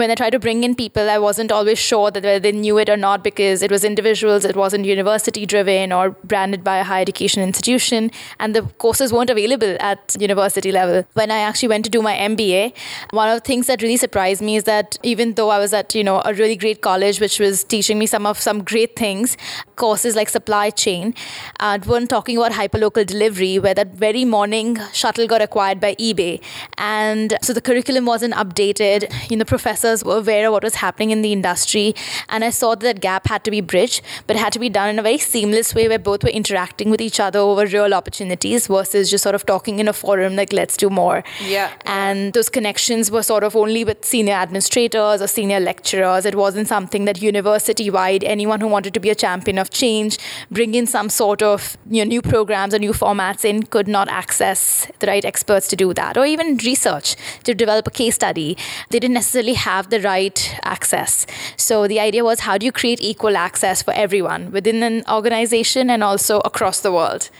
When 0.00 0.10
I 0.10 0.14
tried 0.20 0.34
to 0.36 0.40
bring 0.46 0.64
in 0.68 0.74
people, 0.82 1.10
I 1.16 1.18
wasn't 1.18 1.52
always 1.58 1.78
sure 1.78 2.10
that 2.10 2.22
whether 2.28 2.42
they 2.46 2.52
knew 2.52 2.78
it 2.78 2.88
or 2.94 2.96
not 2.96 3.24
because 3.28 3.62
it 3.62 3.70
was 3.76 3.84
individuals, 3.92 4.44
it 4.44 4.56
wasn't 4.64 4.84
university 4.84 5.46
driven 5.54 5.92
or 5.98 6.10
branded 6.32 6.62
by 6.70 6.76
a 6.78 6.84
higher 6.84 7.02
education 7.02 7.42
institution, 7.42 8.10
and 8.38 8.54
the 8.54 8.62
courses 8.84 9.12
weren't 9.12 9.30
available 9.30 9.76
at 9.90 10.16
university 10.20 10.72
level. 10.78 11.04
When 11.14 11.30
I 11.30 11.38
actually 11.38 11.70
went 11.74 11.84
to 11.86 11.90
do 11.96 12.02
my 12.02 12.14
MBA, 12.14 12.62
one 13.10 13.28
of 13.28 13.36
the 13.40 13.46
things 13.50 13.66
that 13.68 13.82
really 13.86 13.96
surprised 13.96 14.42
me 14.42 14.56
is 14.56 14.64
that 14.64 14.98
even 15.02 15.34
though 15.34 15.50
I 15.50 15.58
was 15.58 15.72
at 15.72 15.94
you 15.94 16.04
know 16.04 16.20
a 16.24 16.34
really 16.34 16.56
great 16.64 16.82
college 16.88 17.20
which 17.24 17.38
was 17.46 17.64
teaching 17.64 17.98
me 17.98 18.06
some 18.14 18.26
of 18.32 18.40
some 18.48 18.62
great 18.72 18.96
things, 18.96 19.36
courses 19.76 20.16
like 20.20 20.28
supply 20.28 20.70
chain, 20.70 21.14
uh, 21.60 21.78
weren't 21.86 22.10
talking 22.10 22.36
about 22.36 22.52
hyperlocal 22.52 23.06
delivery, 23.06 23.58
where 23.58 23.74
that 23.74 23.94
very 24.06 24.24
morning 24.36 24.76
Shutl 25.02 25.28
got 25.34 25.42
acquired 25.48 25.80
by 25.80 25.94
eBay, 26.08 26.34
and 26.78 27.38
so 27.42 27.52
the 27.52 27.60
curriculum 27.60 28.04
wasn't 28.14 28.34
updated 28.34 28.73
you 28.80 29.36
know, 29.36 29.44
professors 29.44 30.04
were 30.04 30.18
aware 30.18 30.46
of 30.46 30.52
what 30.52 30.62
was 30.62 30.76
happening 30.76 31.10
in 31.10 31.22
the 31.22 31.32
industry, 31.32 31.94
and 32.28 32.44
I 32.44 32.50
saw 32.50 32.74
that, 32.74 32.94
that 32.94 33.00
gap 33.00 33.26
had 33.26 33.44
to 33.44 33.50
be 33.50 33.60
bridged, 33.60 34.02
but 34.26 34.36
it 34.36 34.40
had 34.40 34.52
to 34.52 34.58
be 34.58 34.68
done 34.68 34.88
in 34.88 34.98
a 34.98 35.02
very 35.02 35.18
seamless 35.18 35.74
way 35.74 35.88
where 35.88 35.98
both 35.98 36.22
were 36.22 36.30
interacting 36.30 36.90
with 36.90 37.00
each 37.00 37.20
other 37.20 37.38
over 37.38 37.66
real 37.66 37.94
opportunities 37.94 38.66
versus 38.66 39.10
just 39.10 39.22
sort 39.22 39.34
of 39.34 39.46
talking 39.46 39.78
in 39.78 39.88
a 39.88 39.92
forum 39.92 40.36
like 40.36 40.52
let's 40.52 40.76
do 40.76 40.90
more. 40.90 41.24
Yeah. 41.44 41.72
And 41.84 42.32
those 42.32 42.48
connections 42.48 43.10
were 43.10 43.22
sort 43.22 43.44
of 43.44 43.56
only 43.56 43.84
with 43.84 44.04
senior 44.04 44.34
administrators 44.34 45.22
or 45.22 45.26
senior 45.26 45.60
lecturers. 45.60 46.24
It 46.24 46.34
wasn't 46.34 46.68
something 46.68 47.04
that 47.06 47.20
university 47.22 47.90
wide 47.90 48.24
anyone 48.24 48.60
who 48.60 48.68
wanted 48.68 48.94
to 48.94 49.00
be 49.00 49.10
a 49.10 49.14
champion 49.14 49.58
of 49.58 49.70
change, 49.70 50.18
bring 50.50 50.74
in 50.74 50.86
some 50.86 51.08
sort 51.08 51.42
of 51.42 51.76
you 51.90 52.04
know, 52.04 52.08
new 52.08 52.22
programs 52.22 52.74
or 52.74 52.78
new 52.78 52.92
formats 52.92 53.44
in 53.44 53.64
could 53.64 53.88
not 53.88 54.08
access 54.08 54.86
the 54.98 55.06
right 55.06 55.24
experts 55.24 55.68
to 55.68 55.76
do 55.76 55.92
that, 55.94 56.16
or 56.16 56.24
even 56.24 56.56
research 56.58 57.16
to 57.44 57.54
develop 57.54 57.86
a 57.86 57.90
case 57.90 58.14
study 58.14 58.56
they 58.90 58.98
didn't 58.98 59.14
necessarily 59.14 59.54
have 59.54 59.90
the 59.90 60.00
right 60.00 60.58
access. 60.62 61.26
So 61.56 61.86
the 61.86 62.00
idea 62.00 62.24
was 62.24 62.40
how 62.40 62.58
do 62.58 62.66
you 62.66 62.72
create 62.72 63.00
equal 63.00 63.36
access 63.36 63.82
for 63.82 63.92
everyone 63.94 64.52
within 64.52 64.82
an 64.82 65.04
organization 65.10 65.90
and 65.90 66.02
also 66.02 66.40
across 66.40 66.80
the 66.80 66.92
world? 66.92 67.30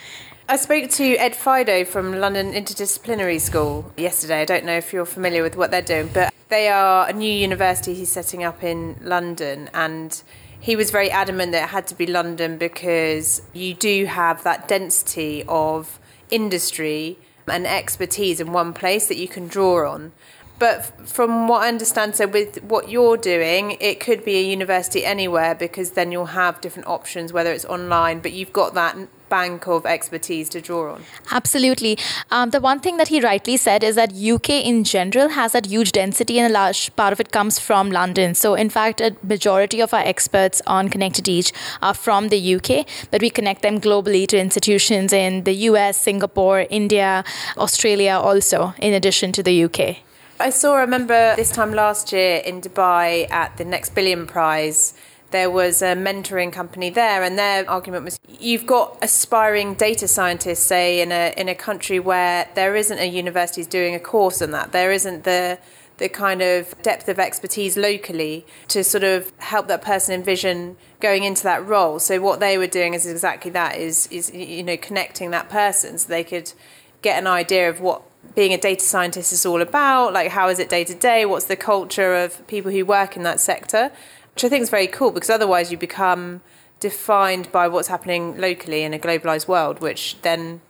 I 0.47 0.57
spoke 0.57 0.91
to 0.91 1.17
Ed 1.17 1.33
Fidoe 1.33 1.87
from 1.87 2.21
London 2.21 2.53
Interdisciplinary 2.53 3.41
School 3.41 3.91
yesterday. 3.97 4.43
I 4.43 4.45
don't 4.45 4.67
know 4.67 4.77
if 4.77 4.93
you're 4.93 5.07
familiar 5.07 5.43
with 5.43 5.57
what 5.57 5.71
they're 5.71 5.81
doing, 5.81 6.11
but 6.13 6.35
they 6.49 6.69
are 6.69 7.09
a 7.09 7.13
new 7.13 7.33
university 7.33 7.95
he's 7.95 8.13
setting 8.13 8.45
up 8.45 8.63
in 8.63 8.97
London 9.01 9.71
and 9.73 10.23
he 10.61 10.77
was 10.77 10.91
very 10.91 11.11
adamant 11.11 11.53
that 11.53 11.65
it 11.65 11.69
had 11.71 11.87
to 11.87 11.95
be 11.95 12.07
London 12.07 12.59
because 12.59 13.43
you 13.53 13.75
do 13.75 14.07
have 14.07 14.45
that 14.45 14.69
density 14.69 15.45
of 15.47 15.99
industry 16.31 17.19
and 17.47 17.67
expertise 17.67 18.41
in 18.41 18.53
one 18.53 18.73
place 18.73 19.09
that 19.09 19.17
you 19.17 19.29
can 19.29 19.47
draw 19.47 19.91
on. 19.91 20.13
But 20.59 21.09
from 21.09 21.49
what 21.49 21.63
I 21.63 21.69
understand, 21.69 22.15
so 22.15 22.27
with 22.27 22.63
what 22.63 22.89
you're 22.89 23.17
doing, 23.17 23.73
it 23.81 23.99
could 23.99 24.25
be 24.25 24.37
a 24.37 24.43
university 24.43 25.05
anywhere 25.05 25.55
because 25.55 25.93
then 25.93 26.13
you'll 26.13 26.27
have 26.27 26.61
different 26.61 26.89
options, 26.89 27.33
whether 27.33 27.53
it's 27.53 27.65
online, 27.65 28.21
but 28.21 28.33
you've 28.33 28.53
got 28.53 28.75
that 28.75 28.97
bank 29.29 29.67
of 29.67 29.85
expertise 29.85 30.49
to 30.49 30.61
draw 30.61 30.93
on. 30.95 31.03
Absolutely. 31.33 31.99
Um, 32.31 32.51
the 32.51 32.61
one 32.61 32.79
thing 32.79 32.99
that 32.99 33.09
he 33.09 33.21
rightly 33.21 33.57
said 33.57 33.83
is 33.83 33.97
that 33.97 34.13
UK 34.13 34.51
in 34.51 34.85
general 34.85 35.31
has 35.31 35.53
that 35.53 35.67
huge 35.67 35.91
density, 35.91 36.39
and 36.39 36.49
a 36.51 36.55
large 36.55 36.95
part 36.95 37.13
of 37.13 37.19
it 37.19 37.33
comes 37.33 37.59
from 37.59 37.91
London. 37.91 38.35
So, 38.37 38.55
in 38.55 38.71
fact, 38.71 39.01
a 39.01 39.17
majority 39.23 39.81
of 39.81 39.93
our 39.93 40.07
experts 40.15 40.63
on 40.67 40.89
Connect2Teach 40.89 41.53
are 41.83 41.95
from 41.95 42.29
the 42.29 42.55
UK, 42.55 42.87
but 43.11 43.21
we 43.21 43.31
connect 43.31 43.63
them 43.63 43.81
globally 43.81 44.27
to 44.29 44.39
institutions 44.39 45.13
in 45.13 45.45
the 45.45 45.55
US, 45.71 45.97
Singapore, 45.97 46.67
India, 46.71 47.25
Australia, 47.57 48.21
also, 48.23 48.75
in 48.79 48.93
addition 48.95 49.33
to 49.33 49.43
the 49.43 49.65
UK. 49.65 50.05
I 50.41 50.51
saw, 50.51 50.75
I 50.75 50.81
remember 50.81 51.37
this 51.37 51.51
time 51.51 51.73
last 51.73 52.13
year 52.13 52.39
in 52.39 52.61
Dubai 52.61 53.31
at 53.31 53.57
the 53.57 53.65
Next 53.65 53.95
Billion 53.95 54.27
Prize, 54.27 54.95
there 55.31 55.49
was 55.49 55.81
a 55.81 55.95
mentoring 55.95 56.53
company 56.53 56.91
there, 56.91 57.23
and 57.23 57.39
their 57.39 57.69
argument 57.71 58.05
was 58.05 58.19
you've 58.29 58.67
got 58.67 58.99
aspiring 59.01 59.75
data 59.75 60.09
scientists, 60.09 60.65
say, 60.65 61.01
in 61.01 61.13
a, 61.13 61.33
in 61.37 61.49
a 61.49 61.55
country 61.55 62.01
where 62.01 62.49
there 62.55 62.75
isn't 62.75 62.99
a 62.99 63.07
university 63.07 63.65
doing 63.65 63.95
a 63.95 64.01
course 64.01 64.43
on 64.43 64.51
that, 64.51 64.73
there 64.73 64.93
isn't 64.93 65.25
the 65.25 65.59
the 65.99 66.09
kind 66.09 66.43
of 66.43 66.75
depth 66.83 67.09
of 67.09 67.21
expertise 67.21 67.77
locally 67.77 68.45
to 68.67 68.83
sort 68.83 69.05
of 69.05 69.33
help 69.39 69.69
that 69.69 69.81
person 69.81 70.13
envision 70.13 70.77
going 70.99 71.23
into 71.23 71.45
that 71.45 71.65
role. 71.65 72.01
So 72.01 72.21
what 72.21 72.41
they 72.41 72.59
were 72.59 72.67
doing 72.67 72.95
is 72.95 73.07
exactly 73.07 73.53
that 73.53 73.77
is 73.77 74.09
is 74.09 74.33
you 74.35 74.65
know 74.65 74.77
connecting 74.77 75.31
that 75.31 75.49
person 75.49 75.99
so 75.99 76.09
they 76.09 76.25
could 76.25 76.53
get 77.01 77.17
an 77.17 77.29
idea 77.29 77.71
of 77.71 77.81
what 77.81 78.03
being 78.35 78.53
a 78.53 78.59
data 78.59 78.85
scientist 78.85 79.33
is 79.33 79.47
all 79.47 79.61
about. 79.61 80.13
Like, 80.13 80.31
how 80.31 80.49
is 80.49 80.59
it 80.59 80.69
day 80.69 80.85
to 80.85 80.95
day? 80.95 81.25
What's 81.25 81.47
the 81.47 81.57
culture 81.57 82.15
of 82.15 82.47
people 82.47 82.71
who 82.71 82.85
work 82.85 83.17
in 83.17 83.23
that 83.23 83.41
sector? 83.41 83.91
Which 84.35 84.45
I 84.45 84.49
think 84.49 84.63
is 84.63 84.71
very 84.71 84.87
cool 84.87 85.13
because 85.13 85.31
otherwise 85.31 85.71
you 85.71 85.79
become 85.79 86.41
defined 86.81 87.51
by 87.53 87.69
what's 87.69 87.89
happening 87.89 88.39
locally 88.39 88.83
in 88.83 88.93
a 88.93 88.99
globalized 88.99 89.47
world, 89.49 89.81
which 89.81 90.21
then 90.23 90.61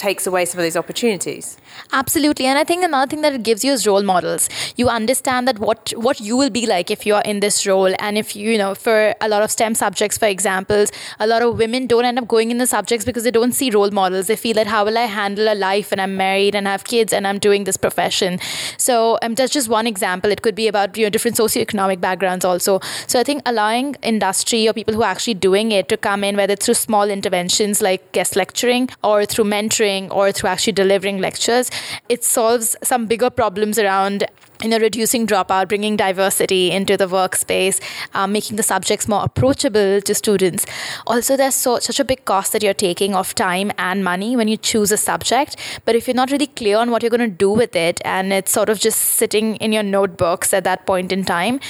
takes 0.00 0.26
away 0.26 0.44
some 0.46 0.58
of 0.58 0.64
these 0.64 0.76
opportunities. 0.76 1.58
Absolutely. 1.92 2.46
And 2.46 2.58
I 2.58 2.64
think 2.64 2.82
another 2.82 3.08
thing 3.08 3.20
that 3.20 3.34
it 3.34 3.42
gives 3.42 3.62
you 3.62 3.72
is 3.72 3.86
role 3.86 4.02
models. 4.02 4.48
You 4.76 4.88
understand 4.88 5.46
that 5.46 5.58
what 5.58 5.92
what 5.96 6.20
you 6.20 6.36
will 6.36 6.50
be 6.50 6.66
like 6.66 6.90
if 6.90 7.04
you're 7.04 7.26
in 7.32 7.40
this 7.40 7.66
role. 7.66 7.94
And 7.98 8.16
if 8.22 8.34
you, 8.34 8.50
you 8.52 8.58
know, 8.58 8.74
for 8.74 9.14
a 9.20 9.28
lot 9.28 9.42
of 9.42 9.50
STEM 9.50 9.74
subjects, 9.74 10.16
for 10.22 10.26
examples, 10.26 10.90
a 11.18 11.26
lot 11.26 11.42
of 11.42 11.58
women 11.58 11.86
don't 11.86 12.06
end 12.10 12.18
up 12.18 12.28
going 12.28 12.50
in 12.54 12.62
the 12.64 12.66
subjects 12.66 13.04
because 13.10 13.24
they 13.24 13.34
don't 13.38 13.52
see 13.60 13.68
role 13.70 13.90
models. 13.90 14.26
They 14.28 14.36
feel 14.36 14.54
that 14.60 14.68
how 14.74 14.84
will 14.86 14.96
I 15.04 15.08
handle 15.16 15.52
a 15.52 15.56
life 15.64 15.92
and 15.92 16.00
I'm 16.00 16.16
married 16.16 16.54
and 16.54 16.66
have 16.66 16.84
kids 16.94 17.12
and 17.12 17.26
I'm 17.32 17.38
doing 17.48 17.64
this 17.64 17.76
profession. 17.76 18.40
So 18.78 19.18
um, 19.22 19.34
that's 19.34 19.52
just 19.58 19.68
one 19.68 19.86
example. 19.92 20.32
It 20.38 20.42
could 20.48 20.58
be 20.62 20.68
about 20.72 20.96
you 20.96 21.04
know 21.04 21.10
different 21.18 21.36
socioeconomic 21.42 22.00
backgrounds 22.00 22.44
also. 22.52 22.80
So 23.06 23.20
I 23.20 23.24
think 23.30 23.42
allowing 23.44 23.94
industry 24.14 24.66
or 24.66 24.72
people 24.80 24.94
who 24.94 25.02
are 25.02 25.12
actually 25.16 25.38
doing 25.48 25.72
it 25.82 25.88
to 25.90 26.00
come 26.08 26.24
in, 26.30 26.42
whether 26.42 26.56
through 26.56 26.80
small 26.82 27.14
interventions 27.18 27.82
like 27.90 28.10
guest 28.18 28.36
lecturing 28.42 28.88
or 29.04 29.26
through 29.26 29.48
mentoring 29.56 29.89
or 30.10 30.32
through 30.32 30.50
actually 30.50 30.72
delivering 30.72 31.18
lectures, 31.18 31.70
it 32.08 32.24
solves 32.24 32.76
some 32.82 33.06
bigger 33.06 33.30
problems 33.30 33.78
around 33.78 34.24
you 34.62 34.68
know, 34.68 34.78
reducing 34.78 35.26
dropout, 35.26 35.68
bringing 35.68 35.96
diversity 35.96 36.70
into 36.70 36.96
the 36.96 37.06
workspace, 37.06 37.80
um, 38.14 38.32
making 38.32 38.56
the 38.56 38.62
subjects 38.62 39.08
more 39.08 39.24
approachable 39.24 40.00
to 40.00 40.14
students. 40.14 40.66
Also, 41.06 41.36
there's 41.36 41.54
so, 41.54 41.78
such 41.78 41.98
a 42.00 42.04
big 42.04 42.24
cost 42.24 42.52
that 42.52 42.62
you're 42.62 42.74
taking 42.74 43.14
of 43.14 43.34
time 43.34 43.72
and 43.78 44.04
money 44.04 44.36
when 44.36 44.48
you 44.48 44.56
choose 44.56 44.92
a 44.92 44.96
subject. 44.96 45.56
But 45.84 45.94
if 45.94 46.06
you're 46.06 46.14
not 46.14 46.30
really 46.30 46.46
clear 46.46 46.76
on 46.76 46.90
what 46.90 47.02
you're 47.02 47.10
going 47.10 47.30
to 47.30 47.36
do 47.36 47.50
with 47.50 47.74
it 47.74 48.00
and 48.04 48.32
it's 48.32 48.52
sort 48.52 48.68
of 48.68 48.78
just 48.78 48.98
sitting 48.98 49.56
in 49.56 49.72
your 49.72 49.82
notebooks 49.82 50.52
at 50.52 50.64
that 50.64 50.86
point 50.86 51.12
in 51.12 51.24
time, 51.24 51.60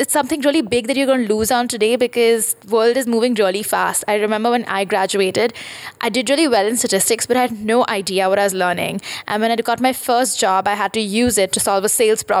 it's 0.00 0.12
something 0.12 0.40
really 0.42 0.62
big 0.62 0.86
that 0.86 0.96
you're 0.96 1.06
going 1.06 1.26
to 1.26 1.34
lose 1.34 1.50
on 1.50 1.68
today 1.68 1.96
because 1.96 2.56
world 2.68 2.96
is 2.96 3.06
moving 3.06 3.34
really 3.34 3.62
fast. 3.62 4.04
I 4.06 4.16
remember 4.16 4.50
when 4.50 4.64
I 4.66 4.84
graduated, 4.84 5.54
I 6.00 6.08
did 6.08 6.28
really 6.28 6.48
well 6.48 6.66
in 6.66 6.76
statistics, 6.76 7.26
but 7.26 7.36
I 7.36 7.42
had 7.42 7.64
no 7.64 7.84
idea 7.88 8.28
what 8.28 8.38
I 8.38 8.44
was 8.44 8.54
learning. 8.54 9.00
And 9.26 9.40
when 9.40 9.50
I 9.50 9.56
got 9.56 9.80
my 9.80 9.92
first 9.92 10.38
job, 10.38 10.68
I 10.68 10.74
had 10.74 10.92
to 10.94 11.00
use 11.00 11.38
it 11.38 11.52
to 11.52 11.60
solve 11.60 11.84
a 11.84 11.88
sales 11.88 12.22
problem. 12.22 12.35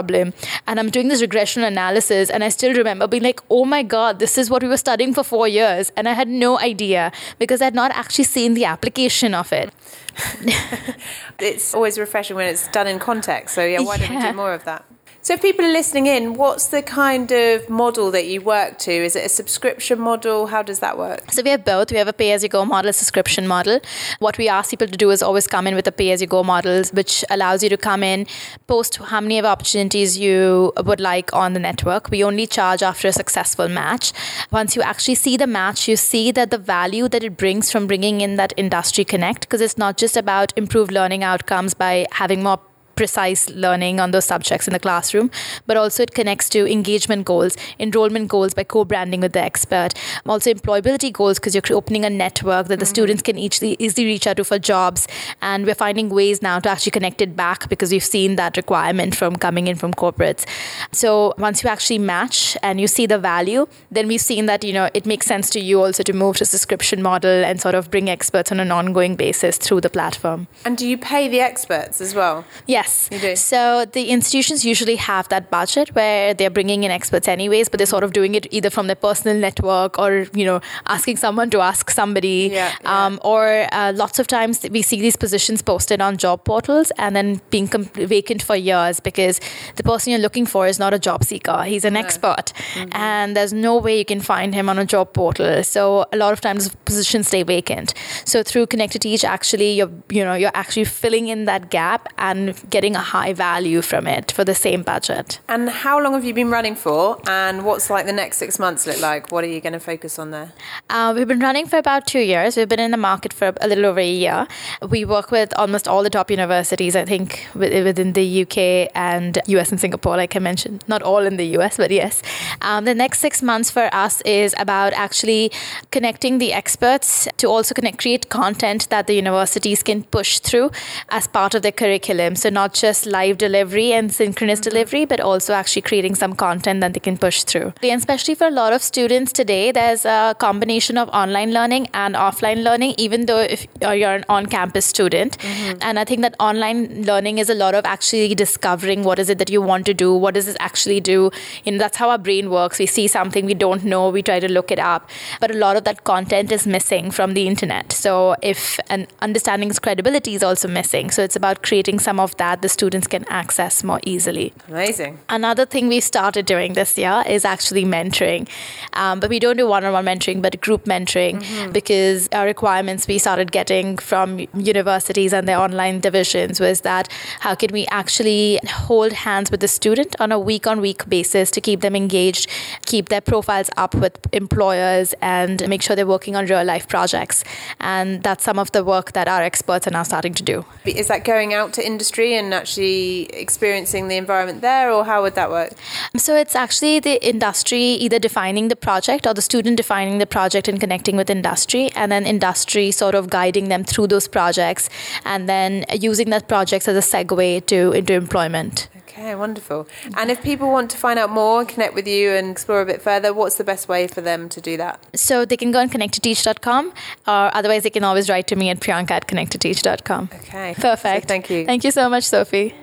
And 0.66 0.78
I'm 0.80 0.90
doing 0.90 1.08
this 1.08 1.20
regression 1.20 1.62
analysis, 1.64 2.30
and 2.30 2.44
I 2.44 2.48
still 2.48 2.74
remember 2.74 3.06
being 3.06 3.22
like, 3.22 3.40
"Oh 3.50 3.64
my 3.64 3.82
god, 3.82 4.18
this 4.18 4.38
is 4.38 4.50
what 4.50 4.62
we 4.62 4.68
were 4.68 4.76
studying 4.76 5.14
for 5.14 5.24
four 5.24 5.48
years," 5.48 5.92
and 5.96 6.08
I 6.08 6.12
had 6.12 6.28
no 6.28 6.58
idea 6.58 7.12
because 7.38 7.60
I 7.60 7.64
had 7.66 7.74
not 7.74 7.90
actually 7.92 8.24
seen 8.24 8.54
the 8.54 8.64
application 8.64 9.34
of 9.34 9.52
it. 9.52 9.72
it's 11.38 11.74
always 11.74 11.98
refreshing 11.98 12.36
when 12.36 12.48
it's 12.48 12.68
done 12.68 12.86
in 12.86 12.98
context. 12.98 13.54
So 13.54 13.64
yeah, 13.64 13.80
why 13.80 13.96
yeah. 13.96 14.08
don't 14.08 14.16
we 14.16 14.22
do 14.30 14.36
more 14.36 14.54
of 14.54 14.64
that? 14.64 14.84
So, 15.26 15.34
if 15.34 15.42
people 15.42 15.64
are 15.64 15.72
listening 15.72 16.06
in, 16.06 16.34
what's 16.34 16.68
the 16.68 16.82
kind 16.82 17.32
of 17.32 17.68
model 17.68 18.12
that 18.12 18.28
you 18.28 18.40
work 18.40 18.78
to? 18.78 18.92
Is 18.92 19.16
it 19.16 19.24
a 19.24 19.28
subscription 19.28 19.98
model? 19.98 20.46
How 20.46 20.62
does 20.62 20.78
that 20.78 20.96
work? 20.96 21.32
So, 21.32 21.42
we 21.42 21.50
have 21.50 21.64
both. 21.64 21.90
We 21.90 21.96
have 21.96 22.06
a 22.06 22.12
pay 22.12 22.30
as 22.30 22.44
you 22.44 22.48
go 22.48 22.64
model, 22.64 22.90
a 22.90 22.92
subscription 22.92 23.48
model. 23.48 23.80
What 24.20 24.38
we 24.38 24.48
ask 24.48 24.70
people 24.70 24.86
to 24.86 24.96
do 24.96 25.10
is 25.10 25.24
always 25.24 25.48
come 25.48 25.66
in 25.66 25.74
with 25.74 25.88
a 25.88 25.90
pay 25.90 26.12
as 26.12 26.20
you 26.20 26.28
go 26.28 26.44
model, 26.44 26.84
which 26.92 27.24
allows 27.28 27.64
you 27.64 27.68
to 27.70 27.76
come 27.76 28.04
in, 28.04 28.28
post 28.68 28.98
how 28.98 29.20
many 29.20 29.40
of 29.40 29.44
opportunities 29.44 30.16
you 30.16 30.72
would 30.84 31.00
like 31.00 31.32
on 31.32 31.54
the 31.54 31.58
network. 31.58 32.08
We 32.08 32.22
only 32.22 32.46
charge 32.46 32.84
after 32.84 33.08
a 33.08 33.12
successful 33.12 33.66
match. 33.66 34.12
Once 34.52 34.76
you 34.76 34.82
actually 34.82 35.16
see 35.16 35.36
the 35.36 35.48
match, 35.48 35.88
you 35.88 35.96
see 35.96 36.30
that 36.30 36.52
the 36.52 36.58
value 36.58 37.08
that 37.08 37.24
it 37.24 37.36
brings 37.36 37.72
from 37.72 37.88
bringing 37.88 38.20
in 38.20 38.36
that 38.36 38.52
industry 38.56 39.04
connect, 39.04 39.40
because 39.40 39.60
it's 39.60 39.76
not 39.76 39.96
just 39.96 40.16
about 40.16 40.52
improved 40.56 40.92
learning 40.92 41.24
outcomes 41.24 41.74
by 41.74 42.06
having 42.12 42.44
more 42.44 42.60
precise 42.96 43.48
learning 43.50 44.00
on 44.00 44.10
those 44.10 44.24
subjects 44.24 44.66
in 44.66 44.72
the 44.72 44.80
classroom, 44.80 45.30
but 45.66 45.76
also 45.76 46.02
it 46.02 46.14
connects 46.14 46.48
to 46.48 46.66
engagement 46.70 47.24
goals, 47.24 47.56
enrollment 47.78 48.28
goals 48.28 48.54
by 48.54 48.64
co 48.64 48.84
branding 48.84 49.20
with 49.20 49.32
the 49.32 49.40
expert, 49.40 49.94
also 50.26 50.52
employability 50.52 51.12
goals 51.12 51.38
because 51.38 51.54
you're 51.54 51.76
opening 51.76 52.04
a 52.04 52.10
network 52.10 52.68
that 52.68 52.78
the 52.78 52.84
mm-hmm. 52.84 52.90
students 52.90 53.22
can 53.22 53.38
easily, 53.38 53.76
easily 53.78 54.06
reach 54.06 54.26
out 54.26 54.38
to 54.38 54.44
for 54.44 54.58
jobs. 54.58 55.06
And 55.42 55.66
we're 55.66 55.74
finding 55.74 56.08
ways 56.08 56.42
now 56.42 56.58
to 56.60 56.68
actually 56.68 56.92
connect 56.92 57.20
it 57.20 57.36
back 57.36 57.68
because 57.68 57.92
we've 57.92 58.04
seen 58.04 58.36
that 58.36 58.56
requirement 58.56 59.14
from 59.14 59.36
coming 59.36 59.66
in 59.66 59.76
from 59.76 59.92
corporates. 59.92 60.46
So 60.92 61.34
once 61.38 61.62
you 61.62 61.68
actually 61.68 61.98
match 61.98 62.56
and 62.62 62.80
you 62.80 62.88
see 62.88 63.06
the 63.06 63.18
value, 63.18 63.66
then 63.90 64.08
we've 64.08 64.20
seen 64.20 64.46
that, 64.46 64.64
you 64.64 64.72
know, 64.72 64.88
it 64.94 65.04
makes 65.06 65.26
sense 65.26 65.50
to 65.50 65.60
you 65.60 65.82
also 65.82 66.02
to 66.02 66.12
move 66.12 66.36
to 66.38 66.44
a 66.44 66.46
subscription 66.46 67.02
model 67.02 67.44
and 67.44 67.60
sort 67.60 67.74
of 67.74 67.90
bring 67.90 68.08
experts 68.08 68.50
on 68.50 68.60
an 68.60 68.72
ongoing 68.72 69.16
basis 69.16 69.58
through 69.58 69.82
the 69.82 69.90
platform. 69.90 70.48
And 70.64 70.78
do 70.78 70.86
you 70.88 70.96
pay 70.96 71.28
the 71.28 71.40
experts 71.40 72.00
as 72.00 72.14
well? 72.14 72.44
Yes. 72.66 72.85
Yes. 72.86 73.08
You 73.10 73.18
do. 73.18 73.36
So 73.36 73.84
the 73.84 74.10
institutions 74.10 74.64
usually 74.64 74.96
have 74.96 75.28
that 75.28 75.50
budget 75.50 75.94
where 75.94 76.34
they're 76.34 76.50
bringing 76.50 76.84
in 76.84 76.90
experts 76.90 77.28
anyways, 77.28 77.68
but 77.68 77.78
they're 77.78 77.86
sort 77.86 78.04
of 78.04 78.12
doing 78.12 78.34
it 78.34 78.46
either 78.50 78.70
from 78.70 78.86
their 78.86 78.96
personal 78.96 79.36
network 79.36 79.98
or, 79.98 80.26
you 80.34 80.44
know, 80.44 80.60
asking 80.86 81.16
someone 81.16 81.50
to 81.50 81.60
ask 81.60 81.90
somebody. 81.90 82.50
Yeah, 82.52 82.74
yeah. 82.82 83.06
Um, 83.06 83.20
or 83.24 83.66
uh, 83.72 83.92
lots 83.94 84.18
of 84.18 84.26
times 84.26 84.64
we 84.70 84.82
see 84.82 85.00
these 85.00 85.16
positions 85.16 85.62
posted 85.62 86.00
on 86.00 86.16
job 86.16 86.44
portals 86.44 86.92
and 86.98 87.16
then 87.16 87.40
being 87.50 87.68
com- 87.68 87.90
vacant 87.94 88.42
for 88.42 88.56
years 88.56 89.00
because 89.00 89.40
the 89.76 89.82
person 89.82 90.10
you're 90.12 90.20
looking 90.20 90.46
for 90.46 90.66
is 90.66 90.78
not 90.78 90.94
a 90.94 90.98
job 90.98 91.24
seeker. 91.24 91.62
He's 91.64 91.84
an 91.84 91.96
expert. 91.96 92.52
Mm-hmm. 92.74 92.88
And 92.92 93.36
there's 93.36 93.52
no 93.52 93.76
way 93.78 93.98
you 93.98 94.04
can 94.04 94.20
find 94.20 94.54
him 94.54 94.68
on 94.68 94.78
a 94.78 94.84
job 94.84 95.12
portal. 95.12 95.62
So 95.64 96.06
a 96.12 96.16
lot 96.16 96.32
of 96.32 96.40
times 96.40 96.74
positions 96.84 97.28
stay 97.28 97.42
vacant. 97.42 97.94
So 98.24 98.42
through 98.42 98.66
Connect2Teach, 98.66 99.24
actually, 99.24 99.72
you're, 99.72 99.90
you 100.10 100.24
know, 100.24 100.34
you're 100.34 100.54
actually 100.54 100.84
filling 100.84 101.28
in 101.28 101.46
that 101.46 101.70
gap 101.70 102.08
and 102.18 102.54
getting 102.76 102.94
a 102.94 103.06
high 103.16 103.32
value 103.32 103.80
from 103.80 104.06
it 104.06 104.26
for 104.36 104.44
the 104.44 104.54
same 104.54 104.82
budget. 104.82 105.40
And 105.48 105.70
how 105.84 105.98
long 106.02 106.12
have 106.12 106.26
you 106.28 106.34
been 106.34 106.50
running 106.50 106.76
for? 106.84 107.00
And 107.26 107.64
what's 107.64 107.88
like 107.88 108.04
the 108.04 108.18
next 108.22 108.36
six 108.36 108.58
months 108.58 108.86
look 108.88 109.00
like? 109.00 109.32
What 109.32 109.42
are 109.44 109.52
you 109.54 109.62
going 109.66 109.72
to 109.80 109.84
focus 109.92 110.18
on 110.18 110.30
there? 110.30 110.48
Uh, 110.90 111.14
we've 111.16 111.30
been 111.34 111.44
running 111.48 111.66
for 111.66 111.78
about 111.78 112.06
two 112.06 112.24
years. 112.32 112.50
We've 112.56 112.68
been 112.68 112.84
in 112.88 112.90
the 112.90 113.02
market 113.10 113.32
for 113.32 113.54
a 113.62 113.68
little 113.70 113.86
over 113.86 114.00
a 114.00 114.14
year. 114.26 114.46
We 114.94 115.06
work 115.06 115.30
with 115.30 115.50
almost 115.62 115.88
all 115.88 116.02
the 116.02 116.10
top 116.18 116.30
universities, 116.30 116.94
I 117.02 117.06
think, 117.12 117.46
within 117.54 118.12
the 118.12 118.42
UK 118.42 118.90
and 118.94 119.38
US 119.46 119.70
and 119.70 119.80
Singapore, 119.80 120.16
like 120.18 120.36
I 120.36 120.40
mentioned. 120.50 120.84
Not 120.86 121.02
all 121.02 121.24
in 121.30 121.38
the 121.38 121.48
US, 121.58 121.78
but 121.78 121.90
yes. 121.90 122.22
Um, 122.60 122.84
the 122.84 122.94
next 122.94 123.20
six 123.20 123.42
months 123.42 123.70
for 123.70 123.88
us 124.04 124.20
is 124.22 124.54
about 124.58 124.92
actually 125.06 125.50
connecting 125.90 126.38
the 126.44 126.52
experts 126.52 127.26
to 127.38 127.46
also 127.46 127.72
connect, 127.74 127.98
create 128.04 128.28
content 128.28 128.90
that 128.90 129.06
the 129.06 129.14
universities 129.14 129.82
can 129.82 130.02
push 130.02 130.40
through 130.40 130.70
as 131.08 131.26
part 131.26 131.54
of 131.54 131.62
their 131.62 131.76
curriculum. 131.82 132.36
So, 132.36 132.50
not 132.50 132.65
not 132.66 132.74
just 132.74 133.06
live 133.06 133.38
delivery 133.38 133.92
and 133.92 134.12
synchronous 134.12 134.60
mm-hmm. 134.60 134.70
delivery, 134.70 135.04
but 135.04 135.20
also 135.20 135.52
actually 135.52 135.82
creating 135.82 136.14
some 136.16 136.32
content 136.34 136.80
that 136.80 136.94
they 136.94 137.00
can 137.08 137.16
push 137.16 137.44
through. 137.44 137.72
And 137.82 138.00
especially 138.00 138.34
for 138.34 138.46
a 138.48 138.50
lot 138.50 138.72
of 138.72 138.82
students 138.82 139.32
today, 139.32 139.70
there's 139.70 140.04
a 140.04 140.34
combination 140.38 140.98
of 140.98 141.08
online 141.10 141.52
learning 141.52 141.88
and 141.94 142.16
offline 142.16 142.64
learning, 142.64 142.94
even 142.98 143.26
though 143.26 143.40
if 143.40 143.66
you're 143.80 144.14
an 144.14 144.24
on 144.28 144.46
campus 144.46 144.84
student. 144.84 145.38
Mm-hmm. 145.38 145.78
And 145.80 145.98
I 145.98 146.04
think 146.04 146.22
that 146.22 146.34
online 146.40 147.04
learning 147.10 147.38
is 147.38 147.48
a 147.50 147.54
lot 147.54 147.74
of 147.74 147.84
actually 147.84 148.34
discovering 148.34 149.04
what 149.04 149.18
is 149.18 149.30
it 149.30 149.38
that 149.38 149.50
you 149.50 149.62
want 149.62 149.86
to 149.86 149.94
do, 149.94 150.12
what 150.14 150.34
does 150.34 150.46
this 150.46 150.56
actually 150.58 151.00
do. 151.00 151.30
You 151.64 151.72
know, 151.72 151.78
that's 151.78 151.96
how 151.96 152.10
our 152.10 152.18
brain 152.18 152.50
works. 152.50 152.80
We 152.80 152.86
see 152.86 153.06
something 153.06 153.46
we 153.46 153.54
don't 153.54 153.84
know, 153.84 154.08
we 154.08 154.22
try 154.22 154.40
to 154.40 154.50
look 154.50 154.70
it 154.70 154.80
up. 154.80 155.08
But 155.40 155.50
a 155.52 155.58
lot 155.66 155.76
of 155.76 155.84
that 155.84 156.02
content 156.04 156.50
is 156.50 156.66
missing 156.66 157.10
from 157.12 157.34
the 157.34 157.46
internet. 157.46 157.92
So 157.92 158.34
if 158.42 158.80
an 158.90 159.06
understanding's 159.20 159.78
credibility 159.78 160.34
is 160.34 160.42
also 160.42 160.68
missing. 160.68 161.10
So 161.10 161.22
it's 161.22 161.36
about 161.36 161.62
creating 161.62 162.00
some 162.00 162.18
of 162.26 162.36
that 162.36 162.55
that 162.56 162.62
the 162.62 162.68
students 162.68 163.06
can 163.06 163.24
access 163.28 163.84
more 163.84 164.00
easily. 164.04 164.52
Amazing. 164.68 165.18
Another 165.28 165.66
thing 165.66 165.88
we 165.88 166.00
started 166.00 166.46
doing 166.46 166.72
this 166.72 166.96
year 166.96 167.22
is 167.26 167.44
actually 167.44 167.84
mentoring. 167.84 168.48
Um, 168.94 169.20
but 169.20 169.28
we 169.30 169.38
don't 169.38 169.56
do 169.56 169.66
one 169.66 169.84
on 169.84 169.92
one 169.92 170.06
mentoring, 170.06 170.40
but 170.40 170.60
group 170.60 170.84
mentoring 170.84 171.42
mm-hmm. 171.42 171.72
because 171.72 172.28
our 172.32 172.46
requirements 172.46 173.06
we 173.06 173.18
started 173.18 173.52
getting 173.52 173.98
from 173.98 174.46
universities 174.54 175.32
and 175.32 175.46
their 175.46 175.58
online 175.58 176.00
divisions 176.00 176.58
was 176.60 176.80
that 176.82 177.08
how 177.40 177.54
can 177.54 177.72
we 177.72 177.86
actually 177.88 178.58
hold 178.66 179.12
hands 179.12 179.50
with 179.50 179.60
the 179.60 179.68
student 179.68 180.16
on 180.18 180.32
a 180.32 180.38
week 180.38 180.66
on 180.66 180.80
week 180.80 181.08
basis 181.08 181.50
to 181.50 181.60
keep 181.60 181.80
them 181.80 181.94
engaged, 181.94 182.48
keep 182.86 183.08
their 183.10 183.20
profiles 183.20 183.70
up 183.76 183.94
with 183.94 184.18
employers, 184.32 185.14
and 185.20 185.68
make 185.68 185.82
sure 185.82 185.94
they're 185.94 186.06
working 186.06 186.36
on 186.36 186.46
real 186.46 186.64
life 186.64 186.88
projects. 186.88 187.44
And 187.80 188.22
that's 188.22 188.44
some 188.44 188.58
of 188.58 188.72
the 188.72 188.82
work 188.82 189.12
that 189.12 189.28
our 189.28 189.42
experts 189.42 189.86
are 189.86 189.90
now 189.90 190.04
starting 190.04 190.34
to 190.34 190.42
do. 190.42 190.64
Is 190.84 191.08
that 191.08 191.24
going 191.24 191.52
out 191.52 191.72
to 191.74 191.86
industry 191.86 192.34
and 192.34 192.45
actually 192.52 193.24
experiencing 193.32 194.08
the 194.08 194.16
environment 194.16 194.60
there, 194.60 194.90
or 194.90 195.04
how 195.04 195.22
would 195.22 195.34
that 195.34 195.50
work? 195.50 195.72
So 196.16 196.36
it's 196.36 196.54
actually 196.54 197.00
the 197.00 197.24
industry 197.26 197.80
either 197.80 198.18
defining 198.18 198.68
the 198.68 198.76
project 198.76 199.26
or 199.26 199.34
the 199.34 199.42
student 199.42 199.76
defining 199.76 200.18
the 200.18 200.26
project 200.26 200.68
and 200.68 200.80
connecting 200.80 201.16
with 201.16 201.30
industry, 201.30 201.90
and 201.94 202.10
then 202.10 202.26
industry 202.26 202.90
sort 202.90 203.14
of 203.14 203.30
guiding 203.30 203.68
them 203.68 203.84
through 203.84 204.08
those 204.08 204.28
projects, 204.28 204.88
and 205.24 205.48
then 205.48 205.84
using 205.92 206.30
that 206.30 206.48
project 206.48 206.88
as 206.88 206.96
a 206.96 207.00
segue 207.00 207.66
to 207.66 207.92
into 207.92 208.12
employment. 208.12 208.88
Okay, 209.18 209.34
wonderful. 209.34 209.88
And 210.14 210.30
if 210.30 210.42
people 210.42 210.70
want 210.70 210.90
to 210.90 210.98
find 210.98 211.18
out 211.18 211.30
more, 211.30 211.64
connect 211.64 211.94
with 211.94 212.06
you 212.06 212.32
and 212.32 212.50
explore 212.50 212.82
a 212.82 212.84
bit 212.84 213.00
further, 213.00 213.32
what's 213.32 213.56
the 213.56 213.64
best 213.64 213.88
way 213.88 214.06
for 214.06 214.20
them 214.20 214.50
to 214.50 214.60
do 214.60 214.76
that? 214.76 215.02
So 215.16 215.46
they 215.46 215.56
can 215.56 215.72
go 215.72 215.80
on 215.80 215.88
connecttoteach.com 215.88 216.92
or 217.26 217.56
otherwise 217.56 217.84
they 217.84 217.90
can 217.90 218.04
always 218.04 218.28
write 218.28 218.46
to 218.48 218.56
me 218.56 218.68
at 218.68 218.80
priyanka 218.80 219.12
at 219.12 219.26
connecttoteach.com. 219.26 220.28
Okay. 220.34 220.74
Perfect. 220.74 221.22
So 221.22 221.28
thank 221.28 221.48
you. 221.48 221.64
Thank 221.64 221.84
you 221.84 221.92
so 221.92 222.10
much, 222.10 222.24
Sophie. 222.24 222.74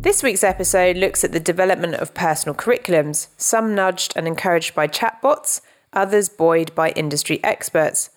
This 0.00 0.22
week's 0.22 0.42
episode 0.42 0.96
looks 0.96 1.22
at 1.22 1.32
the 1.32 1.40
development 1.40 1.96
of 1.96 2.14
personal 2.14 2.54
curriculums, 2.54 3.26
some 3.36 3.74
nudged 3.74 4.14
and 4.16 4.26
encouraged 4.26 4.74
by 4.74 4.88
chatbots, 4.88 5.60
others 5.92 6.30
buoyed 6.30 6.74
by 6.74 6.92
industry 6.92 7.44
experts. 7.44 8.08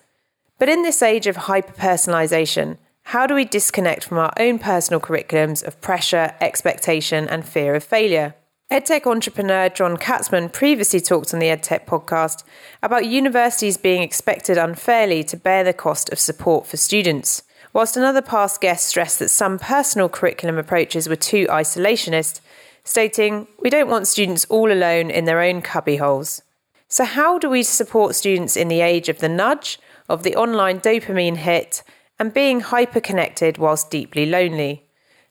But 0.58 0.70
in 0.70 0.82
this 0.82 1.02
age 1.02 1.26
of 1.26 1.36
hyper 1.36 1.74
personalisation, 1.74 2.78
how 3.04 3.26
do 3.26 3.34
we 3.34 3.44
disconnect 3.44 4.04
from 4.04 4.18
our 4.18 4.32
own 4.38 4.58
personal 4.58 5.00
curriculums 5.00 5.62
of 5.62 5.80
pressure, 5.80 6.34
expectation, 6.40 7.28
and 7.28 7.46
fear 7.46 7.74
of 7.74 7.84
failure? 7.84 8.34
EdTech 8.70 9.06
entrepreneur 9.06 9.68
John 9.68 9.98
Katzman 9.98 10.50
previously 10.50 11.00
talked 11.00 11.32
on 11.32 11.38
the 11.38 11.46
EdTech 11.48 11.86
podcast 11.86 12.42
about 12.82 13.06
universities 13.06 13.76
being 13.76 14.02
expected 14.02 14.56
unfairly 14.56 15.22
to 15.24 15.36
bear 15.36 15.62
the 15.62 15.74
cost 15.74 16.10
of 16.10 16.18
support 16.18 16.66
for 16.66 16.78
students, 16.78 17.42
whilst 17.74 17.96
another 17.96 18.22
past 18.22 18.60
guest 18.60 18.86
stressed 18.86 19.18
that 19.18 19.28
some 19.28 19.58
personal 19.58 20.08
curriculum 20.08 20.56
approaches 20.56 21.08
were 21.08 21.14
too 21.14 21.46
isolationist, 21.46 22.40
stating, 22.84 23.46
We 23.60 23.70
don't 23.70 23.90
want 23.90 24.08
students 24.08 24.46
all 24.46 24.72
alone 24.72 25.10
in 25.10 25.26
their 25.26 25.42
own 25.42 25.60
cubbyholes. 25.60 26.40
So, 26.88 27.04
how 27.04 27.38
do 27.38 27.50
we 27.50 27.62
support 27.62 28.14
students 28.14 28.56
in 28.56 28.68
the 28.68 28.80
age 28.80 29.08
of 29.10 29.18
the 29.18 29.28
nudge, 29.28 29.78
of 30.08 30.22
the 30.22 30.34
online 30.34 30.80
dopamine 30.80 31.36
hit, 31.36 31.82
and 32.18 32.32
being 32.32 32.60
hyper-connected 32.60 33.58
whilst 33.58 33.90
deeply 33.90 34.26
lonely. 34.26 34.86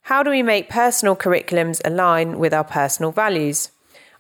How 0.08 0.24
do 0.24 0.30
we 0.30 0.44
make 0.44 0.70
personal 0.70 1.16
curriculums 1.16 1.82
align 1.86 2.38
with 2.38 2.54
our 2.54 2.64
personal 2.64 3.12
values? 3.12 3.72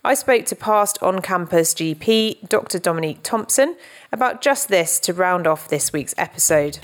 I 0.05 0.13
spoke 0.13 0.45
to 0.45 0.55
past 0.55 1.01
on 1.01 1.21
campus 1.21 1.73
GP 1.73 2.49
Dr. 2.49 2.79
Dominique 2.79 3.19
Thompson 3.23 3.75
about 4.11 4.41
just 4.41 4.69
this 4.69 4.99
to 5.01 5.13
round 5.13 5.47
off 5.47 5.67
this 5.67 5.93
week's 5.93 6.13
episode. 6.17 6.79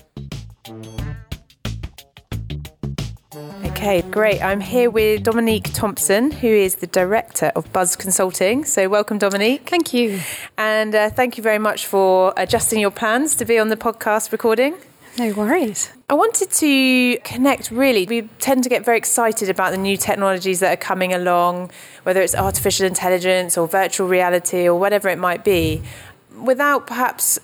Okay, 3.66 4.02
great. 4.04 4.44
I'm 4.44 4.60
here 4.60 4.90
with 4.90 5.24
Dominique 5.24 5.72
Thompson, 5.74 6.32
who 6.32 6.48
is 6.48 6.76
the 6.76 6.88
director 6.88 7.54
of 7.56 7.72
Buzz 7.72 7.96
Consulting. 7.96 8.66
So, 8.66 8.90
welcome, 8.90 9.18
Dominique. 9.18 9.70
Thank 9.70 9.94
you. 9.94 10.20
And 10.58 10.94
uh, 10.94 11.10
thank 11.10 11.38
you 11.38 11.44
very 11.44 11.60
much 11.60 11.88
for 11.88 12.34
adjusting 12.36 12.82
your 12.82 12.92
plans 12.92 13.36
to 13.36 13.46
be 13.46 13.58
on 13.58 13.70
the 13.70 13.78
podcast 13.78 14.34
recording. 14.34 14.76
No 15.20 15.34
worries. 15.34 15.92
I 16.10 16.14
wanted 16.14 16.50
to 16.50 17.18
connect 17.26 17.72
really. 17.72 18.06
We 18.06 18.22
tend 18.40 18.64
to 18.64 18.70
get 18.70 18.86
very 18.86 18.98
excited 18.98 19.50
about 19.50 19.72
the 19.72 19.78
new 19.78 19.98
technologies 19.98 20.62
that 20.62 20.72
are 20.72 20.82
coming 20.82 21.14
along, 21.14 21.72
whether 22.04 22.22
it's 22.22 22.34
artificial 22.34 22.86
intelligence 22.88 23.58
or 23.58 23.68
virtual 23.68 24.08
reality 24.08 24.66
or 24.66 24.80
whatever 24.80 25.10
it 25.10 25.18
might 25.18 25.44
be, 25.44 25.82
without 26.42 26.88
perhaps 26.88 27.38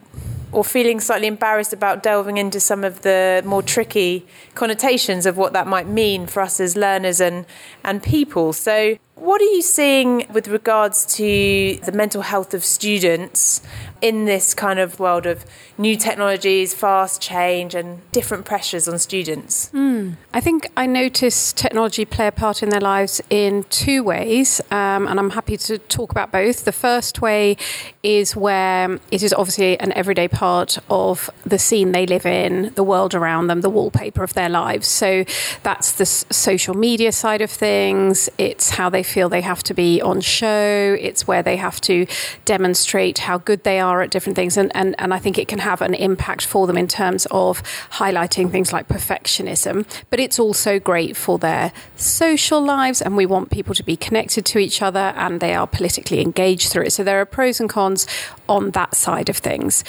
or 0.53 0.63
feeling 0.63 1.01
slightly 1.01 1.27
embarrassed 1.27 1.73
about 1.73 2.01
delving 2.01 2.37
into 2.37 2.61
some 2.61 2.85
of 2.85 3.01
the 3.01 3.43
more 3.45 3.61
tricky 3.61 4.25
connotations 4.53 5.25
of 5.25 5.35
what 5.35 5.51
that 5.51 5.67
might 5.67 5.85
mean 5.85 6.27
for 6.27 6.41
us 6.41 6.61
as 6.61 6.77
learners 6.77 7.19
and, 7.19 7.45
and 7.83 8.01
people. 8.01 8.53
So, 8.53 8.97
what 9.15 9.41
are 9.41 9.45
you 9.45 9.61
seeing 9.61 10.25
with 10.31 10.47
regards 10.47 11.05
to 11.15 11.79
the 11.85 11.91
mental 11.93 12.21
health 12.21 12.53
of 12.53 12.65
students 12.65 13.61
in 14.01 14.25
this 14.25 14.53
kind 14.53 14.77
of 14.77 14.99
world 14.99 15.25
of 15.25 15.45
new 15.77 15.95
technologies, 15.95 16.73
fast 16.73 17.21
change, 17.21 17.73
and 17.73 17.99
different 18.11 18.45
pressures 18.45 18.87
on 18.87 18.99
students? 18.99 19.71
Mm. 19.73 20.17
I 20.33 20.41
think 20.41 20.69
I 20.75 20.85
notice 20.85 21.53
technology 21.53 22.03
play 22.05 22.27
a 22.27 22.31
part 22.31 22.61
in 22.61 22.69
their 22.69 22.81
lives 22.81 23.21
in 23.29 23.63
two 23.69 24.03
ways, 24.03 24.59
um, 24.69 25.07
and 25.07 25.17
I'm 25.17 25.31
happy 25.31 25.57
to 25.57 25.77
talk 25.77 26.11
about 26.11 26.31
both. 26.31 26.65
The 26.65 26.73
first 26.73 27.21
way 27.21 27.55
is 28.03 28.35
where 28.35 28.99
it 29.11 29.23
is 29.23 29.33
obviously 29.33 29.79
an 29.79 29.93
everyday 29.93 30.27
part 30.27 30.77
of 30.89 31.29
the 31.45 31.57
scene 31.57 31.93
they 31.93 32.05
live 32.05 32.25
in, 32.25 32.73
the 32.75 32.83
world 32.83 33.15
around 33.15 33.47
them, 33.47 33.61
the 33.61 33.69
wallpaper 33.69 34.23
of 34.23 34.33
their 34.33 34.49
lives. 34.49 34.87
So 34.87 35.23
that's 35.63 35.93
the 35.93 36.05
social 36.05 36.75
media 36.75 37.13
side 37.13 37.41
of 37.41 37.49
things, 37.49 38.29
it's 38.37 38.71
how 38.71 38.89
they 38.89 39.04
feel 39.05 39.29
they 39.29 39.41
have 39.41 39.63
to 39.63 39.73
be 39.73 40.01
on 40.01 40.21
show. 40.21 40.97
It's 40.99 41.27
where 41.27 41.43
they 41.43 41.55
have 41.57 41.79
to 41.81 42.07
demonstrate 42.45 43.19
how 43.19 43.37
good 43.37 43.63
they 43.63 43.79
are 43.79 44.01
at 44.01 44.11
different 44.11 44.35
things. 44.35 44.57
And, 44.57 44.71
and, 44.75 44.95
and 44.99 45.13
I 45.13 45.19
think 45.19 45.37
it 45.37 45.47
can 45.47 45.59
have 45.59 45.81
an 45.81 45.93
impact 45.93 46.45
for 46.45 46.67
them 46.67 46.77
in 46.77 46.87
terms 46.87 47.27
of 47.31 47.63
highlighting 47.91 48.51
things 48.51 48.73
like 48.73 48.87
perfectionism. 48.87 49.85
But 50.09 50.19
it's 50.19 50.39
also 50.39 50.79
great 50.79 51.15
for 51.15 51.37
their 51.37 51.71
social 51.95 52.61
lives. 52.61 53.01
And 53.01 53.15
we 53.15 53.25
want 53.25 53.51
people 53.51 53.75
to 53.75 53.83
be 53.83 53.95
connected 53.95 54.45
to 54.47 54.59
each 54.59 54.81
other 54.81 55.13
and 55.15 55.39
they 55.39 55.53
are 55.53 55.67
politically 55.67 56.21
engaged 56.21 56.71
through 56.71 56.83
it. 56.83 56.93
So 56.93 57.03
there 57.03 57.21
are 57.21 57.25
pros 57.25 57.59
and 57.59 57.69
cons 57.69 58.07
on 58.47 58.71
that 58.71 58.95
side 58.95 59.29
of 59.29 59.37
things. 59.37 59.83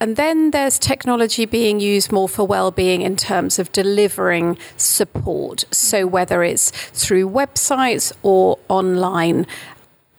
And 0.00 0.16
then 0.16 0.52
there's 0.52 0.78
technology 0.78 1.44
being 1.44 1.80
used 1.80 2.12
more 2.12 2.28
for 2.28 2.46
well-being 2.46 3.02
in 3.02 3.16
terms 3.16 3.58
of 3.58 3.72
delivering 3.72 4.56
support. 4.76 5.64
So 5.70 6.06
whether 6.06 6.42
it's 6.42 6.70
through 6.70 7.28
websites 7.28 8.12
or 8.22 8.58
online 8.68 9.46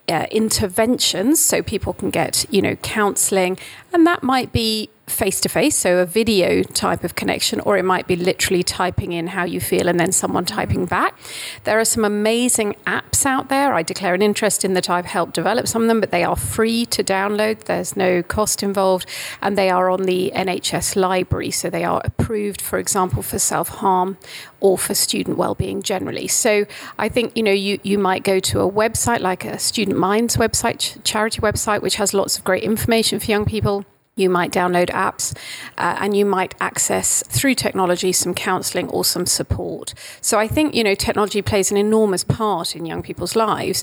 uh, 0.08 0.26
interventions, 0.30 1.40
so 1.40 1.62
people 1.62 1.92
can 1.92 2.10
get 2.10 2.44
you 2.50 2.60
know 2.60 2.76
counselling, 2.76 3.58
and 3.92 4.06
that 4.06 4.22
might 4.22 4.52
be 4.52 4.90
face 5.10 5.40
to 5.40 5.48
face, 5.48 5.76
so 5.76 5.98
a 5.98 6.06
video 6.06 6.62
type 6.62 7.04
of 7.04 7.14
connection, 7.14 7.60
or 7.60 7.76
it 7.76 7.84
might 7.84 8.06
be 8.06 8.16
literally 8.16 8.62
typing 8.62 9.12
in 9.12 9.28
how 9.28 9.44
you 9.44 9.60
feel 9.60 9.88
and 9.88 9.98
then 9.98 10.12
someone 10.12 10.44
typing 10.44 10.80
mm-hmm. 10.80 10.86
back. 10.86 11.18
There 11.64 11.78
are 11.78 11.84
some 11.84 12.04
amazing 12.04 12.76
apps 12.86 13.26
out 13.26 13.48
there. 13.48 13.74
I 13.74 13.82
declare 13.82 14.14
an 14.14 14.22
interest 14.22 14.64
in 14.64 14.74
that 14.74 14.88
I've 14.88 15.06
helped 15.06 15.34
develop 15.34 15.68
some 15.68 15.82
of 15.82 15.88
them, 15.88 16.00
but 16.00 16.10
they 16.10 16.24
are 16.24 16.36
free 16.36 16.86
to 16.86 17.04
download. 17.04 17.64
There's 17.64 17.96
no 17.96 18.22
cost 18.22 18.62
involved, 18.62 19.06
and 19.42 19.56
they 19.58 19.70
are 19.70 19.90
on 19.90 20.02
the 20.02 20.32
NHS 20.34 20.96
library, 20.96 21.50
so 21.50 21.68
they 21.68 21.84
are 21.84 22.00
approved, 22.04 22.60
for 22.62 22.78
example, 22.78 23.22
for 23.22 23.38
self 23.38 23.68
harm 23.68 24.16
or 24.60 24.78
for 24.78 24.94
student 24.94 25.36
well-being 25.36 25.82
generally. 25.82 26.28
So 26.28 26.66
I 26.98 27.08
think 27.08 27.36
you 27.36 27.42
know 27.42 27.52
you 27.52 27.78
you 27.82 27.98
might 27.98 28.22
go 28.22 28.40
to 28.40 28.60
a 28.60 28.70
website 28.70 29.20
like 29.20 29.44
a 29.44 29.58
Student 29.58 29.98
Minds 29.98 30.36
website, 30.36 31.02
charity 31.04 31.40
website, 31.40 31.82
which 31.82 31.96
has 31.96 32.14
lots 32.14 32.38
of 32.38 32.44
great 32.44 32.62
information 32.62 33.18
for 33.20 33.30
young 33.30 33.44
people 33.44 33.84
you 34.20 34.30
might 34.30 34.52
download 34.52 34.90
apps 34.90 35.36
uh, 35.78 35.96
and 35.98 36.16
you 36.16 36.24
might 36.24 36.54
access 36.60 37.22
through 37.28 37.54
technology 37.54 38.12
some 38.12 38.34
counseling 38.34 38.88
or 38.90 39.04
some 39.04 39.26
support. 39.26 39.94
So 40.20 40.38
I 40.38 40.46
think, 40.46 40.74
you 40.74 40.84
know, 40.84 40.94
technology 40.94 41.42
plays 41.42 41.70
an 41.70 41.76
enormous 41.76 42.24
part 42.24 42.76
in 42.76 42.86
young 42.86 43.02
people's 43.02 43.34
lives, 43.34 43.82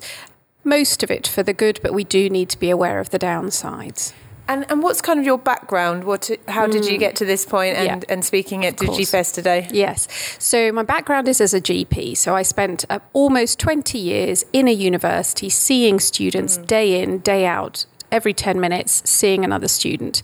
most 0.64 1.04
of 1.04 1.10
it 1.10 1.28
for 1.28 1.44
the 1.44 1.54
good, 1.54 1.80
but 1.82 1.94
we 1.94 2.04
do 2.04 2.30
need 2.30 2.50
to 2.50 2.60
be 2.60 2.70
aware 2.70 3.00
of 3.00 3.10
the 3.10 3.20
downsides. 3.20 4.14
And, 4.50 4.66
and 4.70 4.82
what's 4.82 5.02
kind 5.02 5.20
of 5.20 5.26
your 5.26 5.38
background? 5.38 6.06
What, 6.06 6.30
how 6.48 6.68
did 6.68 6.86
you 6.86 6.96
mm. 6.96 7.00
get 7.00 7.18
to 7.18 7.26
this 7.26 7.46
point 7.46 7.76
and, 7.76 7.86
yeah, 7.86 8.00
and 8.14 8.24
speaking 8.24 8.66
at 8.66 8.78
DigiFest 8.78 9.34
today? 9.34 9.68
Yes. 9.72 10.08
So, 10.40 10.72
my 10.72 10.84
background 10.84 11.28
is 11.28 11.42
as 11.42 11.54
a 11.54 11.60
GP. 11.60 12.16
So, 12.16 12.34
I 12.34 12.44
spent 12.44 12.86
uh, 12.90 13.00
almost 13.12 13.60
20 13.60 13.98
years 13.98 14.46
in 14.54 14.70
a 14.70 14.72
university 14.72 15.50
seeing 15.50 16.00
students 16.00 16.58
mm. 16.58 16.66
day 16.66 17.02
in, 17.02 17.20
day 17.20 17.46
out, 17.46 17.86
every 18.12 18.34
10 18.34 18.60
minutes 18.60 19.08
seeing 19.10 19.44
another 19.44 19.68
student. 19.68 20.22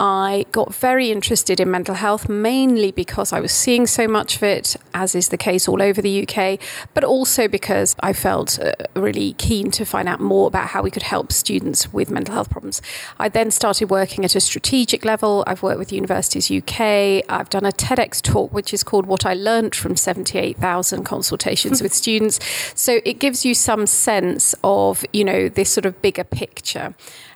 I 0.00 0.46
got 0.50 0.74
very 0.74 1.10
interested 1.10 1.60
in 1.60 1.70
mental 1.70 1.94
health 1.94 2.28
mainly 2.28 2.90
because 2.90 3.32
I 3.32 3.40
was 3.40 3.52
seeing 3.52 3.86
so 3.86 4.08
much 4.08 4.36
of 4.36 4.42
it, 4.42 4.76
as 4.92 5.14
is 5.14 5.28
the 5.28 5.36
case 5.36 5.68
all 5.68 5.80
over 5.80 6.02
the 6.02 6.26
UK, 6.26 6.58
but 6.94 7.04
also 7.04 7.46
because 7.46 7.94
I 8.00 8.12
felt 8.12 8.58
uh, 8.58 8.72
really 8.94 9.34
keen 9.34 9.70
to 9.72 9.84
find 9.84 10.08
out 10.08 10.20
more 10.20 10.48
about 10.48 10.68
how 10.68 10.82
we 10.82 10.90
could 10.90 11.04
help 11.04 11.32
students 11.32 11.92
with 11.92 12.10
mental 12.10 12.34
health 12.34 12.50
problems. 12.50 12.82
I 13.18 13.28
then 13.28 13.50
started 13.50 13.88
working 13.88 14.24
at 14.24 14.34
a 14.34 14.40
strategic 14.40 15.04
level. 15.04 15.44
I've 15.46 15.62
worked 15.62 15.78
with 15.78 15.92
Universities 15.92 16.50
UK. 16.50 17.22
I've 17.28 17.50
done 17.50 17.64
a 17.64 17.72
TEDx 17.72 18.20
talk, 18.20 18.52
which 18.52 18.74
is 18.74 18.82
called 18.82 19.06
What 19.06 19.24
I 19.24 19.34
Learned 19.34 19.74
from 19.74 19.96
78,000 19.96 21.04
Consultations 21.04 21.80
with 21.80 21.94
Students. 21.94 22.40
So 22.74 23.00
it 23.04 23.20
gives 23.20 23.44
you 23.44 23.54
some 23.54 23.86
sense 23.86 24.54
of, 24.64 25.04
you 25.12 25.24
know, 25.24 25.48
this 25.48 25.70
sort 25.70 25.86
of 25.86 26.02
bigger 26.02 26.24
picture. 26.24 26.94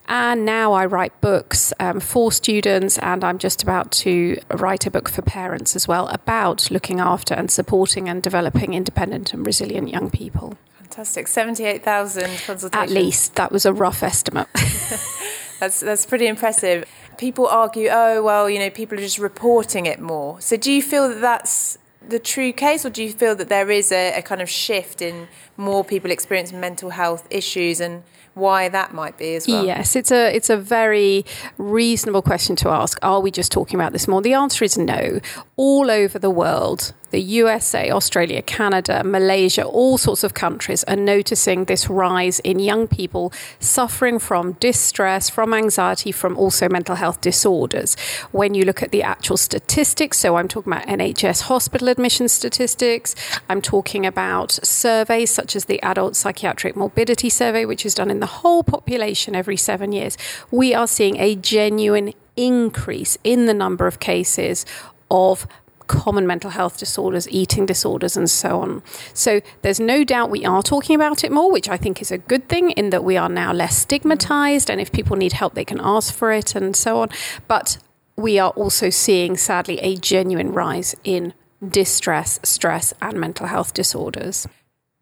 And 0.08 0.46
now 0.46 0.72
I 0.72 0.86
write 0.86 1.20
books 1.20 1.74
um, 1.78 2.00
for 2.00 2.32
students, 2.32 2.96
and 2.98 3.22
I'm 3.22 3.38
just 3.38 3.62
about 3.62 3.92
to 3.92 4.40
write 4.50 4.86
a 4.86 4.90
book 4.90 5.10
for 5.10 5.20
parents 5.20 5.76
as 5.76 5.86
well 5.86 6.08
about 6.08 6.70
looking 6.70 6.98
after 6.98 7.34
and 7.34 7.50
supporting 7.50 8.08
and 8.08 8.22
developing 8.22 8.72
independent 8.72 9.34
and 9.34 9.44
resilient 9.44 9.90
young 9.90 10.10
people. 10.10 10.56
Fantastic. 10.78 11.28
78,000 11.28 12.22
consultations. 12.46 12.72
At 12.72 12.88
least. 12.88 13.34
That 13.34 13.52
was 13.52 13.66
a 13.66 13.72
rough 13.74 14.02
estimate. 14.02 14.48
that's, 15.60 15.80
that's 15.80 16.06
pretty 16.06 16.26
impressive. 16.26 16.86
People 17.18 17.46
argue, 17.46 17.90
oh, 17.92 18.22
well, 18.22 18.48
you 18.48 18.58
know, 18.58 18.70
people 18.70 18.96
are 18.96 19.02
just 19.02 19.18
reporting 19.18 19.84
it 19.84 20.00
more. 20.00 20.40
So 20.40 20.56
do 20.56 20.72
you 20.72 20.80
feel 20.80 21.10
that 21.10 21.20
that's 21.20 21.76
the 22.08 22.18
true 22.18 22.54
case, 22.54 22.86
or 22.86 22.90
do 22.90 23.02
you 23.02 23.12
feel 23.12 23.34
that 23.34 23.50
there 23.50 23.70
is 23.70 23.92
a, 23.92 24.18
a 24.18 24.22
kind 24.22 24.40
of 24.40 24.48
shift 24.48 25.02
in 25.02 25.28
more 25.58 25.84
people 25.84 26.10
experiencing 26.10 26.58
mental 26.58 26.90
health 26.90 27.26
issues 27.28 27.80
and 27.80 28.02
why 28.38 28.68
that 28.68 28.94
might 28.94 29.18
be 29.18 29.34
as 29.34 29.46
well? 29.46 29.64
Yes, 29.64 29.96
it's 29.96 30.10
a 30.10 30.34
it's 30.34 30.50
a 30.50 30.56
very 30.56 31.24
reasonable 31.58 32.22
question 32.22 32.56
to 32.56 32.68
ask. 32.68 32.98
Are 33.02 33.20
we 33.20 33.30
just 33.30 33.52
talking 33.52 33.78
about 33.78 33.92
this 33.92 34.08
more? 34.08 34.22
The 34.22 34.34
answer 34.34 34.64
is 34.64 34.78
no. 34.78 35.20
All 35.56 35.90
over 35.90 36.18
the 36.18 36.30
world, 36.30 36.92
the 37.10 37.20
USA, 37.20 37.90
Australia, 37.90 38.42
Canada, 38.42 39.02
Malaysia, 39.04 39.64
all 39.64 39.98
sorts 39.98 40.24
of 40.24 40.34
countries 40.34 40.84
are 40.84 40.96
noticing 40.96 41.64
this 41.64 41.88
rise 41.88 42.38
in 42.40 42.58
young 42.58 42.86
people 42.86 43.32
suffering 43.60 44.18
from 44.18 44.52
distress, 44.54 45.30
from 45.30 45.54
anxiety, 45.54 46.12
from 46.12 46.36
also 46.36 46.68
mental 46.68 46.96
health 46.96 47.20
disorders. 47.20 47.96
When 48.32 48.54
you 48.54 48.64
look 48.64 48.82
at 48.82 48.90
the 48.90 49.02
actual 49.02 49.36
statistics, 49.36 50.18
so 50.18 50.36
I'm 50.36 50.48
talking 50.48 50.72
about 50.72 50.86
NHS 50.86 51.42
hospital 51.42 51.88
admission 51.88 52.28
statistics, 52.28 53.14
I'm 53.48 53.62
talking 53.62 54.04
about 54.04 54.52
surveys 54.52 55.30
such 55.30 55.56
as 55.56 55.64
the 55.64 55.80
Adult 55.82 56.16
Psychiatric 56.16 56.76
Morbidity 56.76 57.30
Survey, 57.30 57.64
which 57.64 57.86
is 57.86 57.94
done 57.94 58.10
in 58.10 58.20
the 58.20 58.26
whole 58.26 58.62
population 58.62 59.34
every 59.34 59.56
seven 59.56 59.92
years, 59.92 60.16
we 60.50 60.74
are 60.74 60.86
seeing 60.86 61.16
a 61.18 61.34
genuine 61.34 62.12
increase 62.36 63.18
in 63.24 63.46
the 63.46 63.54
number 63.54 63.86
of 63.86 63.98
cases 63.98 64.64
of 65.10 65.46
common 65.88 66.26
mental 66.26 66.50
health 66.50 66.78
disorders, 66.78 67.28
eating 67.28 67.66
disorders, 67.66 68.16
and 68.16 68.30
so 68.30 68.60
on. 68.60 68.82
So 69.14 69.40
there's 69.62 69.80
no 69.80 70.04
doubt 70.04 70.30
we 70.30 70.44
are 70.44 70.62
talking 70.62 70.94
about 70.94 71.24
it 71.24 71.32
more, 71.32 71.50
which 71.50 71.68
I 71.68 71.76
think 71.76 72.00
is 72.00 72.12
a 72.12 72.18
good 72.18 72.48
thing 72.48 72.70
in 72.72 72.90
that 72.90 73.02
we 73.02 73.16
are 73.16 73.28
now 73.28 73.52
less 73.52 73.76
stigmatized. 73.76 74.70
And 74.70 74.80
if 74.80 74.92
people 74.92 75.16
need 75.16 75.32
help, 75.32 75.54
they 75.54 75.64
can 75.64 75.80
ask 75.82 76.14
for 76.14 76.30
it 76.30 76.54
and 76.54 76.76
so 76.76 77.00
on. 77.00 77.08
But 77.48 77.78
we 78.16 78.38
are 78.38 78.50
also 78.50 78.90
seeing, 78.90 79.36
sadly, 79.36 79.78
a 79.80 79.96
genuine 79.96 80.52
rise 80.52 80.94
in 81.04 81.34
distress, 81.66 82.38
stress, 82.42 82.94
and 83.02 83.18
mental 83.18 83.46
health 83.46 83.74
disorders. 83.74 84.46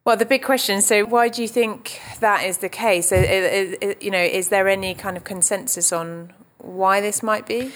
Well, 0.05 0.17
the 0.17 0.25
big 0.25 0.45
question. 0.45 0.83
So, 0.83 1.05
why 1.05 1.29
do 1.29 1.43
you 1.43 1.49
think 1.49 2.01
that 2.21 2.45
is 2.45 2.59
the 2.59 2.69
case? 2.69 3.11
You 3.11 4.11
know, 4.11 4.23
is 4.23 4.49
there 4.51 4.69
any 4.69 4.95
kind 4.95 5.17
of 5.17 5.25
consensus 5.25 5.93
on 5.93 6.33
why 6.59 7.01
this 7.01 7.23
might 7.23 7.47
be? 7.47 7.73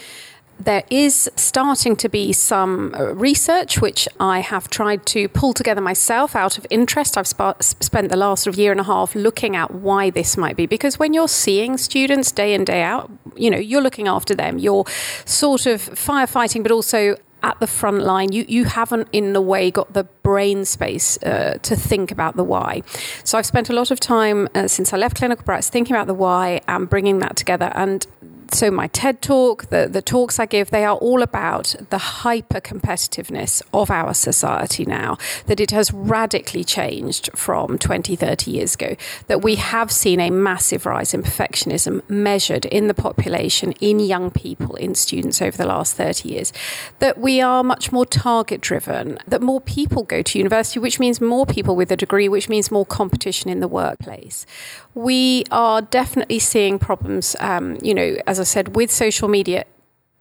There 0.65 0.83
is 0.89 1.29
starting 1.35 1.95
to 1.97 2.09
be 2.09 2.33
some 2.33 2.93
uh, 2.93 3.13
research 3.13 3.81
which 3.81 4.07
I 4.19 4.39
have 4.39 4.69
tried 4.69 5.05
to 5.07 5.27
pull 5.29 5.53
together 5.53 5.81
myself 5.81 6.35
out 6.35 6.57
of 6.57 6.67
interest. 6.69 7.17
I've 7.17 7.27
sp- 7.27 7.57
spent 7.61 8.09
the 8.09 8.17
last 8.17 8.43
sort 8.43 8.55
of 8.55 8.59
year 8.59 8.71
and 8.71 8.79
a 8.79 8.83
half 8.83 9.15
looking 9.15 9.55
at 9.55 9.73
why 9.73 10.09
this 10.09 10.37
might 10.37 10.55
be 10.55 10.65
because 10.65 10.99
when 10.99 11.13
you're 11.13 11.27
seeing 11.27 11.77
students 11.77 12.31
day 12.31 12.53
in 12.53 12.63
day 12.65 12.83
out, 12.83 13.09
you 13.35 13.49
know, 13.49 13.57
you're 13.57 13.81
looking 13.81 14.07
after 14.07 14.35
them. 14.35 14.57
You're 14.57 14.85
sort 15.25 15.65
of 15.65 15.81
firefighting 15.81 16.63
but 16.63 16.71
also 16.71 17.15
at 17.43 17.59
the 17.59 17.67
front 17.67 18.03
line, 18.03 18.31
you, 18.31 18.45
you 18.47 18.65
haven't 18.65 19.07
in 19.11 19.35
a 19.35 19.41
way 19.41 19.71
got 19.71 19.93
the 19.93 20.03
brain 20.03 20.65
space 20.65 21.21
uh, 21.23 21.57
to 21.63 21.75
think 21.75 22.11
about 22.11 22.35
the 22.35 22.43
why. 22.43 22.83
So 23.23 23.37
I've 23.37 23.45
spent 23.45 23.69
a 23.69 23.73
lot 23.73 23.91
of 23.91 23.99
time 23.99 24.47
uh, 24.53 24.67
since 24.67 24.93
I 24.93 24.97
left 24.97 25.17
clinical 25.17 25.43
practice 25.43 25.69
thinking 25.69 25.95
about 25.95 26.07
the 26.07 26.13
why 26.13 26.61
and 26.67 26.89
bringing 26.89 27.19
that 27.19 27.35
together. 27.35 27.71
And 27.75 28.05
so 28.53 28.69
my 28.69 28.87
TED 28.87 29.21
talk, 29.21 29.69
the, 29.69 29.87
the 29.89 30.01
talks 30.01 30.39
I 30.39 30.45
give, 30.45 30.71
they 30.71 30.83
are 30.83 30.97
all 30.97 31.21
about 31.21 31.75
the 31.89 31.97
hyper 31.97 32.59
competitiveness 32.59 33.61
of 33.73 33.89
our 33.89 34.13
society 34.13 34.85
now, 34.85 35.17
that 35.45 35.59
it 35.59 35.71
has 35.71 35.93
radically 35.93 36.63
changed 36.63 37.29
from 37.33 37.77
20, 37.77 38.15
30 38.15 38.51
years 38.51 38.75
ago, 38.75 38.95
that 39.27 39.41
we 39.41 39.55
have 39.55 39.91
seen 39.91 40.19
a 40.19 40.29
massive 40.29 40.85
rise 40.85 41.13
in 41.13 41.23
perfectionism 41.23 42.07
measured 42.09 42.65
in 42.65 42.87
the 42.87 42.93
population, 42.93 43.71
in 43.73 43.99
young 43.99 44.31
people, 44.31 44.75
in 44.75 44.95
students 44.95 45.41
over 45.41 45.57
the 45.57 45.65
last 45.65 45.95
30 45.95 46.29
years, 46.29 46.51
that 46.99 47.17
we 47.17 47.39
are 47.39 47.63
much 47.63 47.91
more 47.91 48.05
target 48.05 48.59
driven, 48.59 49.17
that 49.27 49.41
more 49.41 49.61
people 49.61 50.03
go 50.03 50.21
to 50.21 50.37
university, 50.37 50.79
which 50.79 50.99
means 50.99 51.21
more 51.21 51.45
people 51.45 51.75
with 51.75 51.91
a 51.91 51.97
degree, 51.97 52.27
which 52.27 52.49
means 52.49 52.69
more 52.69 52.85
competition 52.85 53.49
in 53.49 53.61
the 53.61 53.67
workplace. 53.67 54.45
We 54.93 55.45
are 55.51 55.81
definitely 55.81 56.39
seeing 56.39 56.79
problems, 56.79 57.35
um, 57.39 57.77
you 57.81 57.93
know, 57.93 58.17
as 58.27 58.40
I 58.41 58.45
said, 58.45 58.75
with 58.75 58.91
social 58.91 59.27
media 59.27 59.65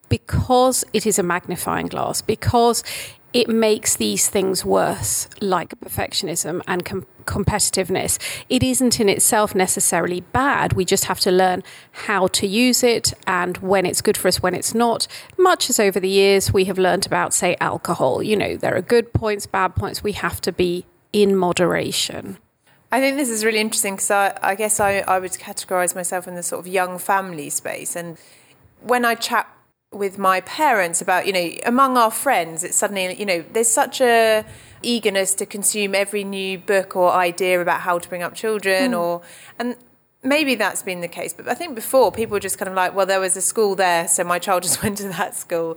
because 0.09 0.85
it 0.93 1.07
is 1.07 1.19
a 1.19 1.23
magnifying 1.23 1.87
glass, 1.87 2.21
because 2.21 2.85
it 3.33 3.49
makes 3.49 3.95
these 3.95 4.29
things 4.29 4.65
worse, 4.65 5.29
like 5.41 5.71
perfectionism 5.81 6.61
and 6.67 6.85
com- 6.85 7.07
competitiveness. 7.25 8.19
It 8.49 8.65
isn't 8.65 8.99
in 8.99 9.09
itself 9.09 9.55
necessarily 9.55 10.21
bad. 10.21 10.73
We 10.73 10.85
just 10.85 11.05
have 11.05 11.21
to 11.21 11.31
learn 11.31 11.63
how 11.93 12.27
to 12.27 12.47
use 12.47 12.83
it 12.83 13.15
and 13.29 13.57
when 13.59 13.87
it's 13.87 14.03
good 14.03 14.17
for 14.17 14.27
us, 14.27 14.43
when 14.43 14.55
it's 14.55 14.75
not. 14.75 15.07
Much 15.39 15.71
as 15.71 15.79
over 15.79 16.01
the 16.01 16.09
years 16.09 16.53
we 16.53 16.65
have 16.65 16.79
learned 16.79 17.07
about, 17.07 17.33
say, 17.33 17.57
alcohol. 17.61 18.21
You 18.21 18.37
know, 18.37 18.57
there 18.57 18.75
are 18.75 18.83
good 18.83 19.13
points, 19.13 19.47
bad 19.47 19.77
points. 19.77 20.03
We 20.03 20.13
have 20.13 20.41
to 20.41 20.53
be 20.53 20.85
in 21.13 21.37
moderation. 21.37 22.39
I 22.93 23.01
think 23.01 23.17
this 23.17 23.29
is 23.29 23.45
really 23.45 23.61
interesting 23.61 23.95
because 23.95 24.11
I, 24.11 24.37
I, 24.43 24.55
guess 24.55 24.81
I, 24.81 24.99
I 24.99 25.19
would 25.19 25.33
categorize 25.33 25.95
myself 25.95 26.27
in 26.27 26.35
the 26.35 26.43
sort 26.43 26.61
of 26.61 26.67
young 26.67 26.99
family 26.99 27.49
space. 27.51 27.95
And 27.95 28.19
when 28.81 29.05
I 29.05 29.15
chat 29.15 29.49
with 29.93 30.19
my 30.19 30.41
parents 30.41 31.01
about, 31.01 31.27
you 31.27 31.33
know, 31.33 31.51
among 31.65 31.97
our 31.97 32.11
friends, 32.11 32.65
it's 32.65 32.77
suddenly, 32.77 33.15
you 33.15 33.27
know, 33.27 33.45
there's 33.53 33.69
such 33.69 34.01
a 34.01 34.45
eagerness 34.83 35.35
to 35.35 35.47
consume 35.47 35.95
every 35.95 36.25
new 36.25 36.59
book 36.59 36.97
or 36.97 37.13
idea 37.13 37.61
about 37.61 37.81
how 37.81 37.99
to 37.99 38.09
bring 38.09 38.23
up 38.23 38.35
children 38.35 38.93
mm. 38.93 38.99
or, 38.99 39.23
and 39.59 39.77
maybe 40.23 40.57
that's 40.57 40.83
been 40.83 41.01
the 41.01 41.09
case. 41.09 41.33
But 41.33 41.49
I 41.49 41.55
think 41.55 41.77
before 41.77 42.11
people 42.11 42.33
were 42.33 42.41
just 42.41 42.59
kind 42.59 42.69
of 42.69 42.75
like, 42.75 42.95
well, 42.95 43.07
there 43.07 43.21
was 43.21 43.37
a 43.37 43.43
school 43.43 43.75
there, 43.77 44.09
so 44.09 44.25
my 44.25 44.39
child 44.39 44.63
just 44.65 44.83
went 44.83 44.99
to 44.99 45.09
that 45.09 45.37
school. 45.37 45.77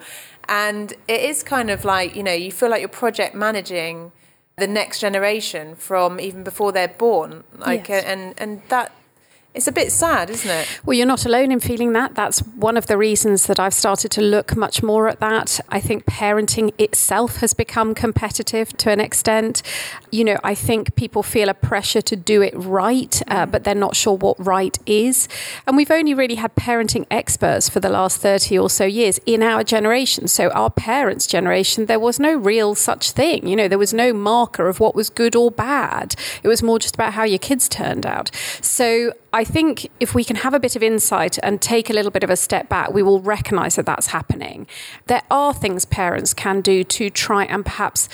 And 0.49 0.93
it 1.07 1.21
is 1.21 1.43
kind 1.43 1.69
of 1.69 1.85
like, 1.85 2.15
you 2.15 2.23
know, 2.23 2.33
you 2.33 2.51
feel 2.51 2.69
like 2.69 2.81
you're 2.81 2.89
project 2.89 3.35
managing 3.35 4.11
the 4.55 4.67
next 4.67 4.99
generation 4.99 5.75
from 5.75 6.19
even 6.19 6.43
before 6.43 6.71
they're 6.71 6.87
born 6.87 7.43
like 7.57 7.89
yes. 7.89 8.03
Uh, 8.03 8.07
and 8.07 8.33
and 8.37 8.61
that 8.69 8.91
it's 9.53 9.67
a 9.67 9.71
bit 9.71 9.91
sad, 9.91 10.31
isn't 10.31 10.49
it? 10.49 10.81
Well, 10.83 10.95
you're 10.95 11.05
not 11.05 11.25
alone 11.25 11.51
in 11.51 11.59
feeling 11.59 11.93
that. 11.93 12.15
That's 12.15 12.39
one 12.39 12.75
of 12.75 12.87
the 12.87 12.97
reasons 12.97 13.45
that 13.45 13.59
I've 13.59 13.73
started 13.73 14.09
to 14.11 14.21
look 14.21 14.55
much 14.55 14.81
more 14.81 15.07
at 15.07 15.19
that. 15.19 15.59
I 15.69 15.79
think 15.79 16.05
parenting 16.05 16.73
itself 16.79 17.37
has 17.37 17.53
become 17.53 17.93
competitive 17.93 18.75
to 18.77 18.89
an 18.89 18.99
extent. 18.99 19.61
You 20.11 20.23
know, 20.23 20.39
I 20.43 20.55
think 20.55 20.95
people 20.95 21.21
feel 21.21 21.49
a 21.49 21.53
pressure 21.53 22.01
to 22.01 22.15
do 22.15 22.41
it 22.41 22.53
right, 22.55 23.21
uh, 23.27 23.45
mm. 23.45 23.51
but 23.51 23.63
they're 23.63 23.75
not 23.75 23.95
sure 23.95 24.17
what 24.17 24.43
right 24.43 24.77
is. 24.87 25.27
And 25.67 25.77
we've 25.77 25.91
only 25.91 26.15
really 26.15 26.35
had 26.35 26.55
parenting 26.55 27.05
experts 27.11 27.69
for 27.69 27.79
the 27.79 27.89
last 27.89 28.17
30 28.17 28.57
or 28.57 28.71
so 28.71 28.85
years 28.85 29.19
in 29.27 29.43
our 29.43 29.63
generation. 29.63 30.27
So, 30.27 30.49
our 30.49 30.71
parents' 30.71 31.27
generation, 31.27 31.85
there 31.85 31.99
was 31.99 32.19
no 32.19 32.35
real 32.35 32.73
such 32.73 33.11
thing. 33.11 33.45
You 33.45 33.55
know, 33.55 33.67
there 33.67 33.77
was 33.77 33.93
no 33.93 34.13
marker 34.13 34.67
of 34.67 34.79
what 34.79 34.95
was 34.95 35.11
good 35.11 35.35
or 35.35 35.51
bad. 35.51 36.15
It 36.41 36.47
was 36.47 36.63
more 36.63 36.79
just 36.79 36.95
about 36.95 37.13
how 37.13 37.23
your 37.23 37.39
kids 37.39 37.69
turned 37.69 38.07
out. 38.07 38.31
So, 38.59 39.13
I 39.35 39.43
think 39.43 39.89
if 39.99 40.13
we 40.13 40.23
can 40.23 40.35
have 40.37 40.53
a 40.53 40.59
bit 40.59 40.75
of 40.75 40.83
insight 40.83 41.39
and 41.41 41.59
take 41.59 41.89
a 41.89 41.93
little 41.93 42.11
bit 42.11 42.23
of 42.23 42.29
a 42.29 42.35
step 42.35 42.69
back, 42.69 42.93
we 42.93 43.01
will 43.01 43.19
recognize 43.19 43.75
that 43.77 43.85
that's 43.87 44.07
happening. 44.07 44.67
There 45.07 45.23
are 45.31 45.55
things 45.55 45.85
parents 45.85 46.35
can 46.35 46.61
do 46.61 46.83
to 46.83 47.09
try 47.09 47.45
and 47.45 47.65
perhaps 47.65 48.09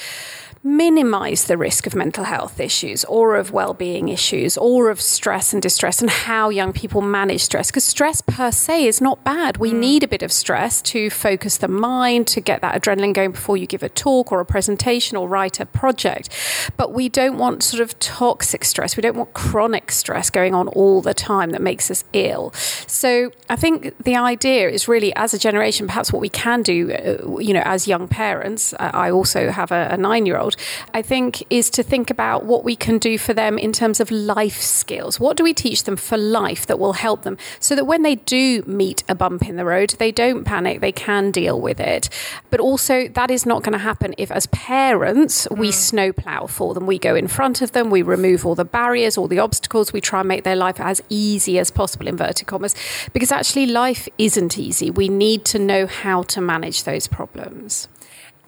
minimize 0.64 1.46
the 1.46 1.58
risk 1.58 1.88
of 1.88 1.96
mental 1.96 2.26
health 2.26 2.60
issues 2.60 3.06
or 3.06 3.36
of 3.36 3.52
well-being 3.52 4.10
issues 4.10 4.58
or 4.58 4.90
of 4.90 5.00
stress 5.00 5.54
and 5.54 5.62
distress 5.62 6.02
and 6.02 6.10
how 6.10 6.50
young 6.50 6.74
people 6.74 7.02
manage 7.02 7.42
stress 7.42 7.72
because 7.72 7.84
stress 7.84 8.22
per 8.22 8.52
se 8.52 8.86
is 8.86 9.00
not 9.00 9.24
bad. 9.24 9.58
We 9.58 9.72
mm. 9.72 9.80
need 9.80 10.04
a 10.04 10.08
bit 10.08 10.22
of 10.22 10.32
stress 10.32 10.82
to 10.84 11.10
focus 11.10 11.58
the 11.58 11.68
mind 11.68 12.28
to 12.28 12.42
get 12.42 12.62
that 12.62 12.82
adrenaline 12.82 13.14
going 13.14 13.32
before 13.32 13.58
you 13.58 13.68
give 13.68 13.84
a 13.84 13.90
talk 13.90 14.32
or 14.32 14.40
a 14.40 14.46
presentation 14.46 15.16
or 15.18 15.28
write 15.28 15.60
a 15.60 15.66
project. 15.66 16.30
But 16.78 16.94
we 16.94 17.10
don't 17.10 17.38
want 17.38 17.64
sort 17.64 17.82
of 17.82 17.98
toxic 18.00 18.66
stress. 18.66 18.98
We 18.98 19.02
don't 19.02 19.16
want 19.16 19.34
chronic 19.34 19.92
stress 19.92 20.30
going 20.30 20.54
on 20.54 20.68
all 20.70 21.02
the 21.02 21.14
time 21.14 21.52
that 21.52 21.62
makes 21.62 21.90
us 21.90 22.04
ill. 22.14 22.52
So 22.88 23.32
i 23.50 23.56
think 23.56 23.96
the 24.04 24.16
idea 24.16 24.70
is 24.70 24.88
really 24.88 25.14
as 25.16 25.34
a 25.34 25.40
generation 25.40 25.88
perhaps 25.88 26.14
what 26.14 26.22
we 26.22 26.30
can 26.30 26.62
do 26.62 26.92
uh, 26.92 27.40
you 27.40 27.54
know 27.54 27.64
as 27.66 27.88
young 27.88 28.08
parents 28.08 28.74
i 28.80 29.10
also 29.10 29.50
have 29.50 29.72
a, 29.72 29.90
a 29.92 29.98
9 29.98 30.26
year 30.26 30.38
old 30.38 30.49
world, 30.50 30.56
I 30.94 31.02
think, 31.02 31.44
is 31.50 31.70
to 31.72 31.84
think 31.84 32.10
about 32.10 32.46
what 32.46 32.64
we 32.64 32.76
can 32.76 32.98
do 32.98 33.18
for 33.18 33.34
them 33.34 33.58
in 33.58 33.72
terms 33.72 34.00
of 34.00 34.12
life 34.12 34.62
skills. 34.62 35.20
What 35.20 35.38
do 35.38 35.44
we 35.44 35.54
teach 35.54 35.84
them 35.84 35.98
for 35.98 36.18
life 36.18 36.66
that 36.68 36.80
will 36.80 36.94
help 36.94 37.24
them 37.24 37.38
so 37.60 37.76
that 37.76 37.86
when 37.86 38.04
they 38.04 38.16
do 38.16 38.64
meet 38.66 39.04
a 39.08 39.16
bump 39.16 39.48
in 39.48 39.56
the 39.56 39.66
road, 39.66 39.92
they 40.00 40.12
don't 40.12 40.44
panic, 40.46 40.82
they 40.82 40.92
can 40.92 41.32
deal 41.32 41.60
with 41.60 41.80
it. 41.80 42.10
But 42.50 42.60
also, 42.60 43.08
that 43.10 43.32
is 43.32 43.46
not 43.46 43.64
going 43.64 43.74
to 43.74 43.80
happen 43.80 44.14
if, 44.18 44.32
as 44.32 44.48
parents, 44.48 45.48
we 45.52 45.70
mm. 45.70 45.74
snowplow 45.74 46.48
for 46.48 46.74
them. 46.74 46.86
We 46.86 47.00
go 47.00 47.16
in 47.16 47.28
front 47.28 47.62
of 47.62 47.72
them, 47.72 47.90
we 47.90 48.02
remove 48.02 48.46
all 48.46 48.56
the 48.56 48.66
barriers, 48.66 49.18
all 49.18 49.28
the 49.28 49.40
obstacles, 49.40 49.94
we 49.94 50.02
try 50.02 50.20
and 50.20 50.28
make 50.28 50.44
their 50.44 50.56
life 50.56 50.80
as 50.80 51.02
easy 51.10 51.60
as 51.60 51.72
possible, 51.72 52.08
inverted 52.08 52.48
commas, 52.48 52.76
because 53.14 53.32
actually 53.32 53.68
life 53.68 54.08
isn't 54.18 54.58
easy. 54.58 54.90
We 54.90 55.10
need 55.10 55.46
to 55.46 55.60
know 55.60 55.86
how 55.88 56.24
to 56.24 56.42
manage 56.42 56.84
those 56.84 57.08
problems. 57.08 57.88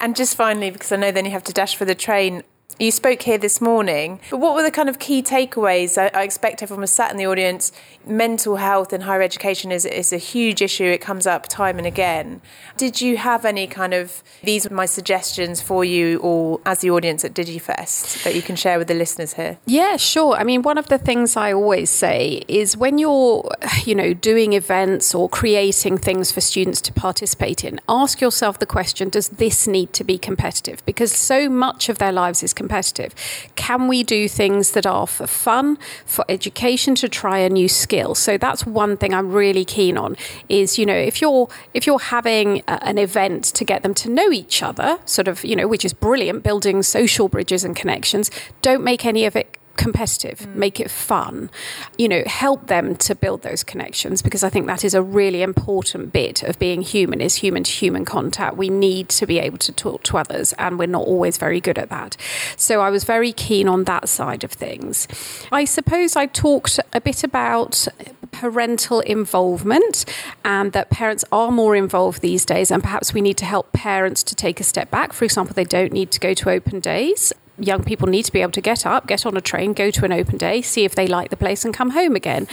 And 0.02 0.16
just 0.16 0.36
finally, 0.36 0.72
because 0.72 0.92
I 0.92 0.96
know 0.96 1.12
then 1.12 1.26
you 1.26 1.32
have 1.32 1.44
to 1.44 1.54
dash 1.54 1.76
for 1.76 1.86
the 1.86 1.94
train, 1.94 2.44
you 2.82 2.92
spoke 2.92 3.22
here 3.22 3.38
this 3.38 3.62
morning, 3.62 4.20
but 4.32 4.38
what 4.38 4.56
were 4.56 4.64
the 4.64 4.72
kind 4.72 4.90
of 4.90 4.98
key 4.98 5.22
takeaways? 5.22 5.98
I, 5.98 6.10
I, 6.18 6.24
expect 6.24 6.64
everyone 6.64 6.82
was 6.82 6.92
sat 6.92 7.12
in 7.12 7.18
the 7.18 7.28
audience. 7.28 7.72
Mental 8.08 8.56
health 8.56 8.92
in 8.92 9.02
higher 9.02 9.22
education 9.22 9.72
is, 9.72 9.86
is 9.86 10.12
a 10.12 10.18
huge 10.18 10.62
issue. 10.64 10.86
It 10.86 11.00
comes 11.00 11.28
up 11.28 11.48
time 11.48 11.78
and 11.78 11.86
again. 11.86 12.42
Did 12.78 13.00
you 13.00 13.18
have 13.18 13.46
any 13.46 13.68
kind 13.68 13.94
of, 13.94 14.24
these 14.44 14.66
are 14.66 14.74
my 14.74 14.88
suggestions 14.88 15.62
for 15.62 15.86
you 15.86 16.18
all 16.20 16.60
as 16.66 16.80
the 16.80 16.90
audience 16.90 17.24
at 17.24 17.36
DigiFest 17.36 18.24
that 18.24 18.34
you 18.34 18.42
can 18.42 18.56
share 18.56 18.80
with 18.80 18.88
the 18.88 18.96
listeners 18.96 19.34
here? 19.34 19.60
Yeah, 19.68 19.98
sure. 19.98 20.36
I 20.36 20.44
mean, 20.44 20.64
one 20.64 20.80
of 20.80 20.88
the 20.88 20.98
things 20.98 21.38
I 21.38 21.54
always 21.54 21.92
say 21.92 22.44
is 22.48 22.76
when 22.76 22.98
you're, 22.98 23.48
you 23.84 23.94
know, 23.94 24.16
doing 24.16 24.54
events 24.54 25.14
or 25.14 25.30
creating 25.30 26.00
things 26.00 26.32
for 26.32 26.42
students 26.42 26.82
to 26.82 26.94
participate 26.94 27.64
in, 27.64 27.80
ask 27.88 28.22
yourself 28.22 28.58
the 28.58 28.66
question, 28.66 29.10
does 29.10 29.30
this 29.30 29.68
need 29.68 29.94
to 29.94 30.04
be 30.04 30.18
competitive? 30.18 30.84
Because 30.88 31.12
so 31.12 31.48
much 31.48 31.88
of 31.88 32.00
their 32.00 32.12
lives 32.12 32.42
is 32.42 32.56
competitive 32.56 32.71
competitive? 32.72 33.14
Can 33.56 33.90
we 33.90 34.02
do 34.02 34.30
things 34.30 34.72
that 34.72 34.86
are 34.86 35.06
for 35.06 35.28
fun, 35.28 35.78
for 36.06 36.24
education, 36.30 36.96
to 36.96 37.10
try 37.10 37.40
a 37.40 37.50
new 37.50 37.68
skill? 37.68 38.16
So 38.16 38.38
that's 38.38 38.66
one 38.66 38.96
thing 38.96 39.14
I'm 39.14 39.32
really 39.32 39.66
keen 39.66 39.98
on. 39.98 40.16
Is 40.48 40.80
you 40.80 40.86
know 40.86 40.96
if 40.96 41.22
you're 41.22 41.50
if 41.74 41.86
you're 41.86 42.00
having 42.00 42.60
a, 42.70 42.84
an 42.84 42.98
event 42.98 43.44
to 43.56 43.66
get 43.66 43.84
them 43.84 43.94
to 43.96 44.10
know 44.10 44.32
each 44.32 44.64
other, 44.64 45.00
sort 45.06 45.28
of 45.28 45.44
you 45.44 45.56
know 45.56 45.68
which 45.68 45.84
is 45.84 45.94
brilliant, 45.94 46.44
building 46.44 46.82
social 46.82 47.28
bridges 47.28 47.66
and 47.66 47.76
connections. 47.76 48.32
Don't 48.62 48.84
make 48.84 49.06
any 49.06 49.26
of 49.26 49.36
it 49.36 49.58
competitive, 49.78 50.40
mm. 50.40 50.56
make 50.56 50.80
it 50.80 50.92
fun, 50.92 51.50
you 51.98 52.08
know, 52.08 52.24
help 52.26 52.68
them 52.68 52.96
to 52.96 53.16
build 53.16 53.42
those 53.42 53.64
connections 53.64 54.22
because 54.22 54.44
I 54.44 54.50
think 54.50 54.68
that 54.68 54.84
is 54.84 54.94
a 54.94 55.02
really 55.02 55.42
important 55.42 56.14
bit 56.14 56.44
of 56.44 56.60
being 56.60 56.82
human 56.82 57.22
is 57.22 57.36
human 57.36 57.64
to 57.64 57.72
human 57.72 58.06
contact. 58.06 58.58
We 58.58 58.70
need 58.70 59.10
to 59.10 59.26
be 59.26 59.40
able 59.40 59.58
to 59.60 59.72
talk 59.72 60.04
to 60.04 60.18
others 60.18 60.54
and 60.54 60.78
we're 60.78 60.88
not 60.88 61.08
always 61.08 61.38
very 61.38 61.60
good 61.60 61.78
at 61.78 61.90
that. 61.90 62.18
So 62.58 62.82
I 62.82 62.90
was 62.90 63.04
very 63.04 63.32
keen 63.32 63.68
on 63.68 63.86
that 63.86 64.10
side 64.10 64.44
of 64.44 64.52
things. 64.52 65.08
I 65.52 65.66
suppose 65.66 66.16
I 66.16 66.26
talked 66.26 66.80
a 66.94 67.02
bit 67.02 67.24
about 67.24 67.88
parental 68.32 69.02
involvement 69.02 70.06
and 70.44 70.72
that 70.72 70.90
parents 70.90 71.26
are 71.32 71.52
more 71.52 71.76
involved 71.76 72.22
these 72.22 72.46
days 72.46 72.72
and 72.72 72.82
perhaps 72.82 73.14
we 73.14 73.22
need 73.22 73.38
to 73.38 73.46
help 73.46 73.72
parents 73.74 74.24
to 74.24 74.36
take 74.36 74.60
a 74.60 74.64
step 74.64 74.90
back. 74.90 75.14
For 75.14 75.26
example, 75.26 75.54
they 75.54 75.66
don't 75.66 75.92
need 75.92 76.12
to 76.12 76.20
go 76.20 76.34
to 76.34 76.50
open 76.50 76.80
days 76.80 77.34
young 77.62 77.84
people 77.84 78.08
need 78.08 78.24
to 78.26 78.32
be 78.32 78.42
able 78.42 78.52
to 78.52 78.62
get 78.62 78.86
up, 78.86 79.08
get 79.08 79.26
on 79.26 79.38
a 79.38 79.42
train, 79.42 79.74
go 79.74 79.92
to 79.92 80.06
an 80.06 80.12
open 80.12 80.38
day, 80.38 80.62
see 80.62 80.84
if 80.84 80.96
they 80.96 81.08
like 81.08 81.30
the 81.30 81.38
place, 81.38 81.64
and 81.64 81.74
come 81.74 81.92
home 81.92 82.16
again. 82.16 82.48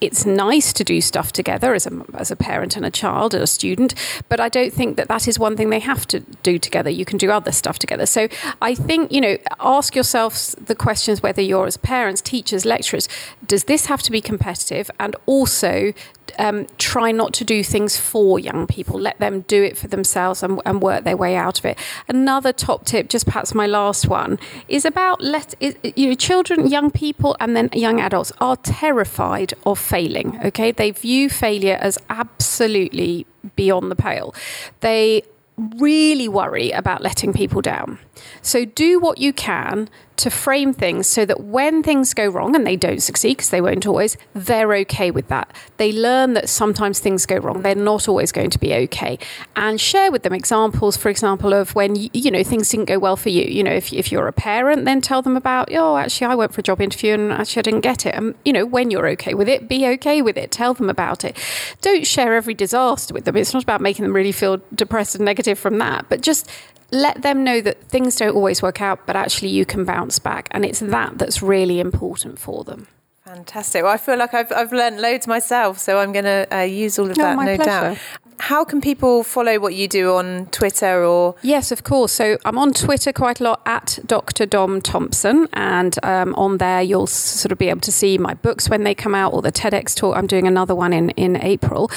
it's 0.00 0.26
nice 0.26 0.72
to 0.74 0.84
do 0.84 1.00
stuff 1.00 1.32
together 1.32 1.74
as 1.74 1.86
a, 1.86 2.04
as 2.14 2.30
a 2.30 2.36
parent 2.36 2.76
and 2.76 2.84
a 2.84 2.90
child 2.90 3.32
and 3.32 3.42
a 3.42 3.46
student, 3.46 3.94
but 4.28 4.40
I 4.40 4.48
don't 4.48 4.72
think 4.72 4.96
that 4.96 5.08
that 5.08 5.26
is 5.26 5.38
one 5.38 5.56
thing 5.56 5.70
they 5.70 5.80
have 5.80 6.06
to 6.08 6.20
do 6.42 6.58
together. 6.58 6.90
You 6.90 7.04
can 7.04 7.18
do 7.18 7.30
other 7.30 7.52
stuff 7.52 7.78
together. 7.78 8.04
So 8.04 8.28
I 8.60 8.74
think, 8.74 9.10
you 9.10 9.20
know, 9.20 9.38
ask 9.60 9.94
yourselves 9.94 10.54
the 10.62 10.74
questions 10.74 11.22
whether 11.22 11.40
you're 11.40 11.66
as 11.66 11.76
parents, 11.78 12.20
teachers, 12.20 12.64
lecturers, 12.64 13.08
does 13.46 13.64
this 13.64 13.86
have 13.86 14.02
to 14.02 14.10
be 14.10 14.20
competitive? 14.20 14.90
And 15.00 15.16
also, 15.24 15.94
um, 16.38 16.66
try 16.78 17.12
not 17.12 17.32
to 17.34 17.44
do 17.44 17.62
things 17.62 17.96
for 17.96 18.38
young 18.38 18.66
people. 18.66 18.98
Let 18.98 19.18
them 19.18 19.42
do 19.42 19.62
it 19.62 19.76
for 19.76 19.88
themselves 19.88 20.42
and, 20.42 20.60
and, 20.64 20.82
work 20.82 21.04
their 21.04 21.16
way 21.16 21.36
out 21.36 21.58
of 21.58 21.64
it. 21.64 21.78
Another 22.08 22.52
top 22.52 22.84
tip, 22.84 23.08
just 23.08 23.26
perhaps 23.26 23.54
my 23.54 23.66
last 23.66 24.08
one, 24.08 24.38
is 24.68 24.84
about 24.84 25.22
let 25.22 25.54
you 25.60 26.08
know, 26.08 26.14
children, 26.14 26.68
young 26.68 26.90
people, 26.90 27.36
and 27.40 27.56
then 27.56 27.70
young 27.72 28.00
adults 28.00 28.32
are 28.40 28.56
terrified 28.56 29.54
of 29.64 29.78
failing. 29.78 30.38
Okay, 30.44 30.72
they 30.72 30.90
view 30.90 31.28
failure 31.30 31.78
as 31.80 31.98
absolutely 32.10 33.26
beyond 33.54 33.90
the 33.90 33.96
pale. 33.96 34.34
They 34.80 35.22
really 35.56 36.28
worry 36.28 36.70
about 36.70 37.02
letting 37.02 37.32
people 37.32 37.62
down. 37.62 37.98
So 38.42 38.64
do 38.64 39.00
what 39.00 39.18
you 39.18 39.32
can 39.32 39.88
to 40.16 40.30
frame 40.30 40.72
things 40.72 41.06
so 41.06 41.24
that 41.26 41.44
when 41.44 41.82
things 41.82 42.14
go 42.14 42.26
wrong 42.26 42.54
and 42.56 42.66
they 42.66 42.76
don't 42.76 43.02
succeed 43.02 43.36
because 43.36 43.50
they 43.50 43.60
won't 43.60 43.86
always, 43.86 44.16
they're 44.34 44.74
okay 44.74 45.10
with 45.10 45.28
that. 45.28 45.54
They 45.76 45.92
learn 45.92 46.32
that 46.34 46.48
sometimes 46.48 47.00
things 47.00 47.26
go 47.26 47.36
wrong. 47.36 47.62
They're 47.62 47.74
not 47.74 48.08
always 48.08 48.32
going 48.32 48.50
to 48.50 48.58
be 48.58 48.72
okay. 48.74 49.18
And 49.54 49.80
share 49.80 50.10
with 50.10 50.22
them 50.22 50.32
examples, 50.32 50.96
for 50.96 51.10
example, 51.10 51.52
of 51.52 51.74
when, 51.74 51.96
you 51.96 52.30
know, 52.30 52.42
things 52.42 52.70
didn't 52.70 52.86
go 52.86 52.98
well 52.98 53.16
for 53.16 53.28
you. 53.28 53.44
You 53.44 53.62
know, 53.62 53.72
if, 53.72 53.92
if 53.92 54.10
you're 54.10 54.28
a 54.28 54.32
parent, 54.32 54.84
then 54.86 55.00
tell 55.00 55.20
them 55.20 55.36
about, 55.36 55.68
oh, 55.72 55.96
actually, 55.96 56.28
I 56.28 56.34
went 56.34 56.54
for 56.54 56.60
a 56.60 56.64
job 56.64 56.80
interview 56.80 57.14
and 57.14 57.32
actually 57.32 57.60
I 57.60 57.62
didn't 57.62 57.80
get 57.82 58.06
it. 58.06 58.14
And, 58.14 58.34
you 58.44 58.52
know, 58.52 58.64
when 58.64 58.90
you're 58.90 59.08
okay 59.08 59.34
with 59.34 59.48
it, 59.48 59.68
be 59.68 59.86
okay 59.86 60.22
with 60.22 60.38
it. 60.38 60.50
Tell 60.50 60.72
them 60.72 60.88
about 60.88 61.24
it. 61.24 61.36
Don't 61.82 62.06
share 62.06 62.34
every 62.34 62.54
disaster 62.54 63.12
with 63.12 63.26
them. 63.26 63.36
It's 63.36 63.52
not 63.52 63.62
about 63.62 63.80
making 63.80 64.04
them 64.04 64.14
really 64.14 64.32
feel 64.32 64.60
depressed 64.74 65.14
and 65.14 65.24
negative 65.24 65.58
from 65.58 65.78
that, 65.78 66.08
but 66.08 66.22
just 66.22 66.50
let 66.90 67.22
them 67.22 67.44
know 67.44 67.60
that 67.60 67.82
things 67.84 68.16
don't 68.16 68.34
always 68.34 68.62
work 68.62 68.80
out, 68.80 69.06
but 69.06 69.16
actually 69.16 69.48
you 69.48 69.64
can 69.64 69.84
bounce 69.84 70.18
back. 70.18 70.48
And 70.50 70.64
it's 70.64 70.80
that 70.80 71.18
that's 71.18 71.42
really 71.42 71.80
important 71.80 72.38
for 72.38 72.64
them. 72.64 72.88
Fantastic. 73.24 73.82
Well, 73.82 73.92
I 73.92 73.96
feel 73.96 74.16
like 74.16 74.34
I've, 74.34 74.52
I've 74.52 74.72
learned 74.72 75.00
loads 75.00 75.26
myself, 75.26 75.78
so 75.78 75.98
I'm 75.98 76.12
going 76.12 76.26
to 76.26 76.46
uh, 76.56 76.60
use 76.60 76.96
all 76.96 77.10
of 77.10 77.16
that, 77.16 77.36
no, 77.36 77.42
no 77.42 77.56
doubt. 77.56 77.98
How 78.38 78.64
can 78.64 78.80
people 78.80 79.22
follow 79.22 79.58
what 79.58 79.74
you 79.74 79.88
do 79.88 80.14
on 80.14 80.46
Twitter 80.46 81.04
or? 81.04 81.34
Yes, 81.42 81.72
of 81.72 81.84
course. 81.84 82.12
So 82.12 82.38
I'm 82.44 82.58
on 82.58 82.72
Twitter 82.72 83.12
quite 83.12 83.40
a 83.40 83.44
lot 83.44 83.60
at 83.66 83.98
Dr. 84.06 84.46
Dom 84.46 84.80
Thompson, 84.80 85.48
and 85.52 85.96
um, 86.02 86.34
on 86.34 86.58
there 86.58 86.82
you'll 86.82 87.06
sort 87.06 87.52
of 87.52 87.58
be 87.58 87.68
able 87.68 87.80
to 87.80 87.92
see 87.92 88.18
my 88.18 88.34
books 88.34 88.68
when 88.68 88.84
they 88.84 88.94
come 88.94 89.14
out 89.14 89.32
or 89.32 89.42
the 89.42 89.52
TEDx 89.52 89.94
talk. 89.94 90.16
I'm 90.16 90.26
doing 90.26 90.46
another 90.46 90.74
one 90.74 90.92
in 90.92 91.10
in 91.10 91.36
April, 91.36 91.90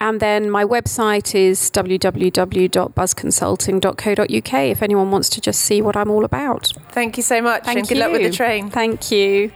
and 0.00 0.20
then 0.20 0.50
my 0.50 0.64
website 0.64 1.34
is 1.34 1.70
www.buzzconsulting.co.uk. 1.70 4.54
If 4.54 4.82
anyone 4.82 5.10
wants 5.10 5.28
to 5.30 5.40
just 5.40 5.60
see 5.60 5.80
what 5.80 5.96
I'm 5.96 6.10
all 6.10 6.24
about. 6.24 6.72
Thank 6.90 7.16
you 7.16 7.22
so 7.22 7.40
much, 7.40 7.64
Thank 7.64 7.78
and 7.78 7.88
good 7.88 7.98
luck 7.98 8.12
with 8.12 8.22
the 8.22 8.30
train. 8.30 8.70
Thank 8.70 9.10
you. 9.10 9.52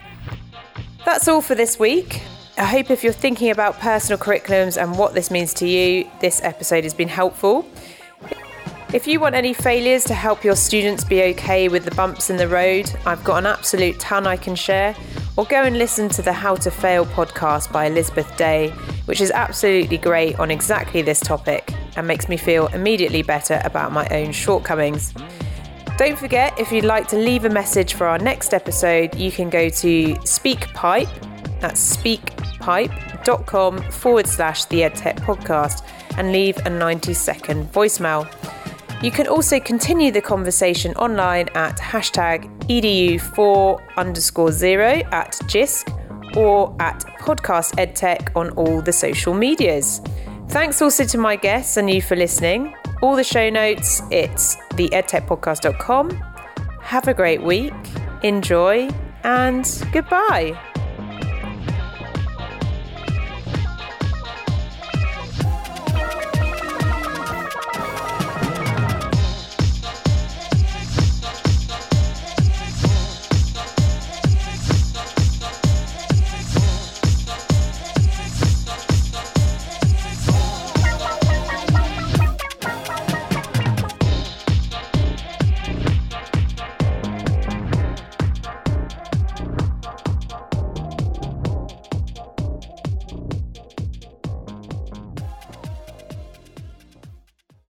That's 1.04 1.26
all 1.26 1.40
for 1.40 1.54
this 1.54 1.78
week. 1.78 2.22
I 2.58 2.64
hope 2.64 2.90
if 2.90 3.04
you're 3.04 3.12
thinking 3.12 3.50
about 3.50 3.78
personal 3.78 4.18
curriculums 4.18 4.82
and 4.82 4.98
what 4.98 5.14
this 5.14 5.30
means 5.30 5.54
to 5.54 5.66
you, 5.68 6.10
this 6.20 6.42
episode 6.42 6.82
has 6.82 6.92
been 6.92 7.06
helpful. 7.06 7.64
If 8.92 9.06
you 9.06 9.20
want 9.20 9.36
any 9.36 9.54
failures 9.54 10.02
to 10.04 10.14
help 10.14 10.42
your 10.42 10.56
students 10.56 11.04
be 11.04 11.22
okay 11.22 11.68
with 11.68 11.84
the 11.84 11.92
bumps 11.92 12.30
in 12.30 12.36
the 12.36 12.48
road, 12.48 12.92
I've 13.06 13.22
got 13.22 13.36
an 13.36 13.46
absolute 13.46 14.00
ton 14.00 14.26
I 14.26 14.36
can 14.36 14.56
share. 14.56 14.96
Or 15.36 15.44
go 15.44 15.62
and 15.62 15.78
listen 15.78 16.08
to 16.08 16.22
the 16.22 16.32
How 16.32 16.56
to 16.56 16.68
Fail 16.68 17.06
podcast 17.06 17.70
by 17.70 17.84
Elizabeth 17.84 18.36
Day, 18.36 18.70
which 19.04 19.20
is 19.20 19.30
absolutely 19.30 19.98
great 19.98 20.40
on 20.40 20.50
exactly 20.50 21.00
this 21.00 21.20
topic 21.20 21.72
and 21.94 22.08
makes 22.08 22.28
me 22.28 22.36
feel 22.36 22.66
immediately 22.68 23.22
better 23.22 23.60
about 23.62 23.92
my 23.92 24.08
own 24.08 24.32
shortcomings. 24.32 25.14
Don't 25.96 26.18
forget, 26.18 26.58
if 26.58 26.72
you'd 26.72 26.84
like 26.84 27.06
to 27.08 27.16
leave 27.16 27.44
a 27.44 27.50
message 27.50 27.94
for 27.94 28.08
our 28.08 28.18
next 28.18 28.52
episode, 28.52 29.14
you 29.14 29.30
can 29.30 29.48
go 29.48 29.68
to 29.68 30.14
SpeakPipe, 30.24 31.37
that's 31.60 31.96
speakpipe.com 31.96 33.78
forward 33.90 34.26
slash 34.26 34.64
the 34.66 34.80
EdTech 34.80 35.16
podcast 35.20 35.82
and 36.16 36.32
leave 36.32 36.56
a 36.66 36.70
90 36.70 37.14
second 37.14 37.72
voicemail. 37.72 38.26
You 39.02 39.12
can 39.12 39.28
also 39.28 39.60
continue 39.60 40.10
the 40.10 40.20
conversation 40.20 40.92
online 40.94 41.48
at 41.54 41.78
hashtag 41.78 42.48
edu4 42.66 43.80
underscore 43.96 44.50
zero 44.50 45.02
at 45.12 45.32
JISC 45.44 46.36
or 46.36 46.74
at 46.80 47.00
podcast 47.20 47.74
edtech 47.76 48.34
on 48.34 48.50
all 48.50 48.82
the 48.82 48.92
social 48.92 49.34
medias. 49.34 50.00
Thanks 50.48 50.82
also 50.82 51.04
to 51.04 51.18
my 51.18 51.36
guests 51.36 51.76
and 51.76 51.88
you 51.88 52.02
for 52.02 52.16
listening. 52.16 52.74
All 53.02 53.14
the 53.14 53.24
show 53.24 53.48
notes, 53.50 54.02
it's 54.10 54.56
theedtechpodcast.com. 54.72 56.10
Have 56.82 57.06
a 57.06 57.14
great 57.14 57.42
week, 57.42 57.74
enjoy, 58.22 58.88
and 59.22 59.64
goodbye. 59.92 60.58